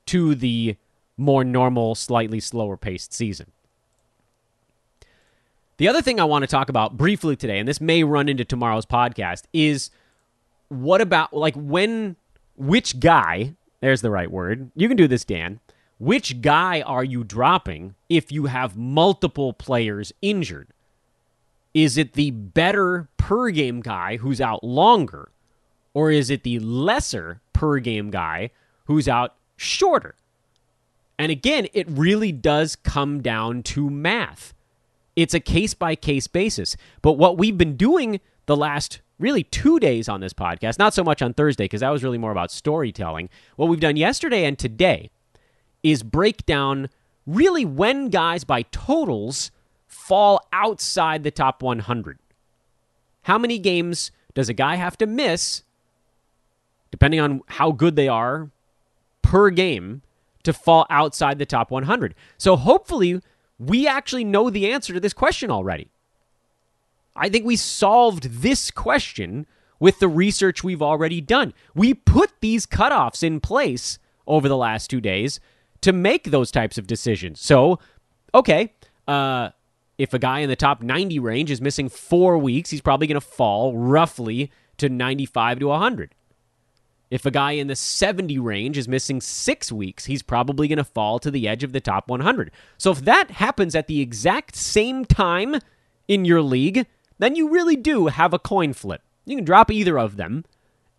to 0.06 0.34
the 0.34 0.76
more 1.16 1.44
normal, 1.44 1.94
slightly 1.94 2.40
slower 2.40 2.76
paced 2.76 3.12
season. 3.12 3.50
The 5.78 5.88
other 5.88 6.00
thing 6.00 6.18
I 6.18 6.24
want 6.24 6.42
to 6.42 6.46
talk 6.46 6.70
about 6.70 6.96
briefly 6.96 7.36
today, 7.36 7.58
and 7.58 7.68
this 7.68 7.80
may 7.80 8.02
run 8.04 8.28
into 8.28 8.44
tomorrow's 8.44 8.86
podcast, 8.86 9.42
is 9.52 9.90
what 10.68 11.00
about 11.00 11.34
like 11.34 11.54
when 11.54 12.16
which 12.56 12.98
guy, 12.98 13.54
there's 13.80 14.00
the 14.00 14.10
right 14.10 14.30
word. 14.30 14.70
You 14.74 14.88
can 14.88 14.96
do 14.96 15.06
this, 15.06 15.24
Dan 15.24 15.60
which 15.98 16.42
guy 16.42 16.82
are 16.82 17.04
you 17.04 17.24
dropping 17.24 17.94
if 18.08 18.30
you 18.30 18.46
have 18.46 18.76
multiple 18.76 19.52
players 19.52 20.12
injured? 20.20 20.68
Is 21.72 21.96
it 21.96 22.14
the 22.14 22.30
better 22.30 23.08
per 23.16 23.50
game 23.50 23.80
guy 23.80 24.16
who's 24.18 24.40
out 24.40 24.62
longer? 24.62 25.30
Or 25.94 26.10
is 26.10 26.30
it 26.30 26.42
the 26.42 26.58
lesser 26.58 27.40
per 27.52 27.78
game 27.78 28.10
guy 28.10 28.50
who's 28.84 29.08
out 29.08 29.34
shorter? 29.56 30.14
And 31.18 31.32
again, 31.32 31.68
it 31.72 31.88
really 31.88 32.32
does 32.32 32.76
come 32.76 33.22
down 33.22 33.62
to 33.64 33.88
math. 33.88 34.52
It's 35.14 35.32
a 35.32 35.40
case 35.40 35.72
by 35.72 35.94
case 35.94 36.26
basis. 36.26 36.76
But 37.00 37.12
what 37.12 37.38
we've 37.38 37.56
been 37.56 37.76
doing 37.76 38.20
the 38.44 38.56
last 38.56 39.00
really 39.18 39.42
two 39.42 39.80
days 39.80 40.10
on 40.10 40.20
this 40.20 40.34
podcast, 40.34 40.78
not 40.78 40.92
so 40.92 41.02
much 41.02 41.22
on 41.22 41.32
Thursday, 41.32 41.64
because 41.64 41.80
that 41.80 41.88
was 41.88 42.04
really 42.04 42.18
more 42.18 42.32
about 42.32 42.50
storytelling. 42.50 43.30
What 43.56 43.70
we've 43.70 43.80
done 43.80 43.96
yesterday 43.96 44.44
and 44.44 44.58
today 44.58 45.10
is 45.92 46.02
break 46.02 46.44
down 46.46 46.88
really 47.26 47.64
when 47.64 48.08
guys 48.08 48.42
by 48.44 48.62
totals 48.62 49.50
fall 49.86 50.40
outside 50.52 51.22
the 51.22 51.30
top 51.30 51.62
100. 51.62 52.18
How 53.22 53.38
many 53.38 53.58
games 53.58 54.10
does 54.34 54.48
a 54.48 54.54
guy 54.54 54.76
have 54.76 54.98
to 54.98 55.06
miss, 55.06 55.62
depending 56.90 57.20
on 57.20 57.40
how 57.46 57.70
good 57.70 57.94
they 57.94 58.08
are 58.08 58.50
per 59.22 59.50
game, 59.50 60.02
to 60.42 60.52
fall 60.52 60.86
outside 60.90 61.38
the 61.38 61.46
top 61.46 61.70
100? 61.70 62.14
So 62.36 62.56
hopefully, 62.56 63.20
we 63.58 63.86
actually 63.86 64.24
know 64.24 64.50
the 64.50 64.70
answer 64.70 64.92
to 64.92 65.00
this 65.00 65.12
question 65.12 65.50
already. 65.50 65.88
I 67.14 67.28
think 67.28 67.46
we 67.46 67.56
solved 67.56 68.42
this 68.42 68.70
question 68.72 69.46
with 69.78 70.00
the 70.00 70.08
research 70.08 70.64
we've 70.64 70.82
already 70.82 71.20
done. 71.20 71.54
We 71.74 71.94
put 71.94 72.32
these 72.40 72.66
cutoffs 72.66 73.22
in 73.22 73.40
place 73.40 73.98
over 74.26 74.48
the 74.48 74.56
last 74.56 74.90
two 74.90 75.00
days 75.00 75.38
to 75.86 75.92
make 75.92 76.32
those 76.32 76.50
types 76.50 76.78
of 76.78 76.88
decisions. 76.88 77.40
So, 77.40 77.78
okay, 78.34 78.74
uh, 79.06 79.50
if 79.98 80.12
a 80.12 80.18
guy 80.18 80.40
in 80.40 80.48
the 80.48 80.56
top 80.56 80.82
90 80.82 81.20
range 81.20 81.48
is 81.48 81.60
missing 81.60 81.88
four 81.88 82.38
weeks, 82.38 82.70
he's 82.70 82.80
probably 82.80 83.06
going 83.06 83.20
to 83.20 83.20
fall 83.20 83.72
roughly 83.72 84.50
to 84.78 84.88
95 84.88 85.60
to 85.60 85.68
100. 85.68 86.12
If 87.08 87.24
a 87.24 87.30
guy 87.30 87.52
in 87.52 87.68
the 87.68 87.76
70 87.76 88.36
range 88.40 88.76
is 88.76 88.88
missing 88.88 89.20
six 89.20 89.70
weeks, 89.70 90.06
he's 90.06 90.24
probably 90.24 90.66
going 90.66 90.78
to 90.78 90.82
fall 90.82 91.20
to 91.20 91.30
the 91.30 91.46
edge 91.46 91.62
of 91.62 91.72
the 91.72 91.80
top 91.80 92.08
100. 92.08 92.50
So 92.78 92.90
if 92.90 93.02
that 93.02 93.30
happens 93.30 93.76
at 93.76 93.86
the 93.86 94.00
exact 94.00 94.56
same 94.56 95.04
time 95.04 95.60
in 96.08 96.24
your 96.24 96.42
league, 96.42 96.84
then 97.20 97.36
you 97.36 97.48
really 97.48 97.76
do 97.76 98.08
have 98.08 98.34
a 98.34 98.40
coin 98.40 98.72
flip. 98.72 99.02
You 99.24 99.36
can 99.36 99.44
drop 99.44 99.70
either 99.70 100.00
of 100.00 100.16
them, 100.16 100.46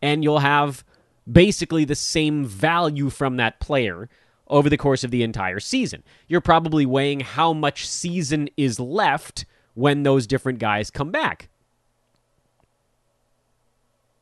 and 0.02 0.24
you'll 0.24 0.40
have 0.40 0.86
basically 1.30 1.84
the 1.84 1.94
same 1.94 2.46
value 2.46 3.10
from 3.10 3.36
that 3.36 3.60
player 3.60 4.08
over 4.50 4.70
the 4.70 4.78
course 4.78 5.04
of 5.04 5.12
the 5.12 5.24
entire 5.24 5.60
season. 5.60 6.04
You're 6.28 6.42
probably 6.42 6.86
weighing 6.86 7.22
how 7.22 7.54
much 7.54 7.88
season 7.88 8.50
is 8.58 8.80
left 8.80 9.46
when 9.74 10.04
those 10.04 10.28
different 10.28 10.60
guys 10.60 10.90
come 10.90 11.12
back. 11.12 11.50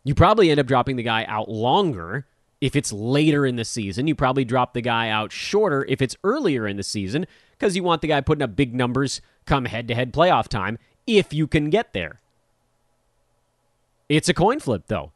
You 0.04 0.14
probably 0.14 0.52
end 0.52 0.60
up 0.60 0.68
dropping 0.68 0.98
the 0.98 1.04
guy 1.04 1.26
out 1.26 1.50
longer 1.50 2.26
if 2.62 2.76
it's 2.76 2.94
later 2.94 3.46
in 3.46 3.56
the 3.56 3.66
season. 3.66 4.08
You 4.08 4.16
probably 4.16 4.46
drop 4.46 4.74
the 4.74 4.82
guy 4.82 5.10
out 5.10 5.32
shorter 5.32 5.86
if 5.88 6.02
it's 6.02 6.16
earlier 6.24 6.68
in 6.68 6.78
the 6.78 6.84
season 6.84 7.26
because 7.52 7.76
you 7.76 7.84
want 7.84 8.02
the 8.02 8.08
guy 8.08 8.22
putting 8.22 8.44
up 8.44 8.56
big 8.56 8.74
numbers 8.76 9.22
come 9.46 9.66
head 9.66 9.88
to 9.88 9.96
head 9.96 10.14
playoff 10.14 10.48
time 10.48 10.78
if 11.08 11.34
you 11.34 11.48
can 11.48 11.70
get 11.70 11.94
there. 11.94 12.20
It's 14.08 14.30
a 14.30 14.34
coin 14.34 14.60
flip, 14.60 14.84
though. 14.88 15.12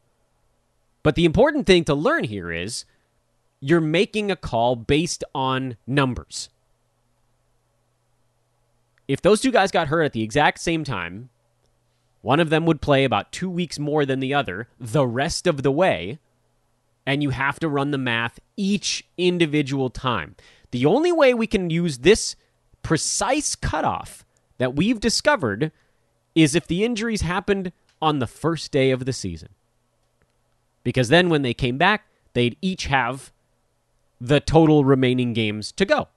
But 1.02 1.14
the 1.14 1.24
important 1.24 1.66
thing 1.66 1.84
to 1.84 1.94
learn 1.94 2.24
here 2.24 2.52
is 2.52 2.84
you're 3.60 3.80
making 3.80 4.30
a 4.30 4.36
call 4.36 4.74
based 4.74 5.22
on 5.34 5.76
numbers. 5.86 6.48
If 9.06 9.20
those 9.20 9.40
two 9.40 9.50
guys 9.50 9.70
got 9.70 9.88
hurt 9.88 10.02
at 10.02 10.12
the 10.12 10.22
exact 10.22 10.60
same 10.60 10.84
time, 10.84 11.30
one 12.22 12.40
of 12.40 12.50
them 12.50 12.64
would 12.66 12.80
play 12.80 13.04
about 13.04 13.32
two 13.32 13.50
weeks 13.50 13.78
more 13.78 14.06
than 14.06 14.20
the 14.20 14.34
other 14.34 14.68
the 14.78 15.06
rest 15.06 15.46
of 15.46 15.62
the 15.62 15.72
way, 15.72 16.18
and 17.06 17.22
you 17.22 17.30
have 17.30 17.58
to 17.60 17.68
run 17.68 17.90
the 17.90 17.98
math 17.98 18.38
each 18.56 19.04
individual 19.18 19.90
time. 19.90 20.36
The 20.70 20.86
only 20.86 21.12
way 21.12 21.34
we 21.34 21.46
can 21.46 21.70
use 21.70 21.98
this 21.98 22.36
precise 22.82 23.56
cutoff 23.56 24.24
that 24.58 24.76
we've 24.76 25.00
discovered 25.00 25.72
is 26.34 26.54
if 26.54 26.66
the 26.66 26.84
injuries 26.84 27.22
happened 27.22 27.72
on 28.00 28.18
the 28.18 28.26
first 28.26 28.70
day 28.70 28.90
of 28.90 29.04
the 29.04 29.12
season. 29.12 29.48
Because 30.84 31.08
then 31.08 31.28
when 31.28 31.42
they 31.42 31.52
came 31.52 31.76
back, 31.76 32.06
they'd 32.32 32.56
each 32.62 32.86
have 32.86 33.32
the 34.20 34.40
total 34.40 34.84
remaining 34.84 35.32
games 35.32 35.72
to 35.72 35.84
go. 35.84 36.08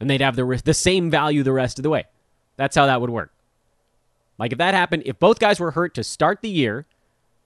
And 0.00 0.08
they'd 0.08 0.20
have 0.20 0.36
the, 0.36 0.60
the 0.64 0.74
same 0.74 1.10
value 1.10 1.42
the 1.42 1.52
rest 1.52 1.78
of 1.78 1.82
the 1.82 1.90
way. 1.90 2.04
That's 2.56 2.76
how 2.76 2.86
that 2.86 3.00
would 3.00 3.10
work. 3.10 3.32
Like 4.38 4.52
if 4.52 4.58
that 4.58 4.74
happened, 4.74 5.04
if 5.06 5.18
both 5.18 5.38
guys 5.38 5.60
were 5.60 5.72
hurt 5.72 5.94
to 5.94 6.04
start 6.04 6.40
the 6.42 6.48
year, 6.48 6.86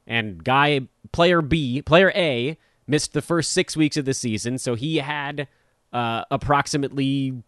and 0.06 0.42
guy 0.42 0.82
player 1.12 1.42
B, 1.42 1.82
player 1.82 2.12
A, 2.14 2.56
missed 2.86 3.12
the 3.12 3.22
first 3.22 3.52
six 3.52 3.76
weeks 3.76 3.96
of 3.96 4.04
the 4.04 4.14
season, 4.14 4.58
so 4.58 4.74
he 4.74 4.98
had 4.98 5.48
uh, 5.92 6.24
approximately 6.30 7.42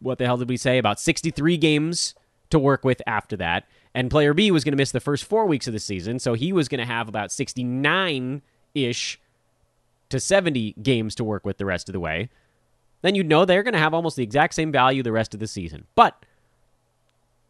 what 0.00 0.18
the 0.18 0.24
hell 0.24 0.36
did 0.36 0.48
we 0.48 0.56
say 0.56 0.78
about 0.78 1.00
63 1.00 1.56
games 1.56 2.14
to 2.50 2.58
work 2.58 2.84
with 2.84 3.02
after 3.06 3.36
that. 3.36 3.66
And 3.94 4.10
player 4.10 4.34
B 4.34 4.50
was 4.50 4.64
going 4.64 4.72
to 4.72 4.76
miss 4.76 4.90
the 4.90 5.00
first 5.00 5.24
four 5.24 5.46
weeks 5.46 5.66
of 5.66 5.72
the 5.72 5.78
season, 5.78 6.18
so 6.18 6.34
he 6.34 6.52
was 6.52 6.68
going 6.68 6.80
to 6.80 6.86
have 6.86 7.08
about 7.08 7.32
69 7.32 8.42
ish 8.74 9.18
to 10.08 10.20
70 10.20 10.74
games 10.82 11.14
to 11.16 11.24
work 11.24 11.44
with 11.44 11.58
the 11.58 11.64
rest 11.64 11.88
of 11.88 11.92
the 11.92 12.00
way. 12.00 12.28
Then 13.02 13.14
you'd 13.14 13.28
know 13.28 13.44
they're 13.44 13.62
going 13.62 13.74
to 13.74 13.78
have 13.78 13.94
almost 13.94 14.16
the 14.16 14.22
exact 14.22 14.54
same 14.54 14.72
value 14.72 15.02
the 15.02 15.12
rest 15.12 15.34
of 15.34 15.40
the 15.40 15.46
season. 15.46 15.86
But 15.94 16.24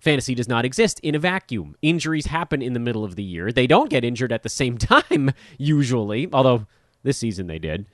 fantasy 0.00 0.34
does 0.34 0.48
not 0.48 0.64
exist 0.64 1.00
in 1.00 1.14
a 1.14 1.18
vacuum. 1.18 1.76
Injuries 1.82 2.26
happen 2.26 2.62
in 2.62 2.72
the 2.72 2.80
middle 2.80 3.04
of 3.04 3.16
the 3.16 3.22
year. 3.22 3.52
They 3.52 3.66
don't 3.66 3.90
get 3.90 4.04
injured 4.04 4.32
at 4.32 4.42
the 4.42 4.48
same 4.48 4.78
time, 4.78 5.32
usually, 5.58 6.28
although 6.32 6.66
this 7.02 7.18
season 7.18 7.46
they 7.46 7.58
did. 7.58 7.86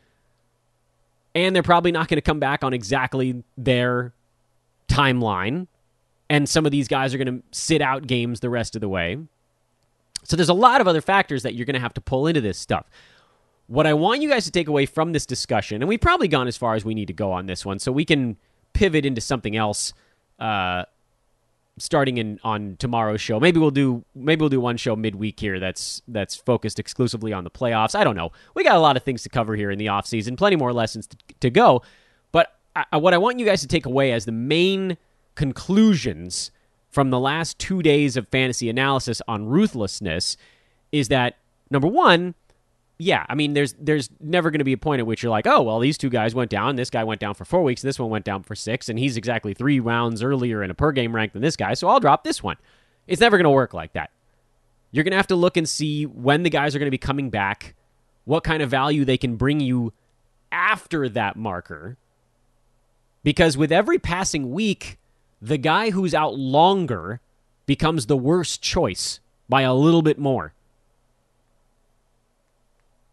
And 1.34 1.54
they're 1.54 1.62
probably 1.62 1.92
not 1.92 2.08
going 2.08 2.18
to 2.18 2.22
come 2.22 2.40
back 2.40 2.62
on 2.62 2.74
exactly 2.74 3.42
their 3.56 4.12
timeline. 4.88 5.66
And 6.28 6.48
some 6.48 6.66
of 6.66 6.72
these 6.72 6.88
guys 6.88 7.14
are 7.14 7.18
going 7.18 7.38
to 7.38 7.42
sit 7.52 7.80
out 7.80 8.06
games 8.06 8.40
the 8.40 8.50
rest 8.50 8.74
of 8.74 8.80
the 8.80 8.88
way. 8.88 9.18
So 10.24 10.36
there's 10.36 10.48
a 10.48 10.54
lot 10.54 10.80
of 10.80 10.88
other 10.88 11.00
factors 11.00 11.42
that 11.42 11.54
you're 11.54 11.66
going 11.66 11.74
to 11.74 11.80
have 11.80 11.94
to 11.94 12.00
pull 12.00 12.26
into 12.26 12.40
this 12.40 12.58
stuff. 12.58 12.86
What 13.72 13.86
I 13.86 13.94
want 13.94 14.20
you 14.20 14.28
guys 14.28 14.44
to 14.44 14.50
take 14.50 14.68
away 14.68 14.84
from 14.84 15.12
this 15.12 15.24
discussion, 15.24 15.80
and 15.80 15.88
we've 15.88 15.98
probably 15.98 16.28
gone 16.28 16.46
as 16.46 16.58
far 16.58 16.74
as 16.74 16.84
we 16.84 16.94
need 16.94 17.06
to 17.06 17.14
go 17.14 17.32
on 17.32 17.46
this 17.46 17.64
one, 17.64 17.78
so 17.78 17.90
we 17.90 18.04
can 18.04 18.36
pivot 18.74 19.06
into 19.06 19.22
something 19.22 19.56
else 19.56 19.94
uh, 20.38 20.84
starting 21.78 22.18
in 22.18 22.38
on 22.44 22.76
tomorrow's 22.78 23.22
show. 23.22 23.40
Maybe 23.40 23.58
we'll 23.58 23.70
do 23.70 24.04
maybe 24.14 24.40
we'll 24.40 24.50
do 24.50 24.60
one 24.60 24.76
show 24.76 24.94
midweek 24.94 25.40
here 25.40 25.58
that's 25.58 26.02
that's 26.06 26.36
focused 26.36 26.78
exclusively 26.78 27.32
on 27.32 27.44
the 27.44 27.50
playoffs. 27.50 27.94
I 27.94 28.04
don't 28.04 28.14
know. 28.14 28.30
We 28.54 28.62
got 28.62 28.76
a 28.76 28.80
lot 28.80 28.98
of 28.98 29.04
things 29.04 29.22
to 29.22 29.30
cover 29.30 29.56
here 29.56 29.70
in 29.70 29.78
the 29.78 29.88
off 29.88 30.06
season, 30.06 30.36
plenty 30.36 30.56
more 30.56 30.74
lessons 30.74 31.06
to, 31.06 31.16
to 31.40 31.48
go. 31.48 31.80
But 32.30 32.54
I, 32.76 32.98
what 32.98 33.14
I 33.14 33.18
want 33.18 33.38
you 33.38 33.46
guys 33.46 33.62
to 33.62 33.68
take 33.68 33.86
away 33.86 34.12
as 34.12 34.26
the 34.26 34.32
main 34.32 34.98
conclusions 35.34 36.50
from 36.90 37.08
the 37.08 37.18
last 37.18 37.58
two 37.58 37.80
days 37.80 38.18
of 38.18 38.28
fantasy 38.28 38.68
analysis 38.68 39.22
on 39.26 39.46
ruthlessness 39.46 40.36
is 40.92 41.08
that 41.08 41.36
number 41.70 41.88
one, 41.88 42.34
yeah, 43.02 43.26
I 43.28 43.34
mean, 43.34 43.52
there's 43.52 43.74
there's 43.80 44.10
never 44.20 44.50
going 44.50 44.60
to 44.60 44.64
be 44.64 44.74
a 44.74 44.78
point 44.78 45.00
at 45.00 45.06
which 45.06 45.22
you're 45.22 45.30
like, 45.30 45.46
oh, 45.46 45.62
well, 45.62 45.80
these 45.80 45.98
two 45.98 46.08
guys 46.08 46.36
went 46.36 46.50
down. 46.50 46.76
This 46.76 46.88
guy 46.88 47.02
went 47.02 47.20
down 47.20 47.34
for 47.34 47.44
four 47.44 47.64
weeks. 47.64 47.82
This 47.82 47.98
one 47.98 48.10
went 48.10 48.24
down 48.24 48.44
for 48.44 48.54
six, 48.54 48.88
and 48.88 48.98
he's 48.98 49.16
exactly 49.16 49.54
three 49.54 49.80
rounds 49.80 50.22
earlier 50.22 50.62
in 50.62 50.70
a 50.70 50.74
per 50.74 50.92
game 50.92 51.14
rank 51.14 51.32
than 51.32 51.42
this 51.42 51.56
guy. 51.56 51.74
So 51.74 51.88
I'll 51.88 51.98
drop 51.98 52.22
this 52.22 52.42
one. 52.42 52.56
It's 53.08 53.20
never 53.20 53.36
going 53.36 53.44
to 53.44 53.50
work 53.50 53.74
like 53.74 53.94
that. 53.94 54.10
You're 54.92 55.02
going 55.02 55.12
to 55.12 55.16
have 55.16 55.26
to 55.28 55.36
look 55.36 55.56
and 55.56 55.68
see 55.68 56.04
when 56.04 56.44
the 56.44 56.50
guys 56.50 56.76
are 56.76 56.78
going 56.78 56.86
to 56.86 56.92
be 56.92 56.98
coming 56.98 57.28
back, 57.28 57.74
what 58.24 58.44
kind 58.44 58.62
of 58.62 58.70
value 58.70 59.04
they 59.04 59.18
can 59.18 59.34
bring 59.34 59.58
you 59.58 59.92
after 60.52 61.08
that 61.08 61.34
marker. 61.34 61.96
Because 63.24 63.56
with 63.56 63.72
every 63.72 63.98
passing 63.98 64.52
week, 64.52 64.98
the 65.40 65.58
guy 65.58 65.90
who's 65.90 66.14
out 66.14 66.36
longer 66.38 67.20
becomes 67.66 68.06
the 68.06 68.16
worst 68.16 68.62
choice 68.62 69.18
by 69.48 69.62
a 69.62 69.74
little 69.74 70.02
bit 70.02 70.18
more. 70.18 70.54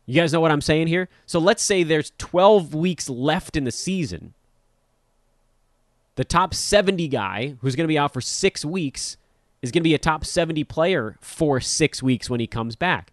You 0.10 0.16
guys 0.16 0.34
know 0.34 0.40
what 0.40 0.50
I'm 0.50 0.60
saying 0.60 0.88
here? 0.88 1.08
So 1.28 1.38
let's 1.38 1.62
say 1.62 1.84
there's 1.84 2.14
12 2.18 2.74
weeks 2.74 3.12
left 3.12 3.56
in 3.56 3.64
the 3.64 3.72
season. 3.72 4.34
The 6.16 6.24
top 6.24 6.56
70 6.56 7.08
guy, 7.10 7.58
who's 7.62 7.76
going 7.76 7.84
to 7.84 7.88
be 7.88 7.98
out 8.00 8.12
for 8.12 8.20
six 8.20 8.66
weeks, 8.66 9.18
is 9.62 9.72
going 9.72 9.84
to 9.84 9.88
be 9.88 9.94
a 9.94 10.00
top 10.00 10.26
70 10.26 10.64
player 10.64 11.16
for 11.22 11.60
six 11.60 12.02
weeks 12.02 12.28
when 12.28 12.40
he 12.40 12.48
comes 12.48 12.76
back. 12.76 13.12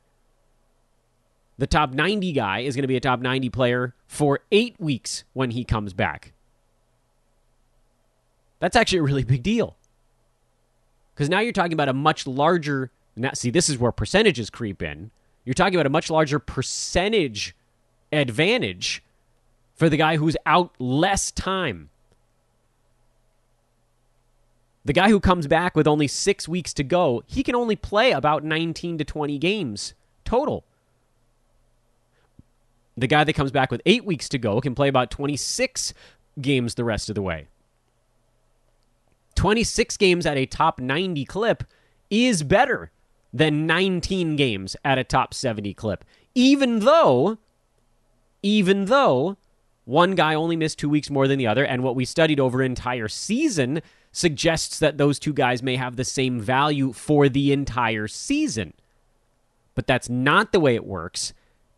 The 1.59 1.66
top 1.66 1.92
90 1.92 2.32
guy 2.32 2.61
is 2.61 2.74
going 2.74 2.82
to 2.82 2.88
be 2.88 2.97
a 2.97 3.01
top 3.01 3.20
90 3.20 3.51
player 3.51 3.94
for 4.07 4.40
eight 4.51 4.76
weeks 4.78 5.24
when 5.34 5.51
he 5.51 5.64
comes 5.64 5.92
back. 5.92 6.32
That's 8.59 8.74
actually 8.74 9.01
a 9.01 9.03
really 9.03 9.24
big 9.24 9.42
deal. 9.42 9.76
Because 11.14 11.28
now 11.28 11.40
you're 11.40 11.53
talking 11.53 11.74
about 11.74 11.90
a 11.90 11.92
much 11.92 12.26
larger. 12.26 12.90
Now, 13.16 13.32
see, 13.34 13.51
this 13.51 13.68
is 13.68 13.76
where 13.76 13.92
percentages 13.92 14.49
creep 14.49 14.82
in. 14.82 15.11
You're 15.47 15.55
talking 15.55 15.76
about 15.76 15.86
a 15.86 15.90
much 15.90 16.11
larger 16.11 16.40
percentage 16.40 17.55
advantage 18.12 19.03
for 19.74 19.88
the 19.88 19.97
guy 19.97 20.16
who's 20.16 20.36
out 20.44 20.74
less 20.80 21.30
time. 21.30 21.88
The 24.84 24.92
guy 24.92 25.09
who 25.09 25.20
comes 25.20 25.47
back 25.47 25.76
with 25.76 25.86
only 25.86 26.09
six 26.09 26.49
weeks 26.49 26.74
to 26.74 26.84
go, 26.84 27.22
he 27.26 27.42
can 27.42 27.55
only 27.55 27.76
play 27.76 28.11
about 28.11 28.44
19 28.44 28.99
to 28.99 29.05
20 29.05 29.38
games 29.38 29.94
total. 30.24 30.64
The 32.97 33.07
guy 33.07 33.22
that 33.22 33.34
comes 33.34 33.53
back 33.53 33.70
with 33.70 33.82
eight 33.86 34.05
weeks 34.05 34.28
to 34.30 34.38
go 34.38 34.61
can 34.61 34.74
play 34.74 34.88
about 34.88 35.11
26 35.11 35.94
games 36.40 36.74
the 36.74 36.84
rest 36.84 37.09
of 37.09 37.14
the 37.14 37.22
way. 37.22 37.47
26 39.36 39.97
games 39.97 40.26
at 40.26 40.36
a 40.36 40.47
top 40.47 40.80
90 40.80 41.24
clip 41.24 41.62
is 42.11 42.42
better 42.42 42.90
than 43.37 43.66
19 43.66 44.37
games 44.37 44.76
at 44.84 44.99
a 44.99 45.05
top 45.05 45.34
70 45.34 45.74
clip. 45.74 46.05
Even 46.34 46.80
though, 46.80 47.39
even 48.43 48.87
though 48.87 49.37
one 49.84 50.14
guy 50.14 50.34
only 50.34 50.57
missed 50.57 50.78
two 50.78 50.89
weeks 50.89 51.11
more 51.11 51.28
than 51.28 51.39
the 51.39 51.47
other, 51.47 51.64
and 51.64 51.82
what 51.82 51.95
we 51.95 52.05
studied 52.05 52.41
over 52.41 52.62
entire 52.62 53.09
season 53.09 53.82
suggests 54.11 54.78
that 54.78 54.97
those 54.97 55.18
two 55.18 55.34
guys 55.34 55.62
may 55.62 55.76
have 55.76 55.97
the 55.97 56.05
same 56.05 56.41
value 56.41 56.93
for 56.93 57.28
the 57.28 57.53
entire 57.53 58.09
season. 58.09 58.72
But 59.74 59.87
that's 59.87 60.09
not 60.09 60.53
the 60.53 60.61
way 60.61 60.74
it 60.74 60.87
works. 60.87 61.34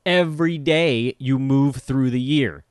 Every 0.07 0.59
day 0.59 1.17
you 1.19 1.39
move 1.39 1.77
through 1.77 2.11
the 2.11 2.21
year. 2.21 2.65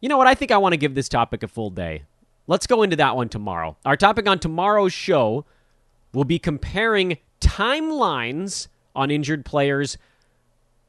You 0.00 0.08
know 0.08 0.16
what? 0.16 0.28
I 0.28 0.34
think 0.34 0.52
I 0.52 0.58
want 0.58 0.72
to 0.72 0.78
give 0.78 0.94
this 0.94 1.08
topic 1.08 1.42
a 1.42 1.48
full 1.48 1.70
day. 1.70 2.04
Let's 2.46 2.66
go 2.68 2.82
into 2.82 2.96
that 2.96 3.16
one 3.16 3.28
tomorrow. 3.28 3.76
Our 3.84 3.96
topic 3.96 4.28
on 4.28 4.38
tomorrow's 4.38 4.92
show 4.92 5.44
will 6.12 6.24
be 6.24 6.38
comparing 6.38 7.18
timelines 7.40 8.68
on 8.94 9.10
injured 9.10 9.44
players 9.44 9.98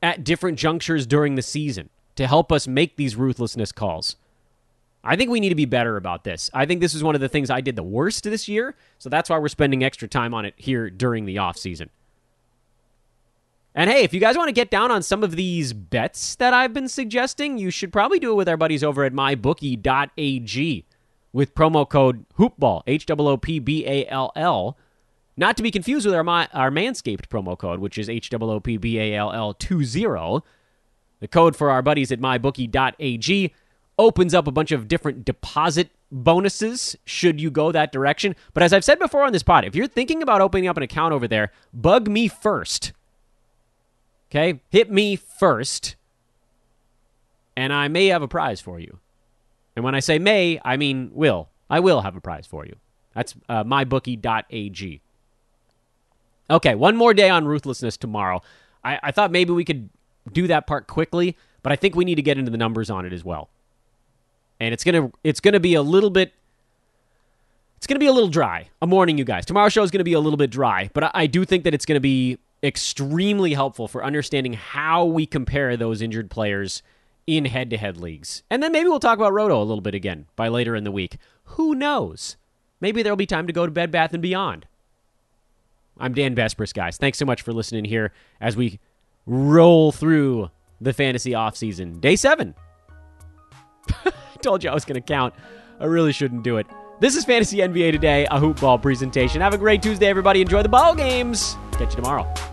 at 0.02 0.24
different 0.24 0.60
junctures 0.60 1.08
during 1.08 1.36
the 1.36 1.42
season 1.42 1.90
to 2.16 2.28
help 2.28 2.52
us 2.52 2.68
make 2.68 2.96
these 2.98 3.16
ruthlessness 3.16 3.72
calls. 3.72 4.18
I 5.04 5.16
think 5.16 5.30
we 5.30 5.40
need 5.40 5.50
to 5.50 5.56
be 5.56 5.66
better 5.66 5.98
about 5.98 6.24
this. 6.24 6.50
I 6.54 6.66
think 6.66 6.80
this 6.80 6.94
is 6.94 7.04
one 7.04 7.16
of 7.16 7.22
the 7.22 7.28
things 7.28 7.50
I 7.50 7.62
did 7.62 7.76
the 7.76 7.84
worst 7.84 8.24
this 8.24 8.48
year, 8.48 8.76
so 9.00 9.10
that's 9.10 9.30
why 9.30 9.38
we're 9.38 9.50
spending 9.50 9.84
extra 9.84 10.08
time 10.08 10.34
on 10.34 10.46
it 10.46 10.54
here 10.58 10.90
during 10.90 11.26
the 11.26 11.40
off 11.40 11.58
season. 11.58 11.90
And 13.76 13.90
hey, 13.90 14.04
if 14.04 14.14
you 14.14 14.20
guys 14.20 14.38
want 14.38 14.50
to 14.50 14.54
get 14.54 14.70
down 14.70 14.92
on 14.92 15.02
some 15.02 15.24
of 15.24 15.36
these 15.36 15.74
bets 15.74 16.36
that 16.36 16.54
I've 16.54 16.74
been 16.74 16.88
suggesting, 16.88 17.58
you 17.58 17.72
should 17.72 17.92
probably 17.92 18.20
do 18.20 18.32
it 18.32 18.36
with 18.36 18.48
our 18.48 18.56
buddies 18.56 18.84
over 18.84 19.04
at 19.04 19.14
mybookie.ag 19.14 20.86
with 21.34 21.56
promo 21.56 21.90
code 21.90 22.26
HOOPBALL, 22.38 22.84
H 22.86 23.06
O 23.10 23.28
O 23.28 23.38
P 23.38 23.60
B 23.60 23.86
A 23.88 24.06
L 24.08 24.32
L. 24.36 24.78
Not 25.36 25.58
to 25.58 25.64
be 25.64 25.72
confused 25.72 26.06
with 26.06 26.14
our, 26.14 26.24
our 26.54 26.70
Manscaped 26.70 27.28
promo 27.28 27.58
code, 27.58 27.80
which 27.80 27.98
is 27.98 28.08
HOOPBALL20. 28.08 30.44
The 31.20 31.28
code 31.28 31.56
for 31.56 31.72
our 31.72 31.82
buddies 31.82 32.12
at 32.12 32.20
mybookie.ag 32.20 33.52
opens 33.98 34.34
up 34.34 34.48
a 34.48 34.52
bunch 34.52 34.72
of 34.72 34.88
different 34.88 35.26
deposit 35.26 35.90
bonuses 36.12 36.96
should 37.06 37.42
you 37.42 37.50
go 37.50 37.72
that 37.72 37.92
direction. 37.92 38.36
But 38.54 38.64
as 38.64 38.74
I've 38.74 38.84
said 38.84 39.00
before 39.00 39.24
on 39.24 39.34
this 39.34 39.44
pod, 39.44 39.66
if 39.66 39.76
you're 39.76 39.88
thinking 39.88 40.22
about 40.22 40.42
opening 40.42 40.68
up 40.68 40.78
an 40.78 40.84
account 40.84 41.14
over 41.14 41.28
there, 41.28 41.52
bug 41.74 42.08
me 42.08 42.28
first. 42.28 42.92
Okay? 44.30 44.62
Hit 44.70 44.92
me 44.92 45.16
first, 45.16 45.96
and 47.56 47.72
I 47.72 47.88
may 47.88 48.08
have 48.08 48.22
a 48.22 48.28
prize 48.28 48.62
for 48.62 48.80
you. 48.80 49.00
And 49.76 49.86
when 49.86 49.96
I 49.96 50.00
say 50.00 50.20
may, 50.20 50.60
I 50.64 50.78
mean 50.78 51.12
will. 51.14 51.50
I 51.70 51.80
will 51.80 52.02
have 52.02 52.16
a 52.16 52.22
prize 52.22 52.46
for 52.46 52.66
you. 52.66 52.76
That's 53.16 53.36
uh, 53.48 53.64
mybookie.ag. 53.64 55.02
Okay, 56.54 56.76
one 56.76 56.96
more 56.96 57.16
day 57.16 57.30
on 57.30 57.46
ruthlessness 57.46 57.98
tomorrow. 57.98 58.42
I, 58.84 59.00
I 59.04 59.12
thought 59.12 59.32
maybe 59.32 59.52
we 59.52 59.66
could 59.66 59.90
do 60.32 60.46
that 60.48 60.68
part 60.68 60.86
quickly, 60.86 61.36
but 61.64 61.72
I 61.72 61.76
think 61.76 61.96
we 61.96 62.06
need 62.06 62.16
to 62.16 62.22
get 62.22 62.38
into 62.38 62.52
the 62.52 62.58
numbers 62.58 62.92
on 62.92 63.06
it 63.06 63.12
as 63.12 63.26
well. 63.26 63.50
And 64.60 64.72
it's 64.72 64.84
gonna 64.84 65.12
it's 65.24 65.40
gonna 65.40 65.60
be 65.60 65.74
a 65.74 65.82
little 65.82 66.12
bit 66.12 66.32
it's 67.78 67.88
gonna 67.88 68.00
be 68.00 68.06
a 68.06 68.14
little 68.14 68.30
dry. 68.30 68.70
I'm 68.82 68.92
warning 68.92 69.18
you 69.18 69.26
guys. 69.26 69.46
Tomorrow's 69.46 69.74
show 69.74 69.84
is 69.84 69.90
gonna 69.90 70.04
be 70.04 70.14
a 70.14 70.20
little 70.20 70.38
bit 70.38 70.52
dry, 70.52 70.92
but 70.94 71.06
I, 71.06 71.12
I 71.14 71.28
do 71.28 71.44
think 71.44 71.64
that 71.64 71.74
it's 71.74 71.88
gonna 71.88 72.00
be 72.00 72.38
extremely 72.62 73.56
helpful 73.56 73.88
for 73.88 74.06
understanding 74.06 74.54
how 74.54 75.06
we 75.06 75.26
compare 75.26 75.76
those 75.76 76.02
injured 76.04 76.30
players 76.30 76.84
in 77.26 77.46
head 77.46 77.72
to 77.72 77.78
head 77.78 77.98
leagues. 77.98 78.44
And 78.52 78.62
then 78.62 78.72
maybe 78.72 78.90
we'll 78.90 79.00
talk 79.00 79.18
about 79.18 79.34
Roto 79.34 79.60
a 79.60 79.66
little 79.66 79.82
bit 79.82 79.96
again 79.96 80.28
by 80.36 80.50
later 80.50 80.76
in 80.76 80.84
the 80.84 80.92
week. 80.92 81.18
Who 81.46 81.74
knows? 81.74 82.38
Maybe 82.80 83.02
there'll 83.02 83.18
be 83.18 83.26
time 83.26 83.48
to 83.48 83.54
go 83.54 83.66
to 83.66 83.72
Bed 83.72 83.92
Bath 83.92 84.14
and 84.14 84.22
Beyond. 84.22 84.68
I'm 86.04 86.14
Dan 86.14 86.36
Besbris, 86.36 86.74
guys. 86.74 86.98
Thanks 86.98 87.18
so 87.18 87.26
much 87.26 87.44
for 87.44 87.54
listening 87.54 87.86
here 87.86 88.12
as 88.42 88.58
we 88.58 88.78
roll 89.26 89.94
through 89.94 90.52
the 90.82 90.92
fantasy 90.92 91.32
offseason. 91.32 92.02
Day 92.02 92.18
seven. 92.18 92.56
Told 94.42 94.66
you 94.66 94.70
I 94.70 94.74
was 94.74 94.84
going 94.84 95.02
to 95.02 95.14
count. 95.14 95.34
I 95.80 95.86
really 95.86 96.12
shouldn't 96.12 96.44
do 96.44 96.58
it. 96.58 96.68
This 97.00 97.16
is 97.16 97.24
Fantasy 97.24 97.60
NBA 97.60 97.94
Today, 97.94 98.28
a 98.30 98.38
hoop 98.38 98.60
ball 98.60 98.78
presentation. 98.78 99.40
Have 99.40 99.54
a 99.54 99.58
great 99.58 99.82
Tuesday, 99.82 100.08
everybody. 100.08 100.42
Enjoy 100.42 100.62
the 100.62 100.68
ball 100.68 100.94
games. 100.94 101.56
Catch 101.72 101.96
you 101.96 102.04
tomorrow. 102.04 102.53